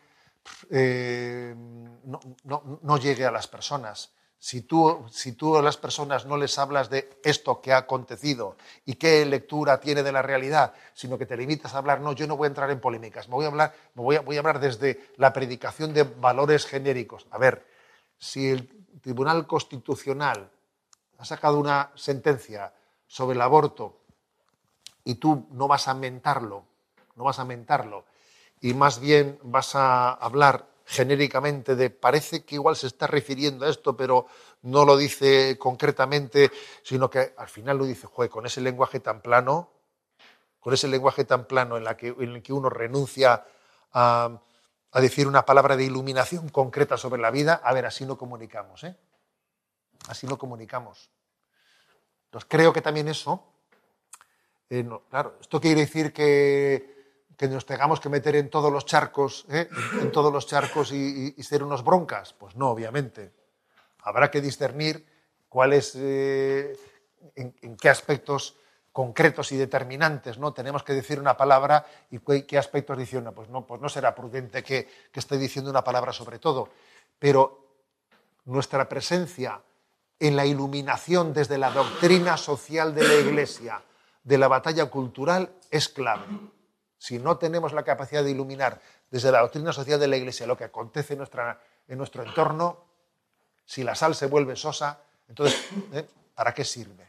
eh, 0.70 1.54
no, 2.06 2.98
llegue 2.98 3.26
a 3.26 3.32
las 3.32 3.50
personas. 3.50 4.14
Si 4.40 4.62
tú, 4.62 5.06
si 5.12 5.34
tú 5.34 5.58
a 5.58 5.62
las 5.62 5.76
personas 5.76 6.26
no 6.26 6.38
les 6.38 6.58
hablas 6.60 6.90
de 6.90 7.20
esto 7.26 7.60
que 7.60 7.74
ha 7.74 7.78
acontecido 7.78 8.56
y 8.86 8.96
qué 8.96 9.26
lectura 9.26 9.82
tiene 9.82 10.02
de 10.02 10.14
la 10.14 10.22
realidad, 10.22 10.74
sino 10.94 11.18
que 11.18 11.26
te 11.26 11.36
limitas 11.36 11.76
a 11.76 11.80
hablar, 11.80 12.00
no, 12.00 12.14
yo 12.14 12.26
no 12.26 12.38
voy 12.38 12.46
a 12.46 12.50
entrar 12.50 12.72
en 12.72 12.80
polémicas, 12.80 13.28
me 13.28 13.36
voy 13.36 13.44
a 13.44 13.50
hablar, 13.50 13.76
me 13.96 14.02
voy 14.02 14.16
a, 14.16 14.22
voy 14.22 14.38
a 14.38 14.40
hablar 14.40 14.62
desde 14.62 15.10
la 15.18 15.34
predicación 15.34 15.94
de 15.94 16.04
valores 16.04 16.66
genéricos. 16.66 17.28
A 17.32 17.38
ver, 17.38 17.68
si 18.18 18.48
el 18.48 18.70
Tribunal 19.02 19.46
Constitucional 19.46 20.50
ha 21.18 21.26
sacado 21.26 21.60
una 21.60 21.92
sentencia 21.96 22.72
sobre 23.08 23.36
el 23.36 23.42
aborto 23.42 24.05
y 25.06 25.16
tú 25.16 25.48
no 25.52 25.70
vas 25.70 25.88
a 25.88 25.94
mentarlo, 25.94 26.66
no 27.16 27.24
vas 27.24 27.40
a 27.40 27.46
mentarlo, 27.46 28.04
y 28.60 28.74
más 28.74 29.00
bien 29.00 29.40
vas 29.44 29.76
a 29.76 30.12
hablar 30.12 30.68
genéricamente 30.86 31.76
de 31.76 31.90
parece 31.90 32.44
que 32.44 32.56
igual 32.56 32.76
se 32.76 32.88
está 32.88 33.08
refiriendo 33.08 33.66
a 33.66 33.70
esto, 33.70 33.96
pero 33.96 34.28
no 34.64 34.86
lo 34.86 34.98
dice 34.98 35.58
concretamente, 35.58 36.52
sino 36.84 37.10
que 37.10 37.34
al 37.38 37.48
final 37.48 37.78
lo 37.78 37.86
dice, 37.86 38.08
juez, 38.08 38.30
con 38.30 38.46
ese 38.46 38.62
lenguaje 38.62 39.00
tan 39.00 39.22
plano, 39.22 39.72
con 40.60 40.74
ese 40.74 40.88
lenguaje 40.88 41.26
tan 41.26 41.46
plano 41.46 41.78
en, 41.78 41.84
la 41.84 41.96
que, 41.96 42.08
el 42.08 42.42
que 42.42 42.54
uno 42.54 42.70
renuncia 42.70 43.46
a, 43.94 44.42
decir 44.94 45.28
una 45.28 45.46
palabra 45.46 45.76
de 45.76 45.84
iluminación 45.84 46.50
concreta 46.50 46.98
sobre 46.98 47.22
la 47.22 47.30
vida, 47.30 47.62
a 47.64 47.74
ver, 47.74 47.86
así 47.86 48.06
no 48.06 48.18
comunicamos, 48.18 48.84
¿eh? 48.86 48.96
Así 50.08 50.26
no 50.26 50.38
comunicamos. 50.38 51.10
Entonces 52.26 52.48
creo 52.50 52.72
que 52.72 52.82
también 52.82 53.08
eso, 53.10 53.55
eh, 54.70 54.88
claro, 55.10 55.38
esto 55.42 55.60
quiere 55.62 55.82
decir 55.82 56.12
que 56.12 56.96
que 57.38 57.48
nos 57.48 57.66
tengamos 57.66 58.00
que 58.00 58.10
meter 58.10 58.36
en 58.36 58.50
todos 58.50 58.72
los 58.72 58.86
charcos, 58.86 59.46
¿eh? 59.50 59.68
en 60.02 60.12
todos 60.12 60.32
los 60.32 60.48
charcos 60.48 60.92
y, 60.92 61.32
ser 61.44 61.64
unos 61.64 61.84
broncas. 61.84 62.34
Pues 62.34 62.56
no, 62.56 62.70
obviamente. 62.70 63.32
Habrá 64.00 64.32
que 64.32 64.42
discernir 64.42 65.06
cuáles, 65.50 65.96
eh, 65.96 66.78
en, 67.36 67.76
qué 67.78 67.90
aspectos 67.90 68.58
concretos 68.92 69.52
y 69.52 69.58
determinantes, 69.58 70.38
¿no? 70.38 70.54
Tenemos 70.54 70.84
que 70.84 70.94
decir 70.94 71.20
una 71.20 71.36
palabra 71.36 71.86
y 72.10 72.20
qué, 72.44 72.58
aspectos 72.58 72.98
diciendo. 72.98 73.34
Pues 73.34 73.50
no, 73.50 73.66
pues 73.66 73.82
no 73.82 73.90
será 73.90 74.16
prudente 74.16 74.64
que, 74.64 74.88
que 75.12 75.20
esté 75.20 75.38
diciendo 75.38 75.70
una 75.70 75.84
palabra 75.84 76.14
sobre 76.14 76.40
todo. 76.40 76.70
Pero 77.20 77.66
nuestra 78.46 78.88
presencia 78.88 79.62
en 80.18 80.36
la 80.38 80.46
iluminación 80.46 81.34
desde 81.34 81.58
la 81.58 81.72
doctrina 81.72 82.38
social 82.38 82.96
de 82.96 83.06
la 83.06 83.16
Iglesia, 83.16 83.82
de 84.26 84.38
la 84.38 84.50
batalla 84.50 84.88
cultural, 84.88 85.56
es 85.72 85.88
clave 85.88 86.26
si 87.06 87.20
no 87.20 87.38
tenemos 87.38 87.72
la 87.72 87.84
capacidad 87.84 88.24
de 88.24 88.32
iluminar 88.32 88.82
desde 89.12 89.32
la 89.32 89.42
doctrina 89.42 89.72
social 89.72 90.00
de 90.00 90.08
la 90.08 90.18
Iglesia 90.18 90.48
lo 90.48 90.58
que 90.58 90.64
acontece 90.64 91.14
en, 91.14 91.20
nuestra, 91.20 91.62
en 91.88 92.00
nuestro 92.00 92.24
entorno, 92.24 92.84
si 93.64 93.84
la 93.84 93.94
sal 93.94 94.16
se 94.16 94.26
vuelve 94.26 94.56
sosa, 94.56 95.02
entonces, 95.28 95.70
¿eh? 95.94 96.08
¿para 96.34 96.52
qué 96.52 96.64
sirve? 96.64 97.08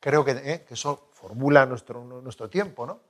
Creo 0.00 0.24
que, 0.24 0.32
¿eh? 0.32 0.64
que 0.66 0.74
eso 0.74 1.10
formula 1.12 1.64
nuestro, 1.64 2.02
nuestro 2.04 2.50
tiempo, 2.50 2.86
¿no? 2.86 3.00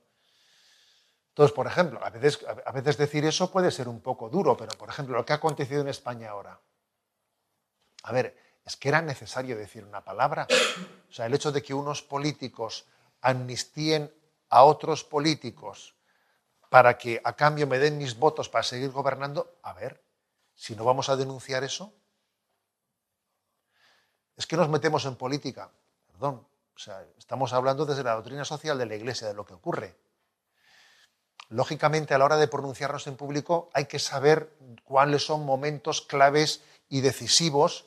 Entonces, 1.29 1.55
por 1.55 1.67
ejemplo, 1.67 1.99
a 2.05 2.11
veces, 2.11 2.45
a 2.47 2.73
veces 2.73 2.99
decir 2.99 3.25
eso 3.25 3.51
puede 3.51 3.71
ser 3.71 3.89
un 3.89 4.01
poco 4.01 4.29
duro, 4.29 4.57
pero 4.59 4.77
por 4.77 4.91
ejemplo, 4.91 5.17
lo 5.17 5.25
que 5.25 5.33
ha 5.33 5.37
acontecido 5.37 5.81
en 5.81 5.89
España 5.89 6.31
ahora. 6.31 6.61
A 8.03 8.13
ver, 8.13 8.37
es 8.67 8.77
que 8.77 8.89
era 8.89 9.01
necesario 9.01 9.57
decir 9.57 9.85
una 9.85 10.05
palabra. 10.05 10.47
O 11.09 11.13
sea, 11.13 11.27
el 11.27 11.35
hecho 11.35 11.53
de 11.53 11.63
que 11.63 11.73
unos 11.73 12.03
políticos 12.03 12.85
amnistíen 13.23 14.13
a 14.51 14.65
otros 14.65 15.05
políticos 15.05 15.95
para 16.69 16.99
que 16.99 17.21
a 17.25 17.35
cambio 17.35 17.67
me 17.69 17.79
den 17.79 17.97
mis 17.97 18.19
votos 18.19 18.49
para 18.49 18.65
seguir 18.65 18.91
gobernando, 18.91 19.57
a 19.63 19.73
ver, 19.73 20.03
si 20.57 20.75
no 20.75 20.85
vamos 20.85 21.09
a 21.09 21.17
denunciar 21.17 21.63
eso, 21.63 21.95
es 24.37 24.47
que 24.47 24.57
nos 24.57 24.69
metemos 24.69 25.07
en 25.07 25.15
política, 25.15 25.71
perdón, 26.09 26.47
o 26.75 26.79
sea, 26.79 27.07
estamos 27.17 27.53
hablando 27.53 27.87
desde 27.87 28.03
la 28.03 28.15
doctrina 28.15 28.45
social 28.45 28.77
de 28.77 28.87
la 28.87 28.97
Iglesia, 28.97 29.29
de 29.29 29.35
lo 29.35 29.47
que 29.47 29.55
ocurre. 29.55 29.97
Lógicamente, 31.49 32.13
a 32.13 32.19
la 32.19 32.25
hora 32.25 32.37
de 32.37 32.49
pronunciarnos 32.49 33.07
en 33.07 33.17
público 33.17 33.71
hay 33.73 33.87
que 33.87 34.01
saber 34.01 34.53
cuáles 34.85 35.25
son 35.25 35.47
momentos 35.47 36.03
claves 36.03 36.63
y 36.89 37.01
decisivos, 37.01 37.87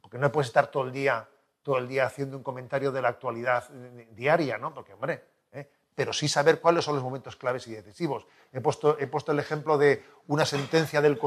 porque 0.00 0.18
no 0.18 0.32
puedes 0.32 0.48
estar 0.48 0.68
todo 0.70 0.84
el 0.84 0.92
día 0.92 1.28
todo 1.64 1.78
el 1.78 1.88
día 1.88 2.06
haciendo 2.06 2.36
un 2.36 2.44
comentario 2.44 2.92
de 2.92 3.02
la 3.02 3.08
actualidad 3.08 3.68
diaria, 4.10 4.58
¿no? 4.58 4.72
Porque, 4.72 4.92
hombre, 4.92 5.24
¿eh? 5.50 5.68
pero 5.94 6.12
sí 6.12 6.28
saber 6.28 6.60
cuáles 6.60 6.84
son 6.84 6.94
los 6.94 7.02
momentos 7.02 7.36
claves 7.36 7.66
y 7.66 7.72
decisivos. 7.72 8.26
He 8.52 8.60
puesto, 8.60 8.98
he 9.00 9.06
puesto 9.06 9.32
el 9.32 9.38
ejemplo 9.38 9.78
de 9.78 10.04
una 10.26 10.44
sentencia 10.44 11.00
del, 11.00 11.18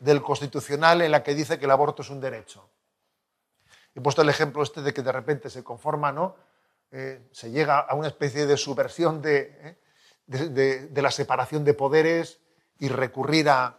del, 0.00 0.22
Constitucional 0.22 1.00
en 1.00 1.12
la 1.12 1.22
que 1.22 1.34
dice 1.34 1.60
que 1.60 1.64
el 1.64 1.70
aborto 1.70 2.02
es 2.02 2.10
un 2.10 2.20
derecho. 2.20 2.68
He 3.94 4.00
puesto 4.00 4.22
el 4.22 4.28
ejemplo 4.28 4.64
este 4.64 4.82
de 4.82 4.92
que 4.92 5.02
de 5.02 5.12
repente 5.12 5.48
se 5.48 5.62
conforma, 5.62 6.10
¿no? 6.10 6.34
Eh, 6.90 7.28
se 7.30 7.52
llega 7.52 7.78
a 7.78 7.94
una 7.94 8.08
especie 8.08 8.46
de 8.46 8.56
subversión 8.56 9.22
de, 9.22 9.76
¿eh? 10.26 10.88
de, 10.90 11.02
la 11.02 11.10
separación 11.12 11.64
de 11.64 11.72
poderes 11.72 12.40
y 12.80 12.88
recurrir 12.88 13.48
a, 13.48 13.78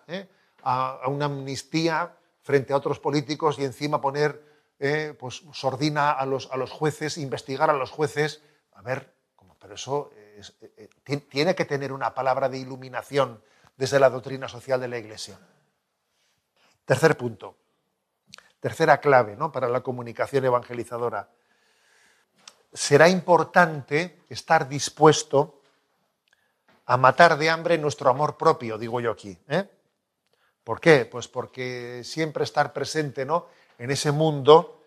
a 0.63 1.07
una 1.09 1.25
amnistía 1.25 2.15
frente 2.43 2.73
a 2.73 2.77
otros 2.77 2.99
políticos 2.99 3.57
y 3.57 3.65
encima 3.65 3.99
poner 3.99 4.43
eh, 4.79 5.15
pues 5.17 5.43
sordina 5.53 6.11
a 6.11 6.25
los, 6.25 6.51
a 6.51 6.57
los 6.57 6.71
jueces, 6.71 7.17
investigar 7.17 7.69
a 7.69 7.73
los 7.73 7.89
jueces. 7.89 8.43
A 8.73 8.81
ver, 8.81 9.13
pero 9.63 9.75
eso 9.75 10.11
eh, 10.17 10.41
eh, 11.05 11.17
tiene 11.29 11.55
que 11.55 11.63
tener 11.63 11.93
una 11.93 12.13
palabra 12.13 12.49
de 12.49 12.57
iluminación 12.57 13.41
desde 13.77 13.97
la 13.97 14.09
doctrina 14.09 14.49
social 14.49 14.81
de 14.81 14.89
la 14.89 14.97
Iglesia. 14.97 15.39
Tercer 16.83 17.15
punto, 17.15 17.55
tercera 18.59 18.99
clave 18.99 19.37
¿no? 19.37 19.53
para 19.53 19.69
la 19.69 19.79
comunicación 19.79 20.43
evangelizadora. 20.43 21.29
Será 22.73 23.07
importante 23.07 24.19
estar 24.27 24.67
dispuesto 24.67 25.61
a 26.85 26.97
matar 26.97 27.37
de 27.37 27.49
hambre 27.49 27.77
nuestro 27.77 28.09
amor 28.09 28.35
propio, 28.35 28.77
digo 28.77 28.99
yo 28.99 29.11
aquí. 29.11 29.39
¿Por 30.63 30.79
qué? 30.79 31.05
Pues 31.05 31.27
porque 31.27 32.01
siempre 32.03 32.43
estar 32.43 32.71
presente 32.73 33.25
¿no? 33.25 33.47
en 33.77 33.91
ese 33.91 34.11
mundo, 34.11 34.81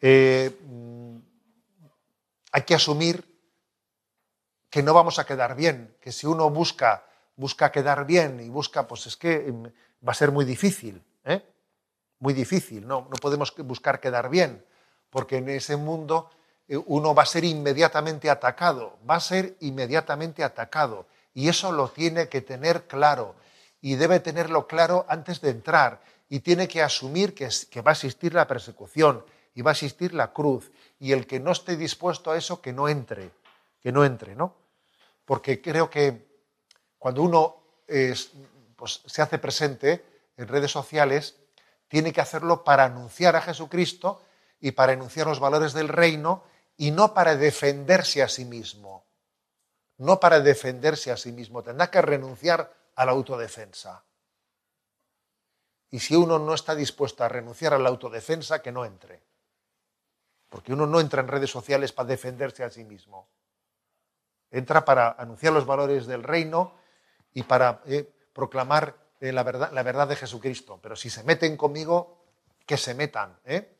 eh, 0.00 0.58
mm, 0.62 1.16
hay 2.52 2.62
que 2.62 2.74
asumir 2.74 3.24
que 4.68 4.82
no 4.82 4.92
vamos 4.94 5.18
a 5.18 5.26
quedar 5.26 5.54
bien, 5.54 5.96
que 6.00 6.12
si 6.12 6.26
uno 6.26 6.50
busca, 6.50 7.06
busca 7.36 7.70
quedar 7.70 8.04
bien 8.06 8.40
y 8.40 8.48
busca, 8.48 8.86
pues 8.88 9.06
es 9.06 9.16
que 9.16 9.38
mm, 9.38 9.64
va 10.06 10.12
a 10.12 10.14
ser 10.14 10.32
muy 10.32 10.44
difícil, 10.44 11.02
¿eh? 11.24 11.42
muy 12.18 12.34
difícil, 12.34 12.86
no, 12.86 13.02
no 13.02 13.16
podemos 13.20 13.54
buscar 13.58 14.00
quedar 14.00 14.28
bien, 14.28 14.64
porque 15.10 15.36
en 15.36 15.48
ese 15.48 15.76
mundo 15.76 16.30
eh, 16.68 16.76
uno 16.76 17.14
va 17.14 17.22
a 17.22 17.26
ser 17.26 17.44
inmediatamente 17.44 18.28
atacado, 18.28 18.98
va 19.08 19.16
a 19.16 19.20
ser 19.20 19.56
inmediatamente 19.60 20.42
atacado. 20.42 21.06
Y 21.34 21.48
eso 21.48 21.70
lo 21.70 21.88
tiene 21.88 22.28
que 22.28 22.40
tener 22.40 22.86
claro. 22.86 23.34
Y 23.80 23.96
debe 23.96 24.20
tenerlo 24.20 24.66
claro 24.66 25.06
antes 25.08 25.40
de 25.40 25.50
entrar. 25.50 26.00
Y 26.28 26.40
tiene 26.40 26.66
que 26.66 26.82
asumir 26.82 27.34
que, 27.34 27.48
va 27.82 27.90
a 27.90 27.94
existir 27.94 28.34
la 28.34 28.46
persecución 28.46 29.24
y 29.54 29.62
va 29.62 29.70
a 29.70 29.72
existir 29.72 30.14
la 30.14 30.32
cruz. 30.32 30.70
Y 30.98 31.12
el 31.12 31.26
que 31.26 31.40
no 31.40 31.52
esté 31.52 31.76
dispuesto 31.76 32.30
a 32.30 32.36
eso, 32.36 32.60
que 32.60 32.72
no 32.72 32.88
entre. 32.88 33.30
Que 33.80 33.92
no 33.92 34.04
entre, 34.04 34.34
¿no? 34.34 34.54
Porque 35.24 35.60
creo 35.60 35.88
que 35.90 36.26
cuando 36.98 37.22
uno 37.22 37.56
pues, 37.86 39.02
se 39.06 39.22
hace 39.22 39.38
presente 39.38 40.04
en 40.36 40.48
redes 40.48 40.70
sociales, 40.70 41.36
tiene 41.88 42.12
que 42.12 42.20
hacerlo 42.20 42.64
para 42.64 42.84
anunciar 42.84 43.36
a 43.36 43.42
Jesucristo 43.42 44.22
y 44.60 44.72
para 44.72 44.92
enunciar 44.92 45.26
los 45.26 45.40
valores 45.40 45.72
del 45.72 45.88
reino 45.88 46.42
y 46.76 46.90
no 46.90 47.14
para 47.14 47.36
defenderse 47.36 48.22
a 48.22 48.28
sí 48.28 48.44
mismo. 48.44 49.04
No 49.98 50.20
para 50.20 50.40
defenderse 50.40 51.10
a 51.10 51.16
sí 51.16 51.32
mismo. 51.32 51.62
Tendrá 51.62 51.90
que 51.90 52.02
renunciar 52.02 52.72
a 52.96 53.04
la 53.04 53.12
autodefensa. 53.12 54.04
Y 55.90 56.00
si 56.00 56.16
uno 56.16 56.38
no 56.38 56.54
está 56.54 56.74
dispuesto 56.74 57.22
a 57.24 57.28
renunciar 57.28 57.72
a 57.72 57.78
la 57.78 57.88
autodefensa, 57.88 58.60
que 58.60 58.72
no 58.72 58.84
entre. 58.84 59.22
Porque 60.48 60.72
uno 60.72 60.86
no 60.86 61.00
entra 61.00 61.22
en 61.22 61.28
redes 61.28 61.50
sociales 61.50 61.92
para 61.92 62.08
defenderse 62.08 62.64
a 62.64 62.70
sí 62.70 62.84
mismo. 62.84 63.28
Entra 64.50 64.84
para 64.84 65.10
anunciar 65.10 65.52
los 65.52 65.66
valores 65.66 66.06
del 66.06 66.22
reino 66.22 66.74
y 67.32 67.42
para 67.42 67.82
eh, 67.86 68.10
proclamar 68.32 68.96
eh, 69.20 69.32
la, 69.32 69.42
verdad, 69.42 69.72
la, 69.72 69.82
verdad, 69.82 70.08
de 70.08 70.16
Jesucristo. 70.16 70.78
Pero 70.82 70.96
si 70.96 71.10
se 71.10 71.22
meten 71.24 71.56
conmigo, 71.56 72.24
que 72.64 72.76
se 72.76 72.94
metan. 72.94 73.38
¿eh? 73.44 73.76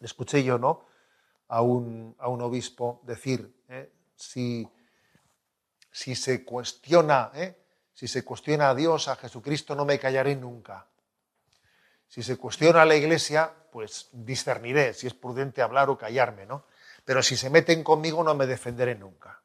Escuché 0.00 0.42
yo, 0.44 0.58
¿no? 0.58 0.86
A 1.48 1.62
un, 1.62 2.14
a 2.18 2.28
un 2.28 2.42
obispo 2.42 3.00
decir, 3.04 3.64
¿eh? 3.68 3.90
si, 4.16 4.68
si, 5.90 6.14
se 6.14 6.44
cuestiona, 6.44 7.30
si 7.98 8.06
se 8.06 8.24
cuestiona 8.24 8.70
a 8.70 8.76
Dios, 8.76 9.08
a 9.08 9.16
Jesucristo, 9.16 9.74
no 9.74 9.84
me 9.84 9.98
callaré 9.98 10.36
nunca. 10.36 10.86
Si 12.06 12.22
se 12.22 12.36
cuestiona 12.36 12.82
a 12.82 12.84
la 12.84 12.94
Iglesia, 12.94 13.52
pues 13.72 14.10
discerniré 14.12 14.94
si 14.94 15.08
es 15.08 15.14
prudente 15.14 15.62
hablar 15.62 15.90
o 15.90 15.98
callarme, 15.98 16.46
¿no? 16.46 16.64
Pero 17.04 17.24
si 17.24 17.36
se 17.36 17.50
meten 17.50 17.82
conmigo, 17.82 18.22
no 18.22 18.36
me 18.36 18.46
defenderé 18.46 18.94
nunca. 18.94 19.42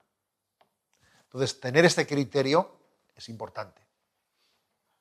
Entonces, 1.23 1.59
tener 1.59 1.83
este 1.83 2.05
criterio 2.05 2.77
es 3.15 3.27
importante. 3.27 3.81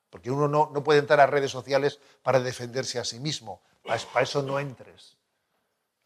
Porque 0.08 0.30
uno 0.30 0.48
no, 0.48 0.82
puede 0.82 1.00
entrar 1.00 1.20
a 1.20 1.26
redes 1.26 1.50
sociales 1.50 2.00
para 2.22 2.40
defenderse 2.40 2.98
a 2.98 3.04
sí 3.04 3.20
mismo. 3.20 3.60
Para, 3.84 4.22
eso 4.22 4.42
no 4.42 4.60
entres. 4.60 5.18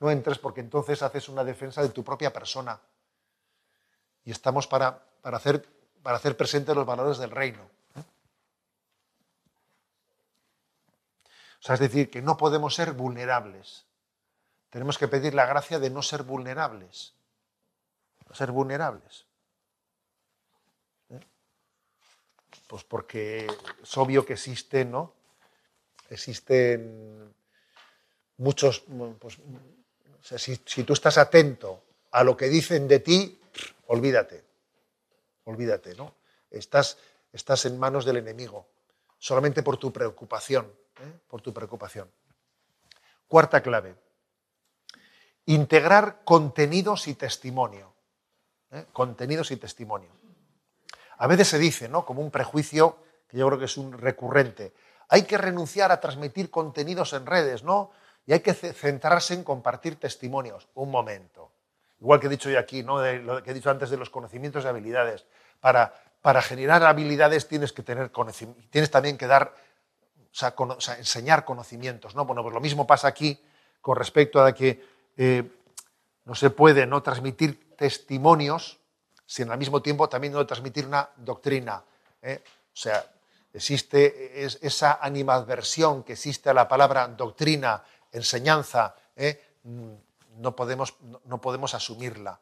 No 0.01 0.11
entres 0.11 0.38
porque 0.38 0.62
entonces 0.62 1.01
haces 1.01 1.28
una 1.28 1.44
defensa 1.44 1.80
de 1.80 1.90
tu 1.90 2.03
propia 2.03 2.32
persona. 2.32 2.80
Y 4.24 4.32
estamos 4.32 4.66
para, 4.66 5.01
para, 5.20 5.36
hacer, 5.36 5.76
para 6.07 6.18
hacer 6.18 6.36
presentes 6.36 6.72
los 6.72 6.86
valores 6.86 7.18
del 7.18 7.32
reino. 7.32 7.68
O 7.96 8.02
sea, 11.59 11.74
es 11.74 11.80
decir, 11.80 12.12
que 12.12 12.22
no 12.22 12.36
podemos 12.36 12.76
ser 12.76 12.92
vulnerables. 12.92 13.86
Tenemos 14.70 14.98
que 14.98 15.09
pedir 15.09 15.34
la 15.34 15.46
gracia 15.46 15.80
de 15.80 15.90
no 15.90 16.02
ser 16.02 16.22
vulnerables. 16.22 17.12
No 18.28 18.36
ser 18.36 18.52
vulnerables. 18.52 19.26
Pues 22.68 22.84
porque 22.84 23.48
es 23.82 23.98
obvio 23.98 24.24
que 24.24 24.34
existen, 24.34 24.92
¿no? 24.92 25.12
Existen 26.09 27.34
muchos, 28.36 28.84
pues, 29.18 29.40
si, 30.38 30.84
tú 30.84 30.92
estás 30.92 31.18
atento 31.18 31.82
a 32.12 32.22
lo 32.22 32.36
que 32.36 32.46
dicen 32.46 32.86
de 32.86 33.00
ti, 33.00 33.40
olvídate, 33.88 34.45
olvídate, 35.47 35.94
¿no? 35.94 36.14
Estás, 36.51 36.99
estás 37.32 37.64
en 37.64 37.78
manos 37.78 38.05
del 38.05 38.18
enemigo, 38.18 38.66
solamente 39.18 39.62
por 39.62 39.78
tu 39.78 39.92
preocupación, 39.92 40.72
¿eh? 41.01 41.20
por 41.26 41.40
tu 41.40 41.53
preocupación. 41.53 42.11
Cuarta 43.26 43.62
clave, 43.62 43.97
integrar 45.47 46.22
contenidos 46.24 47.09
y 47.09 47.14
testimonio. 47.14 47.92
¿eh? 48.70 48.86
Contenidos 48.92 49.51
y 49.51 49.57
testimonio. 49.57 50.11
A 51.18 51.26
veces 51.26 51.49
se 51.49 51.59
dice, 51.59 51.88
¿no? 51.88 52.05
Como 52.05 52.20
un 52.20 52.30
prejuicio 52.30 52.99
que 53.28 53.38
yo 53.38 53.47
creo 53.47 53.59
que 53.59 53.64
es 53.64 53.76
un 53.76 53.92
recurrente. 53.92 54.74
Hay 55.09 55.22
que 55.22 55.38
renunciar 55.38 55.90
a 55.92 56.01
transmitir 56.01 56.51
contenidos 56.51 57.12
en 57.12 57.26
redes, 57.26 57.62
¿no? 57.62 57.90
Y 58.26 58.32
hay 58.32 58.40
que 58.40 58.53
centrarse 58.55 59.34
en 59.34 59.44
compartir 59.44 59.99
testimonios. 59.99 60.68
Un 60.74 60.90
momento. 60.90 61.53
Igual 62.07 62.20
que 62.20 62.28
he 62.28 62.30
dicho 62.30 62.48
yo 62.48 62.61
aquí, 62.61 62.84
¿no? 62.84 63.04
Lo 63.04 63.42
que 63.42 63.50
he 63.50 63.54
dicho 63.54 63.68
antes 63.68 63.90
de 63.90 63.96
los 63.96 64.11
conocimientos 64.11 64.62
y 64.62 64.68
habilidades. 64.68 65.24
Para, 65.59 65.92
para 66.22 66.40
generar 66.40 66.84
habilidades 66.84 67.48
tienes 67.48 67.72
que 67.72 67.82
tener 67.82 68.12
tienes 68.70 68.92
también 68.92 69.18
que 69.18 69.26
dar, 69.26 69.52
o 70.57 70.80
sea, 70.80 70.98
enseñar 70.98 71.44
conocimientos, 71.44 72.14
¿no? 72.14 72.24
Bueno, 72.24 72.44
pues 72.44 72.54
lo 72.54 72.61
mismo 72.61 72.86
pasa 72.86 73.09
aquí 73.09 73.42
con 73.80 73.96
respecto 73.96 74.40
a 74.40 74.54
que 74.54 74.84
eh, 75.16 75.50
no 76.24 76.36
se 76.36 76.50
puede 76.50 76.86
no 76.86 77.02
transmitir 77.02 77.74
testimonios 77.74 78.78
sin 79.26 79.50
al 79.50 79.59
mismo 79.59 79.82
tiempo 79.82 80.09
también 80.09 80.32
no 80.32 80.46
transmitir 80.46 80.86
una 80.86 81.11
doctrina. 81.16 81.82
¿eh? 82.22 82.40
O 82.46 82.76
sea, 82.76 83.04
existe 83.52 84.44
esa 84.44 85.00
animadversión 85.02 86.04
que 86.04 86.12
existe 86.12 86.50
a 86.50 86.54
la 86.54 86.68
palabra 86.68 87.09
doctrina, 87.09 87.82
enseñanza, 88.12 88.94
¿eh? 89.16 89.42
No, 90.37 90.57
podemos, 90.57 90.97
no 91.24 91.41
podemos 91.41 91.74
asumirla. 91.74 92.41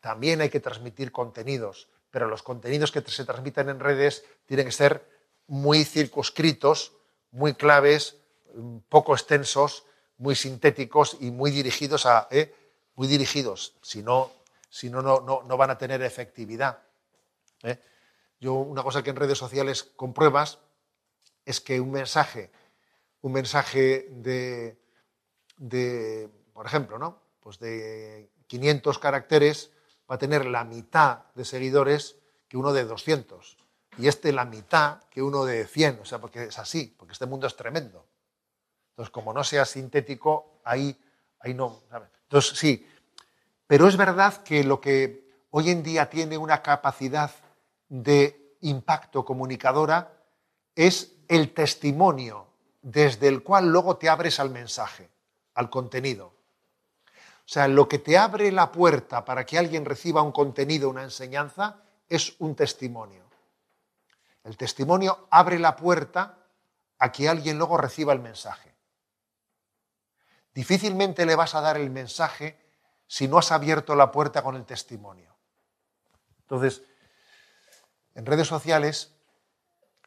También 0.00 0.40
hay 0.40 0.50
que 0.50 0.60
transmitir 0.60 1.12
contenidos, 1.12 1.88
pero 2.10 2.28
los 2.28 2.42
contenidos 2.42 2.92
que 2.92 3.00
se 3.00 3.24
transmiten 3.24 3.68
en 3.68 3.80
redes 3.80 4.24
tienen 4.46 4.66
que 4.66 4.72
ser 4.72 5.08
muy 5.46 5.84
circunscritos, 5.84 6.92
muy 7.30 7.54
claves, 7.54 8.18
mm, 8.54 8.78
poco 8.88 9.14
extensos, 9.14 9.86
muy 10.18 10.34
sintéticos 10.34 11.16
y 11.20 11.30
muy 11.30 11.50
dirigidos 11.50 12.06
a, 12.06 12.28
¿eh? 12.30 12.54
muy 12.94 13.08
dirigidos. 13.08 13.76
Si 13.82 14.02
no, 14.02 14.30
si 14.68 14.90
no, 14.90 15.02
no, 15.02 15.56
van 15.56 15.70
a 15.70 15.78
tener 15.78 16.02
efectividad. 16.02 16.82
¿eh? 17.62 17.80
Yo, 18.40 18.54
una 18.54 18.82
cosa 18.82 19.02
que 19.02 19.10
en 19.10 19.16
redes 19.16 19.38
sociales 19.38 19.82
compruebas 19.82 20.58
es 21.44 21.60
que 21.60 21.80
un 21.80 21.90
mensaje, 21.90 22.50
un 23.22 23.32
mensaje 23.32 24.06
de, 24.10 24.78
de 25.56 26.28
por 26.52 26.66
ejemplo, 26.66 26.98
¿no? 26.98 27.23
Pues 27.44 27.58
de 27.58 28.30
500 28.46 28.98
caracteres 28.98 29.70
va 30.10 30.14
a 30.14 30.18
tener 30.18 30.46
la 30.46 30.64
mitad 30.64 31.26
de 31.34 31.44
seguidores 31.44 32.16
que 32.48 32.56
uno 32.56 32.72
de 32.72 32.84
200. 32.84 33.58
Y 33.98 34.08
este 34.08 34.32
la 34.32 34.46
mitad 34.46 35.04
que 35.10 35.22
uno 35.22 35.44
de 35.44 35.66
100. 35.66 36.00
O 36.00 36.04
sea, 36.06 36.20
porque 36.20 36.44
es 36.44 36.58
así, 36.58 36.94
porque 36.98 37.12
este 37.12 37.26
mundo 37.26 37.46
es 37.46 37.54
tremendo. 37.54 38.06
Entonces, 38.92 39.10
como 39.10 39.34
no 39.34 39.44
sea 39.44 39.66
sintético, 39.66 40.60
ahí, 40.64 40.98
ahí 41.40 41.52
no. 41.52 41.82
Entonces, 42.22 42.58
sí, 42.58 42.88
pero 43.66 43.88
es 43.88 43.96
verdad 43.96 44.42
que 44.42 44.64
lo 44.64 44.80
que 44.80 45.28
hoy 45.50 45.68
en 45.68 45.82
día 45.82 46.08
tiene 46.08 46.38
una 46.38 46.62
capacidad 46.62 47.30
de 47.90 48.56
impacto 48.62 49.22
comunicadora 49.22 50.12
es 50.74 51.12
el 51.28 51.52
testimonio 51.52 52.46
desde 52.80 53.28
el 53.28 53.42
cual 53.42 53.68
luego 53.68 53.98
te 53.98 54.08
abres 54.08 54.40
al 54.40 54.50
mensaje, 54.50 55.10
al 55.54 55.68
contenido. 55.68 56.33
O 57.46 57.48
sea, 57.54 57.68
lo 57.68 57.88
que 57.88 57.98
te 57.98 58.16
abre 58.16 58.50
la 58.50 58.72
puerta 58.72 59.24
para 59.24 59.44
que 59.44 59.58
alguien 59.58 59.84
reciba 59.84 60.22
un 60.22 60.32
contenido, 60.32 60.88
una 60.88 61.02
enseñanza, 61.02 61.82
es 62.08 62.36
un 62.38 62.54
testimonio. 62.54 63.24
El 64.44 64.56
testimonio 64.56 65.26
abre 65.30 65.58
la 65.58 65.76
puerta 65.76 66.38
a 66.98 67.12
que 67.12 67.28
alguien 67.28 67.58
luego 67.58 67.76
reciba 67.76 68.12
el 68.12 68.20
mensaje. 68.20 68.74
Difícilmente 70.54 71.26
le 71.26 71.34
vas 71.34 71.54
a 71.54 71.60
dar 71.60 71.76
el 71.76 71.90
mensaje 71.90 72.58
si 73.06 73.28
no 73.28 73.38
has 73.38 73.52
abierto 73.52 73.94
la 73.94 74.10
puerta 74.10 74.42
con 74.42 74.54
el 74.56 74.64
testimonio. 74.64 75.34
Entonces, 76.40 76.82
en 78.14 78.24
redes 78.24 78.46
sociales, 78.46 79.14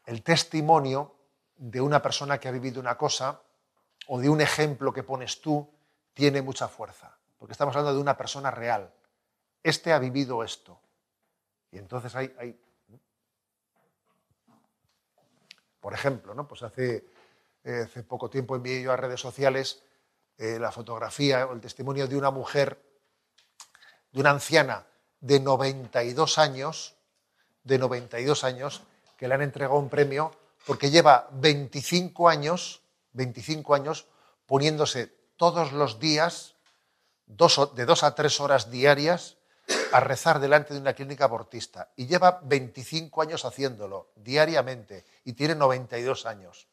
el 0.05 0.23
testimonio 0.23 1.15
de 1.57 1.81
una 1.81 2.01
persona 2.01 2.39
que 2.39 2.47
ha 2.47 2.51
vivido 2.51 2.79
una 2.79 2.97
cosa 2.97 3.41
o 4.07 4.19
de 4.19 4.29
un 4.29 4.39
ejemplo 4.39 4.93
que 4.93 5.03
pones 5.03 5.41
tú 5.41 5.69
tiene 6.13 6.41
mucha 6.41 6.67
fuerza, 6.67 7.16
porque 7.37 7.53
estamos 7.53 7.75
hablando 7.75 7.95
de 7.95 8.01
una 8.01 8.17
persona 8.17 8.51
real. 8.51 8.93
Este 9.63 9.93
ha 9.93 9.99
vivido 9.99 10.43
esto. 10.43 10.79
Y 11.71 11.77
entonces 11.77 12.15
hay, 12.15 12.59
por 15.79 15.93
ejemplo, 15.93 16.47
pues 16.47 16.63
hace, 16.63 17.05
eh, 17.63 17.83
hace 17.85 18.03
poco 18.03 18.29
tiempo 18.29 18.55
envié 18.55 18.81
yo 18.81 18.91
a 18.91 18.97
redes 18.97 19.19
sociales 19.21 19.83
eh, 20.37 20.59
la 20.59 20.71
fotografía 20.71 21.45
o 21.45 21.53
el 21.53 21.61
testimonio 21.61 22.07
de 22.07 22.17
una 22.17 22.29
mujer 22.29 22.83
de 24.11 24.19
una 24.19 24.31
anciana 24.31 24.85
de 25.19 25.39
92 25.39 26.37
años, 26.37 26.95
de 27.63 27.79
92 27.79 28.43
años, 28.43 28.83
que 29.17 29.27
le 29.27 29.35
han 29.35 29.41
entregado 29.41 29.79
un 29.79 29.89
premio 29.89 30.31
porque 30.65 30.91
lleva 30.91 31.29
25 31.31 32.29
años, 32.29 32.81
25 33.13 33.73
años 33.73 34.07
poniéndose 34.45 35.07
todos 35.37 35.71
los 35.71 35.99
días 35.99 36.56
de 37.27 37.85
dos 37.85 38.03
a 38.03 38.15
tres 38.15 38.39
horas 38.39 38.71
diarias 38.71 39.37
a 39.91 39.99
rezar 39.99 40.39
delante 40.39 40.73
de 40.73 40.79
una 40.79 40.93
clínica 40.93 41.25
abortista 41.25 41.91
y 41.95 42.07
lleva 42.07 42.39
25 42.43 43.21
años 43.21 43.43
haciéndolo 43.45 44.11
diariamente 44.15 45.05
y 45.25 45.33
tiene 45.33 45.55
92 45.55 46.25
años. 46.25 46.67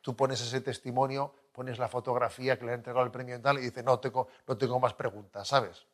Tú 0.00 0.16
pones 0.16 0.40
ese 0.40 0.60
testimonio, 0.60 1.34
pones 1.52 1.78
la 1.78 1.88
fotografía 1.88 2.58
que 2.58 2.64
le 2.64 2.72
ha 2.72 2.74
entregado 2.76 3.04
el 3.04 3.10
premio 3.10 3.36
y 3.36 3.40
tal 3.40 3.58
y 3.58 3.62
dice, 3.62 3.82
no 3.82 3.98
tengo, 3.98 4.28
no 4.46 4.56
tengo 4.56 4.78
más 4.78 4.94
preguntas, 4.94 5.48
¿sabes? 5.48 5.84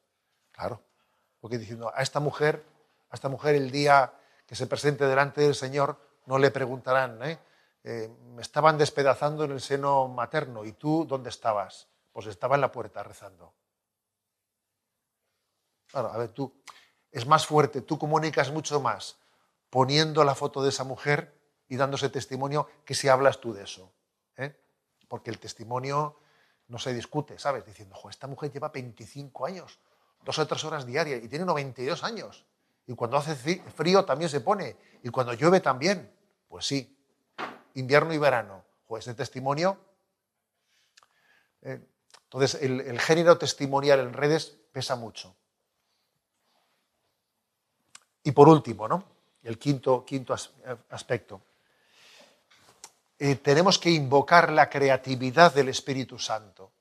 Claro, 0.52 0.82
porque 1.40 1.56
diciendo, 1.56 1.90
a 1.94 2.02
esta 2.02 2.20
mujer, 2.20 2.62
a 3.10 3.14
esta 3.14 3.30
mujer 3.30 3.54
el 3.54 3.70
día 3.70 4.12
que 4.46 4.54
se 4.54 4.66
presente 4.66 5.06
delante 5.06 5.40
del 5.40 5.54
Señor 5.54 5.96
no 6.26 6.38
le 6.38 6.50
preguntarán, 6.50 7.22
¿eh? 7.22 7.38
Eh, 7.84 8.08
me 8.34 8.42
estaban 8.42 8.78
despedazando 8.78 9.44
en 9.44 9.52
el 9.52 9.60
seno 9.60 10.06
materno 10.08 10.64
y 10.64 10.72
tú, 10.72 11.04
¿dónde 11.08 11.30
estabas? 11.30 11.88
Pues 12.12 12.26
estaba 12.26 12.54
en 12.54 12.60
la 12.60 12.70
puerta 12.70 13.02
rezando. 13.02 13.54
Claro, 15.90 16.12
a 16.12 16.18
ver, 16.18 16.30
tú 16.30 16.62
es 17.10 17.26
más 17.26 17.46
fuerte, 17.46 17.82
tú 17.82 17.98
comunicas 17.98 18.50
mucho 18.50 18.80
más 18.80 19.18
poniendo 19.68 20.24
la 20.24 20.34
foto 20.34 20.62
de 20.62 20.70
esa 20.70 20.84
mujer 20.84 21.34
y 21.68 21.76
dándose 21.76 22.08
testimonio 22.08 22.68
que 22.84 22.94
si 22.94 23.08
hablas 23.08 23.40
tú 23.40 23.52
de 23.54 23.62
eso. 23.62 23.92
¿eh? 24.36 24.54
Porque 25.08 25.30
el 25.30 25.38
testimonio 25.38 26.18
no 26.68 26.78
se 26.78 26.92
discute, 26.92 27.38
¿sabes? 27.38 27.64
Diciendo, 27.64 27.96
esta 28.08 28.26
mujer 28.26 28.52
lleva 28.52 28.68
25 28.68 29.46
años, 29.46 29.78
dos 30.24 30.38
o 30.38 30.46
tres 30.46 30.64
horas 30.64 30.86
diarias 30.86 31.22
y 31.22 31.28
tiene 31.28 31.44
92 31.44 32.04
años. 32.04 32.46
Y 32.86 32.94
cuando 32.94 33.16
hace 33.16 33.34
frío 33.34 34.04
también 34.04 34.28
se 34.28 34.40
pone. 34.40 34.76
Y 35.02 35.10
cuando 35.10 35.32
llueve 35.34 35.60
también. 35.60 36.12
Pues 36.48 36.66
sí, 36.66 36.98
invierno 37.74 38.12
y 38.12 38.18
verano. 38.18 38.64
Pues 38.86 39.06
ese 39.06 39.14
testimonio. 39.14 39.78
Eh, 41.62 41.80
entonces, 42.32 42.62
el 42.62 42.98
género 43.00 43.36
testimonial 43.36 44.00
en 44.00 44.12
redes 44.12 44.56
pesa 44.72 44.96
mucho. 44.96 45.34
Y 48.24 48.32
por 48.32 48.48
último, 48.48 48.88
¿no? 48.88 49.04
el 49.42 49.58
quinto, 49.58 50.04
quinto 50.04 50.34
aspecto, 50.90 51.40
eh, 53.18 53.36
tenemos 53.36 53.78
que 53.78 53.90
invocar 53.90 54.52
la 54.52 54.68
creatividad 54.68 55.54
del 55.54 55.68
Espíritu 55.68 56.18
Santo. 56.18 56.72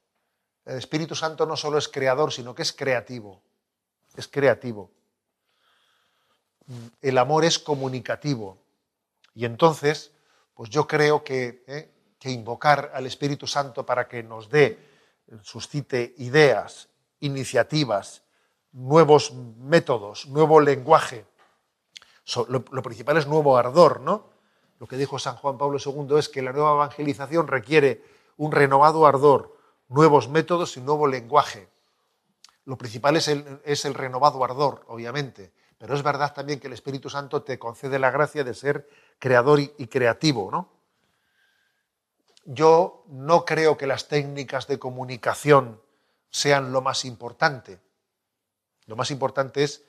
El 0.65 0.77
Espíritu 0.77 1.15
Santo 1.15 1.45
no 1.45 1.55
solo 1.55 1.77
es 1.77 1.87
creador, 1.87 2.31
sino 2.31 2.53
que 2.53 2.61
es 2.61 2.73
creativo. 2.73 3.41
Es 4.15 4.27
creativo. 4.27 4.91
El 7.01 7.17
amor 7.17 7.45
es 7.45 7.59
comunicativo. 7.59 8.57
Y 9.33 9.45
entonces, 9.45 10.11
pues 10.53 10.69
yo 10.69 10.87
creo 10.87 11.23
que, 11.23 11.63
eh, 11.67 11.91
que 12.19 12.29
invocar 12.29 12.91
al 12.93 13.05
Espíritu 13.05 13.47
Santo 13.47 13.85
para 13.85 14.07
que 14.07 14.23
nos 14.23 14.49
dé, 14.49 14.90
suscite 15.43 16.13
ideas, 16.17 16.89
iniciativas, 17.19 18.23
nuevos 18.73 19.33
métodos, 19.33 20.27
nuevo 20.27 20.59
lenguaje, 20.59 21.25
lo, 22.47 22.83
principal 22.83 23.17
es 23.17 23.27
nuevo 23.27 23.57
ardor, 23.57 24.01
¿no? 24.01 24.29
Lo 24.79 24.87
que 24.87 24.97
dijo 24.97 25.19
San 25.19 25.35
Juan 25.35 25.57
Pablo 25.57 25.79
II 25.83 26.17
es 26.17 26.29
que 26.29 26.41
la 26.41 26.53
nueva 26.53 26.73
evangelización 26.73 27.47
requiere 27.47 28.03
un 28.37 28.51
renovado 28.51 29.05
ardor, 29.05 29.57
nuevos 29.89 30.29
métodos 30.29 30.77
y 30.77 30.81
nuevo 30.81 31.07
lenguaje. 31.07 31.69
Lo 32.65 32.77
principal 32.77 33.17
es 33.17 33.27
el, 33.27 33.93
renovado 33.93 34.43
ardor, 34.43 34.85
obviamente, 34.87 35.51
pero 35.77 35.95
es 35.95 36.03
verdad 36.03 36.33
también 36.33 36.59
que 36.59 36.67
el 36.67 36.73
Espíritu 36.73 37.09
Santo 37.09 37.43
te 37.43 37.59
concede 37.59 37.99
la 37.99 38.11
gracia 38.11 38.43
de 38.43 38.53
ser 38.53 38.87
creador 39.19 39.59
y 39.59 39.87
creativo, 39.87 40.49
¿no? 40.51 40.80
Yo 42.45 43.03
no 43.07 43.45
creo 43.45 43.77
que 43.77 43.87
las 43.87 44.07
técnicas 44.07 44.67
de 44.67 44.79
comunicación 44.79 45.81
sean 46.29 46.71
lo 46.71 46.81
más 46.81 47.05
importante. 47.05 47.79
Lo 48.85 48.95
más 48.95 49.11
importante 49.11 49.63
es 49.63 49.83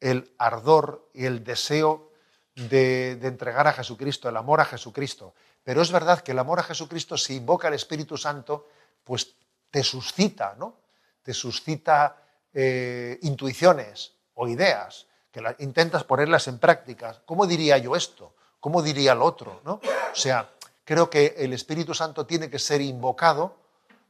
el 0.00 0.34
ardor 0.38 1.08
y 1.14 1.26
el 1.26 1.44
deseo 1.44 2.10
de, 2.54 3.12
entregar 3.22 3.66
a 3.68 3.72
Jesucristo, 3.72 4.28
el 4.28 4.36
amor 4.36 4.60
a 4.60 4.64
Jesucristo. 4.64 5.34
Pero 5.62 5.80
es 5.80 5.92
verdad 5.92 6.20
que 6.20 6.32
el 6.32 6.38
amor 6.38 6.58
a 6.58 6.64
Jesucristo, 6.64 7.16
si 7.16 7.36
invoca 7.36 7.68
al 7.68 7.74
Espíritu 7.74 8.16
Santo, 8.16 8.68
pues 9.04 9.34
te 9.70 9.82
suscita, 9.84 10.54
¿no? 10.58 10.80
Te 11.22 11.32
suscita 11.32 12.24
eh, 12.52 13.18
intuiciones 13.22 14.12
o 14.34 14.48
ideas, 14.48 15.06
que 15.30 15.40
intentas 15.60 16.04
ponerlas 16.04 16.48
en 16.48 16.58
práctica. 16.58 17.22
¿Cómo 17.24 17.46
diría 17.46 17.78
yo 17.78 17.94
esto? 17.94 18.34
¿Cómo 18.60 18.82
diría 18.82 19.12
el 19.12 19.22
otro? 19.22 19.60
¿no? 19.64 19.74
O 19.74 20.14
sea, 20.14 20.50
creo 20.84 21.10
que 21.10 21.34
el 21.38 21.52
Espíritu 21.52 21.94
Santo 21.94 22.26
tiene 22.26 22.50
que 22.50 22.58
ser 22.58 22.80
invocado 22.80 23.56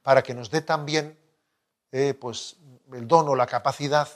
para 0.02 0.22
que 0.22 0.34
nos 0.34 0.50
dé 0.50 0.62
también 0.62 1.18
eh, 1.92 2.14
pues, 2.14 2.56
el 2.92 3.06
don 3.06 3.28
o 3.28 3.36
la 3.36 3.46
capacidad 3.46 4.08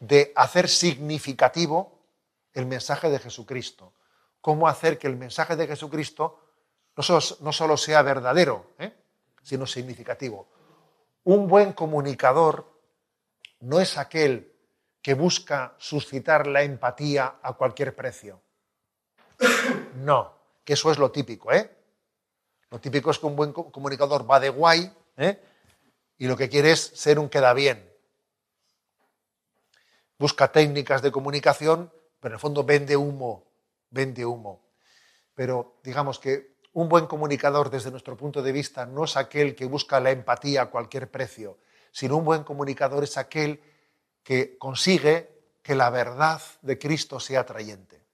de 0.00 0.32
hacer 0.34 0.68
significativo 0.68 1.98
el 2.54 2.66
mensaje 2.66 3.10
de 3.10 3.18
Jesucristo. 3.18 3.92
Cómo 4.40 4.66
hacer 4.66 4.98
que 4.98 5.06
el 5.06 5.16
mensaje 5.16 5.56
de 5.56 5.66
Jesucristo 5.66 6.40
no 6.96 7.52
solo, 7.52 7.76
sea 7.76 8.02
verdadero, 8.02 8.72
¿eh? 8.78 8.92
sino 9.42 9.66
significativo. 9.66 10.48
Un 11.24 11.48
buen 11.48 11.72
comunicador 11.72 12.66
no 13.60 13.80
es 13.80 13.96
aquel 13.98 14.52
que 15.02 15.14
busca 15.14 15.74
suscitar 15.78 16.46
la 16.46 16.62
empatía 16.62 17.36
a 17.42 17.52
cualquier 17.54 17.94
precio. 17.94 18.40
No, 19.96 20.39
eso 20.72 20.90
es 20.90 20.98
lo 20.98 21.10
típico, 21.10 21.52
¿eh? 21.52 21.70
Lo 22.70 22.80
típico 22.80 23.10
es 23.10 23.18
que 23.18 23.26
un 23.26 23.36
buen 23.36 23.52
comunicador 23.52 24.30
va 24.30 24.38
de 24.38 24.48
guay 24.48 24.92
¿eh? 25.16 25.40
y 26.18 26.26
lo 26.26 26.36
que 26.36 26.48
quiere 26.48 26.72
es 26.72 26.80
ser 26.80 27.18
un 27.18 27.28
queda 27.28 27.52
bien 27.52 27.90
busca 30.20 30.52
técnicas 30.52 31.00
de 31.00 31.10
comunicación, 31.10 31.90
pero 32.20 32.32
en 32.32 32.36
el 32.36 32.40
fondo 32.40 32.62
vende 32.62 32.94
humo, 32.94 33.46
vende 33.88 34.26
humo. 34.26 34.60
Pero 35.34 35.80
digamos 35.82 36.18
que 36.18 36.56
un 36.74 36.90
buen 36.90 37.06
comunicador 37.06 37.70
desde 37.70 37.90
nuestro 37.90 38.18
punto 38.18 38.42
de 38.42 38.52
vista 38.52 38.84
no 38.84 39.04
es 39.04 39.16
aquel 39.16 39.56
que 39.56 39.64
busca 39.64 39.98
la 39.98 40.10
empatía 40.10 40.60
a 40.60 40.66
cualquier 40.66 41.10
precio, 41.10 41.56
sino 41.90 42.18
un 42.18 42.26
buen 42.26 42.44
comunicador 42.44 43.02
es 43.02 43.16
aquel 43.16 43.62
que 44.22 44.58
consigue 44.58 45.30
que 45.62 45.74
la 45.74 45.88
verdad 45.88 46.42
de 46.60 46.78
Cristo 46.78 47.18
sea 47.18 47.40
atrayente. 47.40 48.04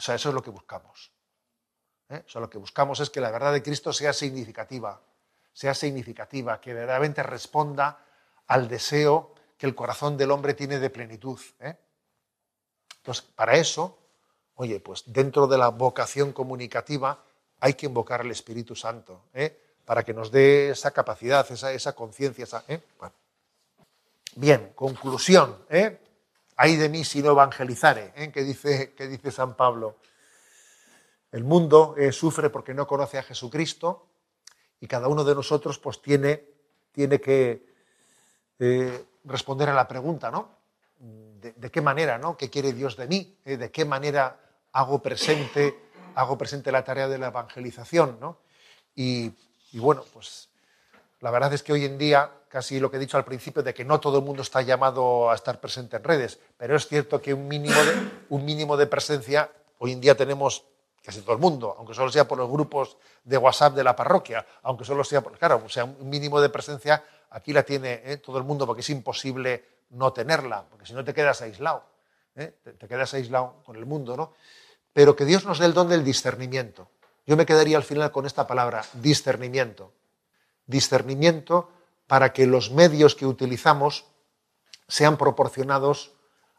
O 0.00 0.02
sea, 0.02 0.14
eso 0.14 0.30
es 0.30 0.34
lo 0.34 0.42
que 0.42 0.48
buscamos. 0.48 1.12
¿eh? 2.08 2.22
O 2.26 2.28
sea, 2.30 2.40
lo 2.40 2.48
que 2.48 2.56
buscamos 2.56 3.00
es 3.00 3.10
que 3.10 3.20
la 3.20 3.30
verdad 3.30 3.52
de 3.52 3.62
Cristo 3.62 3.92
sea 3.92 4.14
significativa, 4.14 4.98
sea 5.52 5.74
significativa, 5.74 6.58
que 6.58 6.72
verdaderamente 6.72 7.22
responda 7.22 8.02
al 8.46 8.66
deseo 8.66 9.34
que 9.58 9.66
el 9.66 9.74
corazón 9.74 10.16
del 10.16 10.30
hombre 10.30 10.54
tiene 10.54 10.78
de 10.78 10.88
plenitud. 10.88 11.38
¿eh? 11.58 11.76
Entonces, 12.96 13.22
para 13.22 13.56
eso, 13.56 13.98
oye, 14.54 14.80
pues 14.80 15.02
dentro 15.04 15.46
de 15.46 15.58
la 15.58 15.68
vocación 15.68 16.32
comunicativa 16.32 17.22
hay 17.60 17.74
que 17.74 17.84
invocar 17.84 18.22
al 18.22 18.30
Espíritu 18.30 18.74
Santo, 18.74 19.24
¿eh? 19.34 19.54
para 19.84 20.02
que 20.02 20.14
nos 20.14 20.30
dé 20.30 20.70
esa 20.70 20.92
capacidad, 20.92 21.46
esa, 21.52 21.92
conciencia. 21.92 22.46
¿eh? 22.68 22.80
Bien, 24.34 24.72
conclusión. 24.74 25.58
¿eh? 25.68 26.00
Hay 26.62 26.76
de 26.76 26.90
mí 26.90 27.04
si 27.04 27.22
no 27.22 27.30
evangelizare, 27.30 28.12
¿eh? 28.16 28.30
que, 28.30 28.42
dice, 28.42 28.94
dice 28.98 29.30
San 29.30 29.56
Pablo. 29.56 29.96
El 31.32 31.42
mundo 31.42 31.94
sufre 32.12 32.50
porque 32.50 32.74
no 32.74 32.86
conoce 32.86 33.16
a 33.16 33.22
Jesucristo 33.22 34.08
y 34.78 34.86
cada 34.86 35.08
uno 35.08 35.24
de 35.24 35.34
nosotros 35.34 35.78
pues 35.78 36.02
tiene, 36.02 36.44
tiene 36.92 37.18
que 37.18 37.64
responder 39.24 39.70
a 39.70 39.74
la 39.74 39.88
pregunta, 39.88 40.30
¿no? 40.30 40.60
¿De, 40.98 41.70
qué 41.70 41.80
manera, 41.80 42.18
¿no? 42.18 42.36
¿Qué 42.36 42.50
quiere 42.50 42.74
Dios 42.74 42.94
de 42.98 43.08
mí? 43.08 43.38
¿Eh? 43.46 43.56
¿De 43.56 43.70
qué 43.70 43.86
manera 43.86 44.38
hago 44.72 45.00
presente, 45.00 45.88
hago 46.14 46.36
presente 46.36 46.70
la 46.70 46.84
tarea 46.84 47.08
de 47.08 47.16
la 47.16 47.28
evangelización, 47.28 48.18
¿no? 48.20 48.40
Y, 48.94 49.32
bueno, 49.72 50.04
pues 50.12 50.49
la 51.20 51.30
verdad 51.30 51.52
es 51.52 51.62
que 51.62 51.72
hoy 51.72 51.84
en 51.84 51.98
día, 51.98 52.30
casi 52.48 52.80
lo 52.80 52.90
que 52.90 52.96
he 52.96 53.00
dicho 53.00 53.16
al 53.16 53.24
principio, 53.24 53.62
de 53.62 53.74
que 53.74 53.84
no 53.84 54.00
todo 54.00 54.18
el 54.18 54.24
mundo 54.24 54.42
está 54.42 54.62
llamado 54.62 55.30
a 55.30 55.34
estar 55.34 55.60
presente 55.60 55.96
en 55.96 56.04
redes, 56.04 56.38
pero 56.56 56.76
es 56.76 56.86
cierto 56.86 57.20
que 57.20 57.34
un 57.34 57.46
mínimo 57.46 58.76
de, 58.76 58.86
presencia, 58.86 59.50
hoy 59.78 59.92
en 59.92 60.00
día 60.00 60.16
tenemos 60.16 60.64
casi 61.02 61.20
todo 61.20 61.32
el 61.32 61.38
mundo, 61.38 61.74
aunque 61.78 61.94
solo 61.94 62.10
sea 62.10 62.26
por 62.26 62.38
los 62.38 62.50
grupos 62.50 62.96
de 63.24 63.36
WhatsApp 63.36 63.74
de 63.74 63.84
la 63.84 63.94
parroquia, 63.94 64.46
aunque 64.62 64.84
solo 64.84 65.04
sea, 65.04 65.20
por, 65.20 65.36
claro, 65.38 65.62
o 65.64 65.68
sea, 65.68 65.84
un 65.84 66.08
mínimo 66.08 66.40
de 66.40 66.48
presencia 66.48 67.04
aquí 67.30 67.52
la 67.52 67.62
tiene 67.62 68.02
¿eh? 68.04 68.16
todo 68.16 68.38
el 68.38 68.44
mundo 68.44 68.66
porque 68.66 68.80
es 68.80 68.90
imposible 68.90 69.64
no 69.90 70.12
tenerla, 70.12 70.64
porque 70.68 70.86
si 70.86 70.94
no 70.94 71.04
te 71.04 71.12
quedas 71.12 71.42
aislado, 71.42 71.84
¿eh? 72.34 72.54
te, 72.62 72.88
quedas 72.88 73.12
aislado 73.14 73.62
con 73.64 73.76
el 73.76 73.86
mundo, 73.86 74.16
¿no? 74.16 74.32
Pero 74.92 75.14
que 75.14 75.24
Dios 75.24 75.44
nos 75.44 75.58
dé 75.58 75.66
el 75.66 75.74
don 75.74 75.88
del 75.88 76.04
discernimiento. 76.04 76.88
Yo 77.26 77.36
me 77.36 77.46
quedaría 77.46 77.76
al 77.76 77.84
final 77.84 78.10
con 78.10 78.26
esta 78.26 78.46
palabra, 78.46 78.84
discernimiento. 78.94 79.92
Discernimiento 80.70 81.68
para 82.06 82.32
que 82.32 82.46
los 82.46 82.70
medios 82.70 83.14
que 83.14 83.26
utilizamos 83.26 84.06
sean 84.88 85.16
proporcionados 85.16 86.12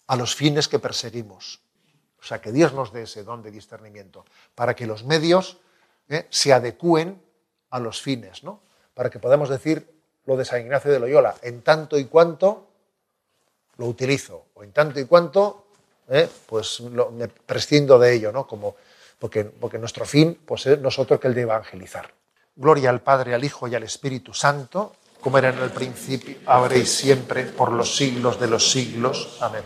a 0.08 0.16
los 0.16 0.36
fines 0.36 0.68
que 0.68 0.80
perseguimos. 0.80 1.62
O 2.20 2.24
sea, 2.24 2.40
que 2.42 2.52
Dios 2.52 2.74
nos 2.74 2.94
dé 2.94 3.04
ese 3.04 3.24
don 3.24 3.42
de 3.42 3.52
discernimiento, 3.52 4.26
para 4.54 4.76
que 4.76 4.86
los 4.86 5.04
medios 5.04 5.58
¿eh? 6.10 6.28
se 6.30 6.54
adecúen 6.54 7.22
a 7.70 7.80
los 7.80 8.02
fines, 8.02 8.44
¿no? 8.44 8.62
Para 8.94 9.10
que 9.10 9.20
podamos 9.20 9.50
decir 9.50 9.90
lo 10.26 10.38
de 10.38 10.46
San 10.46 10.62
Ignacio 10.62 10.92
de 10.92 11.00
Loyola, 11.00 11.36
en 11.42 11.62
tanto 11.64 11.98
y 11.98 12.06
cuanto 12.06 12.68
lo 13.78 13.88
utilizo, 13.88 14.46
o 14.54 14.64
en 14.64 14.72
tanto 14.72 15.00
y 15.00 15.06
cuanto 15.06 15.68
¿eh? 16.10 16.30
pues 16.46 16.82
me 16.82 17.28
prescindo 17.28 17.98
de 17.98 18.14
ello, 18.14 18.32
¿no? 18.32 18.46
Como, 18.46 18.76
porque, 19.18 19.46
porque 19.46 19.80
nuestro 19.80 20.06
fin 20.06 20.40
pues, 20.46 20.68
es 20.68 20.80
nosotros 20.80 21.20
que 21.20 21.28
el 21.28 21.34
de 21.34 21.42
evangelizar. 21.42 22.14
Gloria 22.56 22.90
al 22.90 23.02
Padre, 23.02 23.34
al 23.34 23.44
Hijo 23.44 23.68
y 23.68 23.76
al 23.76 23.84
Espíritu 23.84 24.34
Santo, 24.34 24.94
como 25.22 25.38
era 25.38 25.50
en 25.50 25.60
el 25.60 25.70
principio, 25.70 26.38
ahora 26.46 26.76
y 26.76 26.86
siempre, 26.86 27.46
por 27.46 27.72
los 27.72 27.96
siglos 27.96 28.40
de 28.40 28.48
los 28.48 28.72
siglos. 28.72 29.38
Amén. 29.40 29.64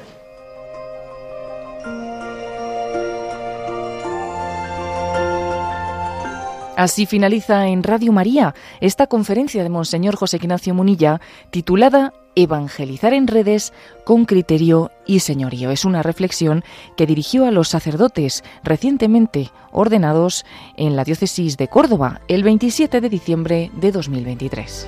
Así 6.75 7.05
finaliza 7.05 7.67
en 7.67 7.83
Radio 7.83 8.11
María 8.11 8.53
esta 8.81 9.07
conferencia 9.07 9.63
de 9.63 9.69
Monseñor 9.69 10.17
José 10.17 10.37
Ignacio 10.37 10.73
Munilla 10.73 11.21
titulada 11.49 12.13
Evangelizar 12.35 13.13
en 13.13 13.27
redes 13.27 13.73
con 14.03 14.25
criterio 14.25 14.91
y 15.05 15.19
señorío. 15.19 15.71
Es 15.71 15.85
una 15.85 16.03
reflexión 16.03 16.63
que 16.97 17.05
dirigió 17.05 17.45
a 17.45 17.51
los 17.51 17.69
sacerdotes 17.69 18.43
recientemente 18.63 19.51
ordenados 19.71 20.45
en 20.75 20.95
la 20.95 21.03
diócesis 21.03 21.57
de 21.57 21.67
Córdoba 21.67 22.21
el 22.27 22.43
27 22.43 23.01
de 23.01 23.09
diciembre 23.09 23.71
de 23.75 23.91
2023. 23.91 24.87